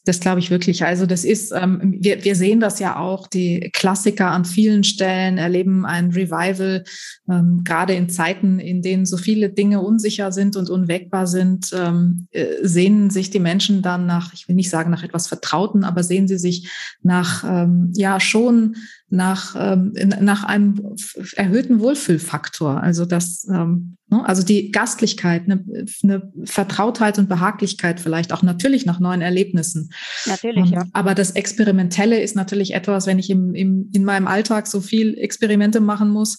Das 0.06 0.20
glaube 0.20 0.40
ich 0.40 0.50
wirklich. 0.50 0.84
Also 0.86 1.06
das 1.06 1.24
ist, 1.24 1.52
ähm, 1.52 1.98
wir, 2.00 2.24
wir 2.24 2.36
sehen 2.36 2.60
das 2.60 2.80
ja 2.80 2.98
auch, 2.98 3.28
die 3.28 3.70
Klassiker 3.74 4.32
an 4.32 4.44
vielen 4.44 4.84
Stellen 4.84 5.38
erleben 5.38 5.86
ein 5.86 6.12
Revival, 6.12 6.84
ähm, 7.30 7.62
gerade 7.64 7.94
in 7.94 8.10
Zeiten, 8.10 8.60
in 8.60 8.82
denen 8.82 9.06
so 9.06 9.18
viele 9.18 9.50
Dinge 9.50 9.82
unsicher 9.82 10.32
sind 10.32 10.56
und 10.56 10.70
unwägbar 10.70 11.28
sind, 11.28 11.72
ähm, 11.74 12.28
äh, 12.32 12.56
sehnen 12.64 13.10
sich 13.10 13.30
die 13.30 13.40
Menschen 13.40 13.82
dann 13.82 14.08
nach, 14.08 14.34
ich 14.34 14.48
will 14.48 14.56
nicht 14.56 14.72
sagen 14.72 14.90
nach 14.90 15.04
etwas 15.04 15.28
Vertrauten, 15.28 15.84
aber 15.84 16.02
sehen 16.02 16.28
sie 16.28 16.40
sich 16.40 16.72
nach, 17.04 17.44
ähm, 17.44 17.92
ja, 17.96 18.20
schon 18.20 18.78
nach, 19.10 19.56
ähm, 19.58 19.94
nach 20.20 20.44
einem 20.44 20.96
erhöhten 21.36 21.80
Wohlfühlfaktor. 21.80 22.82
Also 22.82 23.06
das, 23.06 23.48
ähm, 23.50 23.98
ne, 24.08 24.28
also 24.28 24.44
die 24.44 24.72
Gastlichkeit, 24.72 25.44
eine, 25.46 25.66
eine 26.04 26.32
Vertrautheit 26.46 27.18
und 27.18 27.28
Behaglichkeit 27.28 28.00
vielleicht 28.00 28.32
auch 28.32 28.44
natürlich 28.44 28.86
nach 28.86 29.00
neuen 29.00 29.22
Erlebnissen. 29.22 29.92
Natürlich, 30.26 30.72
ähm, 30.72 30.74
ja. 30.74 30.86
Aber 30.94 31.16
das 31.16 31.32
Experimentelle 31.32 32.22
ist 32.22 32.36
natürlich 32.36 32.74
etwas, 32.76 33.08
wenn 33.08 33.20
ich 33.20 33.30
im, 33.30 33.56
im, 33.56 33.90
in 33.94 34.04
meinem 34.04 34.28
Alltag 34.28 34.68
so 34.68 34.80
viel 34.80 35.18
Experimente 35.18 35.80
machen 35.80 36.10
muss, 36.10 36.38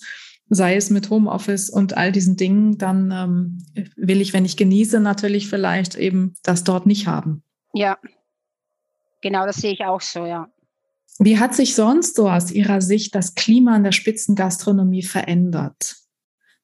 sei 0.48 0.76
es 0.76 0.90
mit 0.90 1.10
Homeoffice 1.10 1.70
und 1.70 1.96
all 1.96 2.12
diesen 2.12 2.36
Dingen, 2.36 2.78
dann 2.78 3.12
ähm, 3.12 3.90
will 3.96 4.20
ich, 4.20 4.32
wenn 4.32 4.44
ich 4.44 4.56
genieße, 4.56 5.00
natürlich 5.00 5.48
vielleicht 5.48 5.96
eben 5.96 6.34
das 6.42 6.64
dort 6.64 6.86
nicht 6.86 7.06
haben. 7.06 7.42
Ja, 7.72 7.98
genau, 9.22 9.46
das 9.46 9.56
sehe 9.56 9.72
ich 9.72 9.84
auch 9.84 10.00
so, 10.00 10.26
ja. 10.26 10.48
Wie 11.18 11.38
hat 11.38 11.54
sich 11.54 11.74
sonst 11.74 12.16
so 12.16 12.30
aus 12.30 12.50
Ihrer 12.50 12.80
Sicht 12.80 13.14
das 13.14 13.34
Klima 13.34 13.76
in 13.76 13.84
der 13.84 13.92
Spitzengastronomie 13.92 15.02
verändert? 15.02 15.96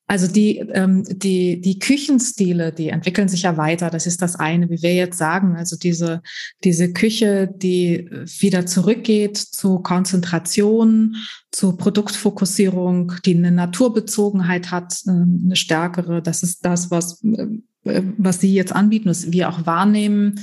Also 0.09 0.29
die, 0.29 0.59
ähm, 0.59 1.03
die, 1.09 1.61
die 1.61 1.81
Küchenstile, 1.81 2.73
die 2.73 2.91
entwickeln 2.91 3.29
sich 3.29 3.43
ja 3.43 3.57
weiter. 3.57 3.91
Das 3.91 4.07
ist 4.07 4.23
das 4.23 4.37
eine, 4.37 4.71
wie 4.71 4.81
wir 4.81 4.95
jetzt 4.95 5.19
sagen. 5.19 5.57
Also 5.57 5.77
diese, 5.77 6.23
diese 6.63 6.93
Küche, 6.93 7.53
die 7.53 8.09
wieder 8.39 8.67
zurückgeht 8.67 9.37
zu 9.37 9.81
Konzentration, 9.81 11.17
zu 11.51 11.77
Produktfokussierung, 11.77 13.15
die 13.25 13.35
eine 13.37 13.51
Naturbezogenheit 13.51 14.71
hat, 14.71 15.01
äh, 15.07 15.11
eine 15.11 15.57
stärkere. 15.57 16.23
Das 16.23 16.45
ist 16.45 16.65
das, 16.65 16.93
was, 16.93 17.25
äh, 17.25 18.03
was 18.17 18.41
Sie 18.41 18.55
jetzt 18.55 18.73
anbieten, 18.73 19.09
was 19.09 19.33
wir 19.33 19.49
auch 19.49 19.67
wahrnehmen. 19.67 20.39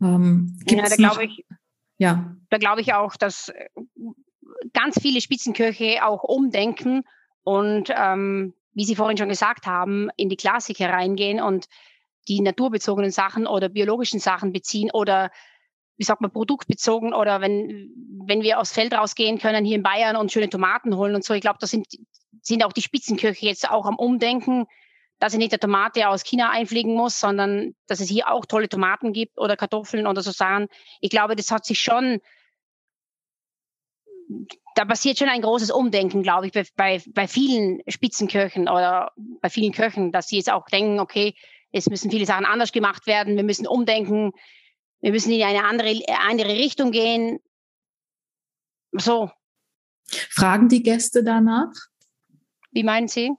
Ähm, 0.00 0.56
ja, 0.68 0.88
da 0.88 0.94
glaube 0.94 1.24
ich, 1.24 1.44
ja. 1.98 2.34
Da 2.50 2.58
glaube 2.58 2.80
ich 2.80 2.94
auch, 2.94 3.16
dass 3.16 3.50
äh, 3.50 3.68
ganz 4.72 5.00
viele 5.00 5.20
Spitzenköche 5.20 6.04
auch 6.04 6.22
umdenken 6.24 7.02
und, 7.42 7.92
ähm, 7.94 8.54
wie 8.72 8.84
Sie 8.84 8.96
vorhin 8.96 9.18
schon 9.18 9.28
gesagt 9.28 9.66
haben, 9.66 10.08
in 10.16 10.28
die 10.28 10.36
Klassik 10.36 10.78
hereingehen 10.78 11.40
und 11.40 11.66
die 12.28 12.40
naturbezogenen 12.40 13.10
Sachen 13.10 13.46
oder 13.46 13.68
biologischen 13.68 14.20
Sachen 14.20 14.52
beziehen 14.52 14.90
oder 14.92 15.30
wie 15.96 16.04
sagt 16.04 16.20
man, 16.20 16.30
produktbezogen 16.30 17.12
oder 17.12 17.40
wenn, 17.40 17.90
wenn 18.24 18.42
wir 18.42 18.60
aufs 18.60 18.72
Feld 18.72 18.94
rausgehen 18.94 19.38
können 19.38 19.64
hier 19.64 19.76
in 19.76 19.82
Bayern 19.82 20.14
und 20.14 20.30
schöne 20.30 20.48
Tomaten 20.48 20.96
holen 20.96 21.16
und 21.16 21.24
so. 21.24 21.34
Ich 21.34 21.40
glaube, 21.40 21.58
da 21.60 21.66
sind, 21.66 21.86
sind 22.40 22.64
auch 22.64 22.72
die 22.72 22.82
Spitzenköche 22.82 23.46
jetzt 23.46 23.68
auch 23.68 23.84
am 23.84 23.96
Umdenken, 23.96 24.66
dass 25.18 25.32
ich 25.32 25.38
nicht 25.38 25.52
der 25.52 25.60
Tomate 25.60 26.08
aus 26.08 26.22
China 26.22 26.50
einfliegen 26.50 26.94
muss, 26.94 27.18
sondern 27.18 27.74
dass 27.86 28.00
es 28.00 28.08
hier 28.08 28.30
auch 28.30 28.46
tolle 28.46 28.68
Tomaten 28.68 29.12
gibt 29.12 29.38
oder 29.38 29.56
Kartoffeln 29.56 30.06
oder 30.06 30.22
so 30.22 30.30
Sachen. 30.30 30.68
Ich 31.00 31.10
glaube, 31.10 31.36
das 31.36 31.50
hat 31.50 31.64
sich 31.64 31.80
schon 31.80 32.20
da 34.74 34.84
passiert 34.84 35.18
schon 35.18 35.28
ein 35.28 35.42
großes 35.42 35.70
Umdenken, 35.70 36.22
glaube 36.22 36.46
ich, 36.46 36.52
bei, 36.52 36.64
bei, 36.76 37.02
bei 37.08 37.26
vielen 37.26 37.80
Spitzenköchen 37.88 38.68
oder 38.68 39.12
bei 39.40 39.50
vielen 39.50 39.72
Köchen, 39.72 40.12
dass 40.12 40.28
sie 40.28 40.36
jetzt 40.36 40.52
auch 40.52 40.66
denken, 40.66 41.00
okay, 41.00 41.34
es 41.72 41.88
müssen 41.88 42.10
viele 42.10 42.26
Sachen 42.26 42.44
anders 42.44 42.72
gemacht 42.72 43.06
werden, 43.06 43.36
wir 43.36 43.42
müssen 43.42 43.66
umdenken, 43.66 44.32
wir 45.00 45.10
müssen 45.10 45.32
in 45.32 45.42
eine 45.42 45.64
andere, 45.64 46.00
andere 46.28 46.50
Richtung 46.50 46.92
gehen. 46.92 47.40
So. 48.92 49.30
Fragen 50.30 50.68
die 50.68 50.82
Gäste 50.82 51.24
danach? 51.24 51.72
Wie 52.70 52.84
meinen 52.84 53.08
Sie? 53.08 53.32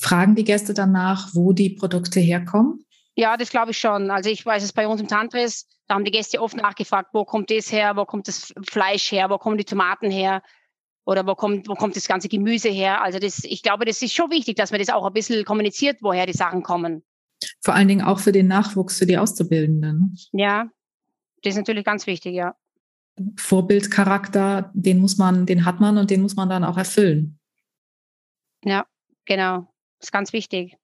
Fragen 0.00 0.34
die 0.34 0.44
Gäste 0.44 0.74
danach, 0.74 1.28
wo 1.34 1.52
die 1.52 1.70
Produkte 1.70 2.20
herkommen? 2.20 2.84
Ja, 3.14 3.36
das 3.36 3.50
glaube 3.50 3.72
ich 3.72 3.78
schon. 3.78 4.10
Also 4.10 4.30
ich 4.30 4.44
weiß 4.44 4.62
es 4.62 4.72
bei 4.72 4.88
uns 4.88 5.00
im 5.00 5.08
Tantris, 5.08 5.66
da 5.86 5.94
haben 5.94 6.04
die 6.04 6.10
Gäste 6.10 6.40
oft 6.40 6.56
nachgefragt, 6.56 7.10
wo 7.12 7.24
kommt 7.24 7.50
das 7.50 7.70
her, 7.70 7.96
wo 7.96 8.04
kommt 8.04 8.28
das 8.28 8.54
Fleisch 8.62 9.12
her, 9.12 9.28
wo 9.28 9.38
kommen 9.38 9.58
die 9.58 9.64
Tomaten 9.64 10.10
her 10.10 10.42
oder 11.04 11.26
wo 11.26 11.34
kommt, 11.34 11.68
wo 11.68 11.74
kommt 11.74 11.96
das 11.96 12.08
ganze 12.08 12.28
Gemüse 12.28 12.68
her. 12.68 13.02
Also 13.02 13.18
das, 13.18 13.44
ich 13.44 13.62
glaube, 13.62 13.84
das 13.84 14.00
ist 14.00 14.14
schon 14.14 14.30
wichtig, 14.30 14.56
dass 14.56 14.70
man 14.70 14.80
das 14.80 14.88
auch 14.88 15.04
ein 15.04 15.12
bisschen 15.12 15.44
kommuniziert, 15.44 15.98
woher 16.00 16.26
die 16.26 16.32
Sachen 16.32 16.62
kommen. 16.62 17.02
Vor 17.60 17.74
allen 17.74 17.88
Dingen 17.88 18.02
auch 18.02 18.20
für 18.20 18.32
den 18.32 18.46
Nachwuchs, 18.46 18.98
für 18.98 19.06
die 19.06 19.18
Auszubildenden. 19.18 20.16
Ja, 20.32 20.68
das 21.42 21.54
ist 21.54 21.58
natürlich 21.58 21.84
ganz 21.84 22.06
wichtig, 22.06 22.34
ja. 22.34 22.54
Vorbildcharakter, 23.36 24.70
den 24.74 24.98
muss 24.98 25.18
man, 25.18 25.46
den 25.46 25.64
hat 25.64 25.80
man 25.80 25.98
und 25.98 26.10
den 26.10 26.22
muss 26.22 26.36
man 26.36 26.48
dann 26.48 26.64
auch 26.64 26.78
erfüllen. 26.78 27.38
Ja, 28.64 28.86
genau. 29.24 29.69
Das 30.00 30.08
ist 30.08 30.12
ganz 30.12 30.32
wichtig. 30.32 30.76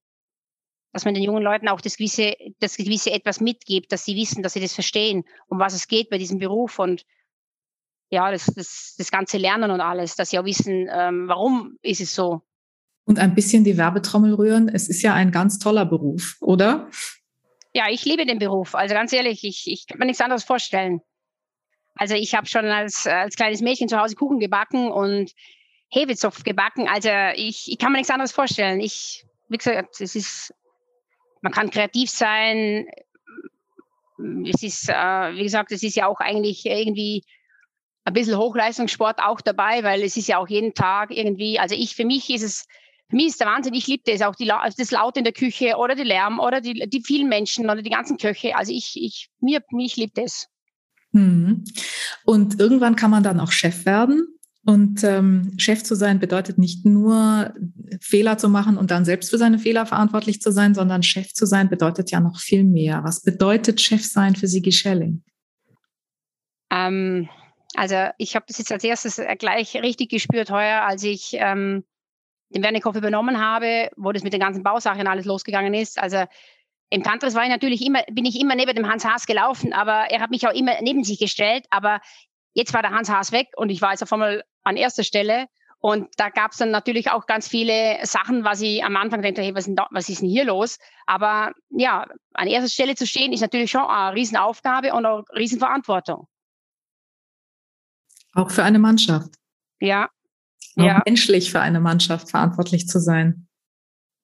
Dass 0.93 1.05
man 1.05 1.15
den 1.15 1.25
jungen 1.25 1.43
Leuten 1.43 1.69
auch 1.69 1.81
das 1.81 1.97
gewisse, 1.97 2.35
das 2.61 2.77
gewisse 2.77 3.11
etwas 3.11 3.41
mitgibt, 3.41 3.93
dass 3.93 4.05
sie 4.05 4.15
wissen, 4.17 4.43
dass 4.43 4.53
sie 4.53 4.61
das 4.61 4.75
verstehen, 4.75 5.25
um 5.49 5.59
was 5.59 5.75
es 5.75 5.89
geht 5.89 6.11
bei 6.11 6.19
diesem 6.19 6.39
Beruf 6.39 6.79
und 6.79 7.05
ja, 8.09 8.31
das, 8.31 8.47
das, 8.47 8.95
das 8.97 9.11
ganze 9.11 9.37
Lernen 9.37 9.71
und 9.71 9.81
alles, 9.81 10.15
dass 10.15 10.31
sie 10.31 10.39
auch 10.39 10.45
wissen, 10.45 10.89
ähm, 10.91 11.29
warum 11.29 11.77
ist 11.83 12.01
es 12.01 12.15
so. 12.15 12.43
Und 13.05 13.19
ein 13.19 13.35
bisschen 13.35 13.65
die 13.65 13.77
Werbetrommel 13.77 14.35
rühren. 14.35 14.69
Es 14.69 14.89
ist 14.89 15.03
ja 15.03 15.15
ein 15.15 15.33
ganz 15.33 15.59
toller 15.59 15.85
Beruf, 15.85 16.37
oder? 16.41 16.89
Ja, 17.73 17.89
ich 17.91 18.05
liebe 18.05 18.25
den 18.25 18.39
Beruf. 18.39 18.75
Also 18.75 18.95
ganz 18.95 19.13
ehrlich, 19.13 19.45
ich, 19.45 19.65
ich 19.67 19.87
kann 19.87 19.99
mir 19.99 20.07
nichts 20.07 20.21
anderes 20.21 20.45
vorstellen. 20.45 21.01
Also 21.95 22.15
ich 22.15 22.35
habe 22.35 22.47
schon 22.47 22.67
als, 22.67 23.07
als 23.07 23.37
kleines 23.37 23.61
Mädchen 23.61 23.89
zu 23.89 23.99
Hause 23.99 24.15
Kuchen 24.15 24.39
gebacken 24.39 24.91
und 24.91 25.33
Hefezopf 25.97 26.45
gebacken. 26.45 26.89
Also 26.89 27.09
ich, 27.37 27.71
ich 27.71 27.79
kann 27.79 27.93
mir 27.93 27.99
nichts 27.99 28.11
anderes 28.11 28.33
vorstellen. 28.33 28.81
Ich, 28.81 29.25
wie 29.49 29.57
gesagt, 29.57 30.01
es 30.01 30.15
ist, 30.15 30.55
man 31.41 31.53
kann 31.53 31.71
kreativ 31.71 32.11
sein. 32.11 32.87
Es 34.47 34.63
ist, 34.63 34.89
äh, 34.89 35.35
wie 35.35 35.43
gesagt, 35.43 35.73
es 35.73 35.83
ist 35.83 35.97
ja 35.97 36.07
auch 36.07 36.21
eigentlich 36.21 36.67
irgendwie 36.67 37.25
ein 38.05 38.13
bisschen 38.13 38.37
Hochleistungssport 38.37 39.21
auch 39.21 39.41
dabei, 39.41 39.83
weil 39.83 40.03
es 40.03 40.17
ist 40.17 40.29
ja 40.29 40.39
auch 40.39 40.49
jeden 40.49 40.75
Tag 40.75 41.11
irgendwie, 41.11 41.59
also 41.59 41.75
ich, 41.75 41.97
für 41.97 42.05
mich 42.05 42.31
ist 42.31 42.43
es, 42.43 42.67
für 43.09 43.17
mich 43.17 43.29
ist 43.29 43.41
der 43.41 43.49
Wahnsinn, 43.49 43.75
ich 43.75 43.87
liebe 43.87 44.03
das, 44.07 44.23
auch 44.23 44.35
die, 44.35 44.47
das 44.47 44.91
Laut 44.91 45.17
in 45.17 45.25
der 45.25 45.33
Küche 45.33 45.77
oder 45.77 45.95
die 45.95 46.03
Lärm 46.03 46.39
oder 46.39 46.61
die, 46.61 46.89
die 46.89 47.03
vielen 47.03 47.29
Menschen 47.29 47.69
oder 47.71 47.83
die 47.83 47.91
ganzen 47.91 48.17
Köche. 48.17 48.57
Also 48.57 48.73
ich, 48.73 48.93
ich, 48.97 49.29
mir, 49.41 49.63
mich 49.71 49.97
liebt 49.97 50.19
das. 50.19 50.49
Hm. 51.13 51.65
Und 52.25 52.61
irgendwann 52.61 52.97
kann 52.97 53.11
man 53.11 53.23
dann 53.23 53.41
auch 53.41 53.51
Chef 53.51 53.87
werden. 53.87 54.36
Und 54.67 55.05
ähm, 55.05 55.53
Chef 55.59 55.85
zu 55.85 55.95
sein 55.95 56.19
bedeutet 56.19 56.59
nicht 56.59 56.85
nur 56.85 57.55
Fehler 58.01 58.37
zu 58.37 58.49
machen 58.49 58.77
und 58.77 58.91
dann 58.91 59.05
selbst 59.05 59.31
für 59.31 59.39
seine 59.39 59.61
Fehler 59.61 59.87
verantwortlich 59.87 60.41
zu 60.43 60.51
sein, 60.51 60.75
sondern 60.75 61.05
Chef 61.05 61.33
zu 61.33 61.47
sein 61.47 61.69
bedeutet 61.69 62.11
ja 62.11 62.19
noch 62.19 62.41
viel 62.41 62.65
mehr. 62.65 63.05
Was 63.05 63.23
bedeutet 63.23 63.81
Chef 63.81 64.05
sein 64.05 64.35
für 64.35 64.49
Sigi 64.49 64.73
Schelling? 64.73 65.23
Ähm, 66.73 67.29
also 67.77 68.09
ich 68.19 68.35
habe 68.35 68.47
das 68.49 68.59
jetzt 68.59 68.73
als 68.73 68.83
erstes 68.83 69.21
gleich 69.39 69.77
richtig 69.77 70.11
gespürt 70.11 70.51
heuer, 70.51 70.83
als 70.83 71.05
ich 71.05 71.37
ähm, 71.39 71.85
den 72.51 72.65
Wernikhof 72.65 72.97
übernommen 72.97 73.41
habe, 73.41 73.91
wo 73.97 74.11
das 74.11 74.25
mit 74.25 74.33
den 74.33 74.41
ganzen 74.41 74.65
Bausachen 74.65 75.07
alles 75.07 75.27
losgegangen 75.27 75.75
ist. 75.75 75.97
Also 76.01 76.25
im 76.91 77.05
Tantris 77.05 77.37
war 77.37 77.45
ich 77.45 77.51
natürlich 77.51 77.87
immer, 77.87 78.03
bin 78.11 78.25
ich 78.25 78.41
immer 78.41 78.57
neben 78.57 78.75
dem 78.75 78.89
Hans 78.89 79.05
Haas 79.05 79.27
gelaufen, 79.27 79.73
aber 79.73 80.11
er 80.11 80.21
hat 80.21 80.31
mich 80.31 80.45
auch 80.49 80.55
immer 80.55 80.73
neben 80.83 81.05
sich 81.05 81.21
gestellt. 81.21 81.67
Aber 81.71 82.01
jetzt 82.53 82.75
war 82.75 82.83
der 82.83 82.91
Hans 82.91 83.11
Haas 83.11 83.31
weg 83.31 83.47
und 83.57 83.71
ich 83.71 83.81
war 83.81 83.93
jetzt 83.93 84.03
auf 84.03 84.13
einmal 84.13 84.43
an 84.67 84.77
erster 84.77 85.05
Stelle. 85.05 85.47
Und 85.79 86.09
da 86.17 86.31
gab 86.31 86.53
es 86.53 86.59
dann 86.59 86.71
natürlich 86.71 87.11
auch 87.11 87.27
ganz 87.27 87.49
viele 87.49 87.99
Sachen, 88.03 88.45
was 88.45 88.61
ich 88.61 88.83
am 88.83 88.97
Anfang 88.97 89.23
dachte, 89.23 89.43
hey, 89.43 89.55
was, 89.55 89.67
da, 89.69 89.87
was 89.91 90.09
ist 90.09 90.23
denn 90.23 90.29
hier 90.29 90.45
los? 90.45 90.79
Aber 91.07 91.53
ja, 91.71 92.07
an 92.35 92.49
erster 92.49 92.71
Stelle 92.71 92.97
zu 92.97 93.07
stehen, 93.07 93.33
ist 93.33 93.41
natürlich 93.41 93.71
schon 93.71 93.83
eine 93.83 94.17
Riesenaufgabe 94.17 94.93
und 94.95 95.07
auch 95.07 95.23
Riesenverantwortung. 95.35 96.27
Auch 98.35 98.51
für 98.51 98.65
eine 98.65 98.79
Mannschaft. 98.79 99.35
Ja. 99.79 100.09
Auch 100.77 100.85
ja. 100.85 101.03
menschlich 101.07 101.51
für 101.51 101.61
eine 101.61 101.81
Mannschaft 101.81 102.31
verantwortlich 102.31 102.89
zu 102.89 102.99
sein. 102.99 103.47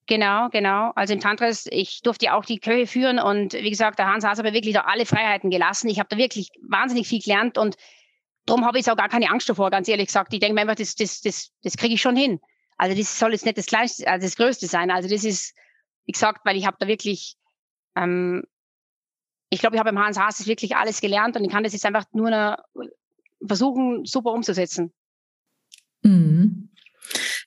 Genau, 0.07 0.48
genau. 0.48 0.90
Also 0.96 1.14
im 1.14 1.20
Tantras, 1.20 1.66
ich 1.70 2.00
durfte 2.02 2.26
ja 2.26 2.35
auch 2.35 2.44
die 2.44 2.59
Köche 2.59 2.87
führen 2.87 3.20
und 3.20 3.52
wie 3.52 3.70
gesagt, 3.70 3.98
der 3.98 4.09
Hans 4.09 4.24
hat 4.24 4.38
aber 4.38 4.52
wirklich 4.52 4.74
da 4.74 4.81
alle 4.81 5.07
Freiheiten 5.07 5.48
gelassen. 5.48 5.88
Ich 5.88 6.00
habe 6.00 6.09
da 6.11 6.16
wirklich 6.16 6.48
wahnsinnig 6.68 7.07
viel 7.07 7.22
gelernt 7.22 7.57
und 7.57 7.76
darum 8.46 8.64
habe 8.64 8.78
ich 8.78 8.90
auch 8.90 8.96
gar 8.96 9.09
keine 9.09 9.31
Angst 9.31 9.48
davor, 9.48 9.70
ganz 9.70 9.88
ehrlich 9.88 10.07
gesagt. 10.07 10.33
Ich 10.33 10.40
denke 10.40 10.55
mir 10.55 10.62
einfach, 10.62 10.74
das, 10.74 10.94
das, 10.94 11.20
das, 11.20 11.50
das 11.62 11.76
kriege 11.76 11.94
ich 11.94 12.02
schon 12.02 12.16
hin. 12.16 12.40
Also 12.76 12.96
das 12.96 13.18
soll 13.18 13.33
jetzt 13.33 13.44
nicht 13.44 13.59
das 13.59 13.66
Kleinste, 13.66 14.09
also 14.09 14.26
das 14.26 14.37
Größte 14.37 14.66
sein. 14.66 14.90
Also 14.90 15.09
das 15.09 15.24
ist, 15.24 15.55
wie 16.05 16.12
gesagt, 16.12 16.40
weil 16.44 16.57
ich 16.57 16.66
habe 16.66 16.76
da 16.81 16.87
wirklich, 16.88 17.37
ähm, 17.94 18.44
ich 19.50 19.61
glaube, 19.61 19.76
ich 19.76 19.81
habe 19.81 19.92
beim 19.92 20.02
Hans 20.02 20.18
Haas 20.18 20.46
wirklich 20.46 20.76
alles 20.76 21.00
gelernt 21.00 21.37
und 21.37 21.44
ich 21.44 21.50
kann 21.50 21.62
das 21.62 21.74
jetzt 21.74 21.87
einfach 21.87 22.05
nur 22.12 22.57
versuchen, 23.46 24.05
super 24.05 24.33
umzusetzen. 24.33 24.92
Mhm. 26.02 26.70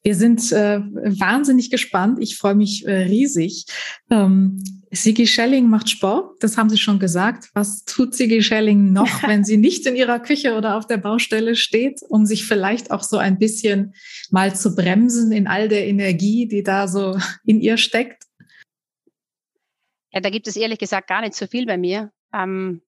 Wir 0.05 0.13
sind 0.13 0.51
äh, 0.51 0.81
wahnsinnig 0.81 1.71
gespannt. 1.71 2.19
Ich 2.21 2.37
freue 2.37 2.53
mich 2.53 2.85
äh, 2.85 3.05
riesig. 3.05 3.65
Ähm, 4.11 4.63
Sigi 4.91 5.25
Schelling 5.25 5.67
macht 5.67 5.89
Sport, 5.89 6.43
das 6.43 6.57
haben 6.57 6.69
Sie 6.69 6.77
schon 6.77 6.99
gesagt. 6.99 7.49
Was 7.55 7.85
tut 7.85 8.13
Sigi 8.13 8.43
Schelling 8.43 8.93
noch, 8.93 9.23
wenn 9.27 9.43
sie 9.43 9.57
nicht 9.57 9.87
in 9.87 9.95
ihrer 9.95 10.19
Küche 10.19 10.55
oder 10.55 10.77
auf 10.77 10.85
der 10.85 10.97
Baustelle 10.97 11.55
steht, 11.55 12.01
um 12.07 12.27
sich 12.27 12.45
vielleicht 12.45 12.91
auch 12.91 13.01
so 13.01 13.17
ein 13.17 13.39
bisschen 13.39 13.95
mal 14.29 14.55
zu 14.55 14.75
bremsen 14.75 15.31
in 15.31 15.47
all 15.47 15.69
der 15.69 15.87
Energie, 15.87 16.47
die 16.47 16.61
da 16.61 16.87
so 16.87 17.17
in 17.43 17.59
ihr 17.59 17.77
steckt? 17.77 18.25
Ja, 20.11 20.21
da 20.21 20.29
gibt 20.29 20.47
es 20.47 20.55
ehrlich 20.55 20.77
gesagt 20.77 21.07
gar 21.07 21.21
nicht 21.21 21.33
so 21.33 21.47
viel 21.47 21.65
bei 21.65 21.79
mir. 21.79 22.11
Ähm, 22.31 22.83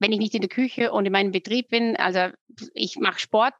wenn 0.00 0.10
ich 0.10 0.18
nicht 0.18 0.34
in 0.34 0.40
der 0.40 0.50
Küche 0.50 0.90
und 0.90 1.06
in 1.06 1.12
meinem 1.12 1.30
Betrieb 1.30 1.68
bin, 1.68 1.94
also 1.94 2.34
ich 2.74 2.96
mache 2.96 3.20
Sport, 3.20 3.54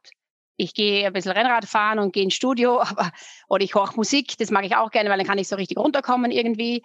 ich 0.55 0.73
gehe 0.73 1.05
ein 1.05 1.13
bisschen 1.13 1.31
Rennrad 1.31 1.65
fahren 1.65 1.99
und 1.99 2.13
gehe 2.13 2.23
ins 2.23 2.33
Studio, 2.33 2.81
aber, 2.81 3.11
oder 3.47 3.63
ich 3.63 3.75
höre 3.75 3.91
Musik, 3.95 4.37
das 4.37 4.51
mag 4.51 4.65
ich 4.65 4.75
auch 4.75 4.91
gerne, 4.91 5.09
weil 5.09 5.17
dann 5.17 5.27
kann 5.27 5.37
ich 5.37 5.47
so 5.47 5.55
richtig 5.55 5.77
runterkommen 5.77 6.31
irgendwie. 6.31 6.83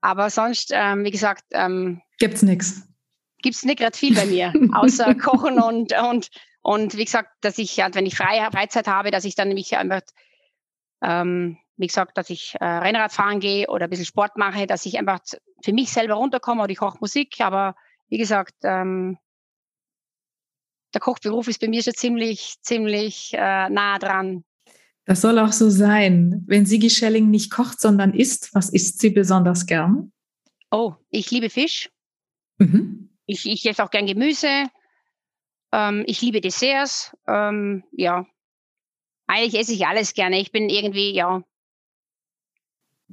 Aber 0.00 0.30
sonst, 0.30 0.70
ähm, 0.72 1.04
wie 1.04 1.10
gesagt, 1.10 1.44
ähm, 1.52 2.00
gibt's 2.18 2.42
nichts. 2.42 2.86
Gibt's 3.42 3.64
nicht 3.64 3.78
gerade 3.78 3.96
viel 3.96 4.14
bei 4.14 4.26
mir, 4.26 4.52
außer 4.74 5.14
Kochen 5.14 5.60
und, 5.60 5.92
und, 5.98 6.28
und 6.62 6.96
wie 6.96 7.04
gesagt, 7.04 7.30
dass 7.40 7.58
ich, 7.58 7.78
wenn 7.78 8.06
ich 8.06 8.16
Freie, 8.16 8.50
Freizeit 8.50 8.86
habe, 8.86 9.10
dass 9.10 9.24
ich 9.24 9.34
dann 9.34 9.48
mich 9.48 9.76
einfach, 9.76 10.02
ähm, 11.02 11.58
wie 11.76 11.86
gesagt, 11.86 12.16
dass 12.16 12.30
ich 12.30 12.56
äh, 12.60 12.64
Rennrad 12.64 13.12
fahren 13.12 13.40
gehe 13.40 13.68
oder 13.68 13.84
ein 13.84 13.90
bisschen 13.90 14.06
Sport 14.06 14.36
mache, 14.36 14.66
dass 14.66 14.86
ich 14.86 14.98
einfach 14.98 15.20
für 15.64 15.72
mich 15.72 15.92
selber 15.92 16.14
runterkomme 16.14 16.62
oder 16.62 16.72
ich 16.72 16.80
höre 16.80 16.96
Musik, 17.00 17.40
aber 17.40 17.74
wie 18.08 18.18
gesagt, 18.18 18.54
ähm, 18.62 19.18
der 20.94 21.00
Kochberuf 21.00 21.48
ist 21.48 21.60
bei 21.60 21.68
mir 21.68 21.82
schon 21.82 21.94
ziemlich, 21.94 22.54
ziemlich 22.62 23.32
äh, 23.34 23.68
nah 23.68 23.98
dran. 23.98 24.44
Das 25.04 25.22
soll 25.22 25.38
auch 25.38 25.52
so 25.52 25.70
sein. 25.70 26.44
Wenn 26.46 26.66
Sigi 26.66 26.90
Schelling 26.90 27.30
nicht 27.30 27.50
kocht, 27.50 27.80
sondern 27.80 28.12
isst, 28.12 28.54
was 28.54 28.68
isst 28.68 29.00
sie 29.00 29.10
besonders 29.10 29.66
gern? 29.66 30.12
Oh, 30.70 30.94
ich 31.10 31.30
liebe 31.30 31.48
Fisch. 31.48 31.90
Mhm. 32.58 33.08
Ich, 33.26 33.46
ich 33.46 33.64
esse 33.64 33.82
auch 33.82 33.90
gern 33.90 34.06
Gemüse. 34.06 34.64
Ähm, 35.72 36.04
ich 36.06 36.20
liebe 36.20 36.40
Desserts. 36.40 37.16
Ähm, 37.26 37.84
ja, 37.92 38.26
eigentlich 39.26 39.58
esse 39.58 39.72
ich 39.72 39.86
alles 39.86 40.14
gerne. 40.14 40.40
Ich 40.40 40.52
bin 40.52 40.68
irgendwie, 40.68 41.14
ja, 41.14 41.42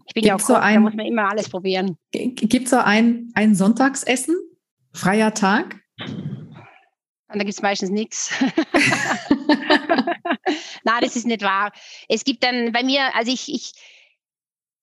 ich 0.05 0.13
bin 0.13 0.23
Gibt's 0.23 0.27
ja 0.27 0.35
auch 0.35 0.39
Koch, 0.39 0.47
so 0.47 0.55
ein, 0.55 0.75
da 0.75 0.79
muss 0.81 0.93
man 0.93 1.05
immer 1.05 1.29
alles 1.29 1.49
probieren. 1.49 1.97
Gibt 2.11 2.65
es 2.65 2.69
so 2.69 2.77
ein, 2.77 3.31
ein 3.35 3.55
Sonntagsessen, 3.55 4.35
freier 4.93 5.33
Tag? 5.33 5.81
Und 7.35 7.39
da 7.39 7.43
gibt 7.43 7.55
es 7.55 7.61
meistens 7.61 7.89
nichts. 7.89 8.33
Nein, 10.85 11.01
das 11.01 11.17
ist 11.17 11.27
nicht 11.27 11.41
wahr. 11.41 11.73
Es 12.07 12.23
gibt 12.23 12.45
dann 12.45 12.71
bei 12.71 12.81
mir, 12.81 13.13
also 13.13 13.29
ich, 13.29 13.53
ich, 13.53 13.73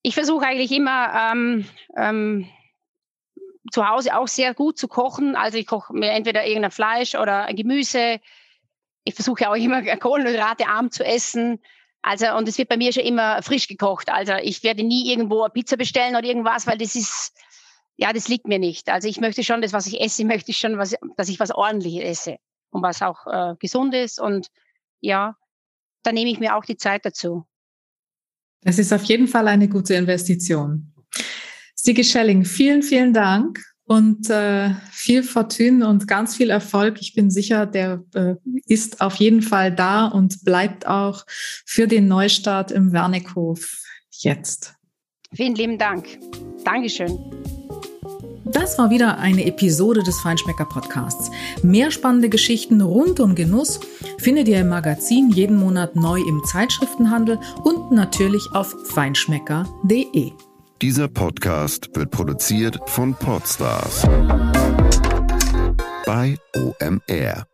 ich 0.02 0.12
versuche 0.12 0.44
eigentlich 0.44 0.70
immer 0.70 1.32
ähm, 1.32 1.66
ähm, 1.96 2.46
zu 3.70 3.88
Hause 3.88 4.18
auch 4.18 4.28
sehr 4.28 4.52
gut 4.52 4.76
zu 4.76 4.86
kochen. 4.86 5.34
Also 5.34 5.56
ich 5.56 5.66
koche 5.66 5.94
mir 5.94 6.10
entweder 6.10 6.44
irgendein 6.44 6.72
Fleisch 6.72 7.14
oder 7.14 7.46
ein 7.46 7.56
Gemüse. 7.56 8.20
Ich 9.04 9.14
versuche 9.14 9.48
auch 9.48 9.56
immer 9.56 9.80
Kohlenhydrate 9.96 10.66
arm 10.66 10.90
zu 10.90 11.06
essen. 11.06 11.58
Also, 12.02 12.34
und 12.34 12.46
es 12.48 12.58
wird 12.58 12.68
bei 12.68 12.76
mir 12.76 12.92
schon 12.92 13.04
immer 13.04 13.42
frisch 13.42 13.66
gekocht. 13.66 14.10
Also 14.10 14.34
ich 14.34 14.62
werde 14.62 14.84
nie 14.84 15.10
irgendwo 15.10 15.40
eine 15.40 15.54
Pizza 15.54 15.78
bestellen 15.78 16.16
oder 16.16 16.26
irgendwas, 16.26 16.66
weil 16.66 16.76
das 16.76 16.96
ist, 16.96 17.32
ja, 17.96 18.12
das 18.12 18.28
liegt 18.28 18.48
mir 18.48 18.58
nicht. 18.58 18.88
Also 18.88 19.08
ich 19.08 19.20
möchte 19.20 19.44
schon 19.44 19.62
das, 19.62 19.72
was 19.72 19.86
ich 19.86 20.00
esse, 20.00 20.24
möchte 20.24 20.50
ich 20.50 20.58
schon, 20.58 20.78
was, 20.78 20.94
dass 21.16 21.28
ich 21.28 21.38
was 21.38 21.50
ordentliches 21.50 22.04
esse 22.04 22.36
und 22.70 22.82
was 22.82 23.02
auch 23.02 23.26
äh, 23.26 23.54
gesund 23.58 23.94
ist. 23.94 24.20
Und 24.20 24.48
ja, 25.00 25.36
dann 26.02 26.14
nehme 26.14 26.30
ich 26.30 26.40
mir 26.40 26.56
auch 26.56 26.64
die 26.64 26.76
Zeit 26.76 27.04
dazu. 27.04 27.46
Das 28.62 28.78
ist 28.78 28.92
auf 28.92 29.04
jeden 29.04 29.28
Fall 29.28 29.48
eine 29.48 29.68
gute 29.68 29.94
Investition. 29.94 30.92
Sigi 31.74 32.04
Schelling, 32.04 32.44
vielen, 32.44 32.82
vielen 32.82 33.12
Dank 33.12 33.60
und 33.84 34.30
äh, 34.30 34.70
viel 34.90 35.22
Fortune 35.22 35.86
und 35.86 36.06
ganz 36.06 36.36
viel 36.36 36.50
Erfolg. 36.50 37.00
Ich 37.00 37.14
bin 37.14 37.30
sicher, 37.30 37.66
der 37.66 38.04
äh, 38.14 38.36
ist 38.66 39.00
auf 39.00 39.16
jeden 39.16 39.42
Fall 39.42 39.74
da 39.74 40.06
und 40.06 40.44
bleibt 40.44 40.86
auch 40.86 41.24
für 41.66 41.88
den 41.88 42.06
Neustart 42.06 42.70
im 42.70 42.92
Wernickhof 42.92 43.82
jetzt. 44.10 44.74
Vielen 45.34 45.54
lieben 45.54 45.78
Dank. 45.78 46.06
Dankeschön. 46.64 47.18
Das 48.44 48.78
war 48.78 48.90
wieder 48.90 49.18
eine 49.18 49.46
Episode 49.46 50.02
des 50.02 50.20
Feinschmecker 50.20 50.66
Podcasts. 50.66 51.30
Mehr 51.62 51.90
spannende 51.90 52.28
Geschichten 52.28 52.82
rund 52.82 53.18
um 53.18 53.34
Genuss 53.34 53.80
findet 54.18 54.46
ihr 54.48 54.60
im 54.60 54.68
Magazin 54.68 55.30
jeden 55.30 55.56
Monat 55.56 55.96
neu 55.96 56.20
im 56.20 56.42
Zeitschriftenhandel 56.44 57.38
und 57.64 57.92
natürlich 57.92 58.46
auf 58.52 58.74
feinschmecker.de. 58.88 60.32
Dieser 60.82 61.08
Podcast 61.08 61.88
wird 61.94 62.10
produziert 62.10 62.78
von 62.86 63.14
Podstars 63.14 64.02
bei 66.04 66.36
OMR. 66.54 67.51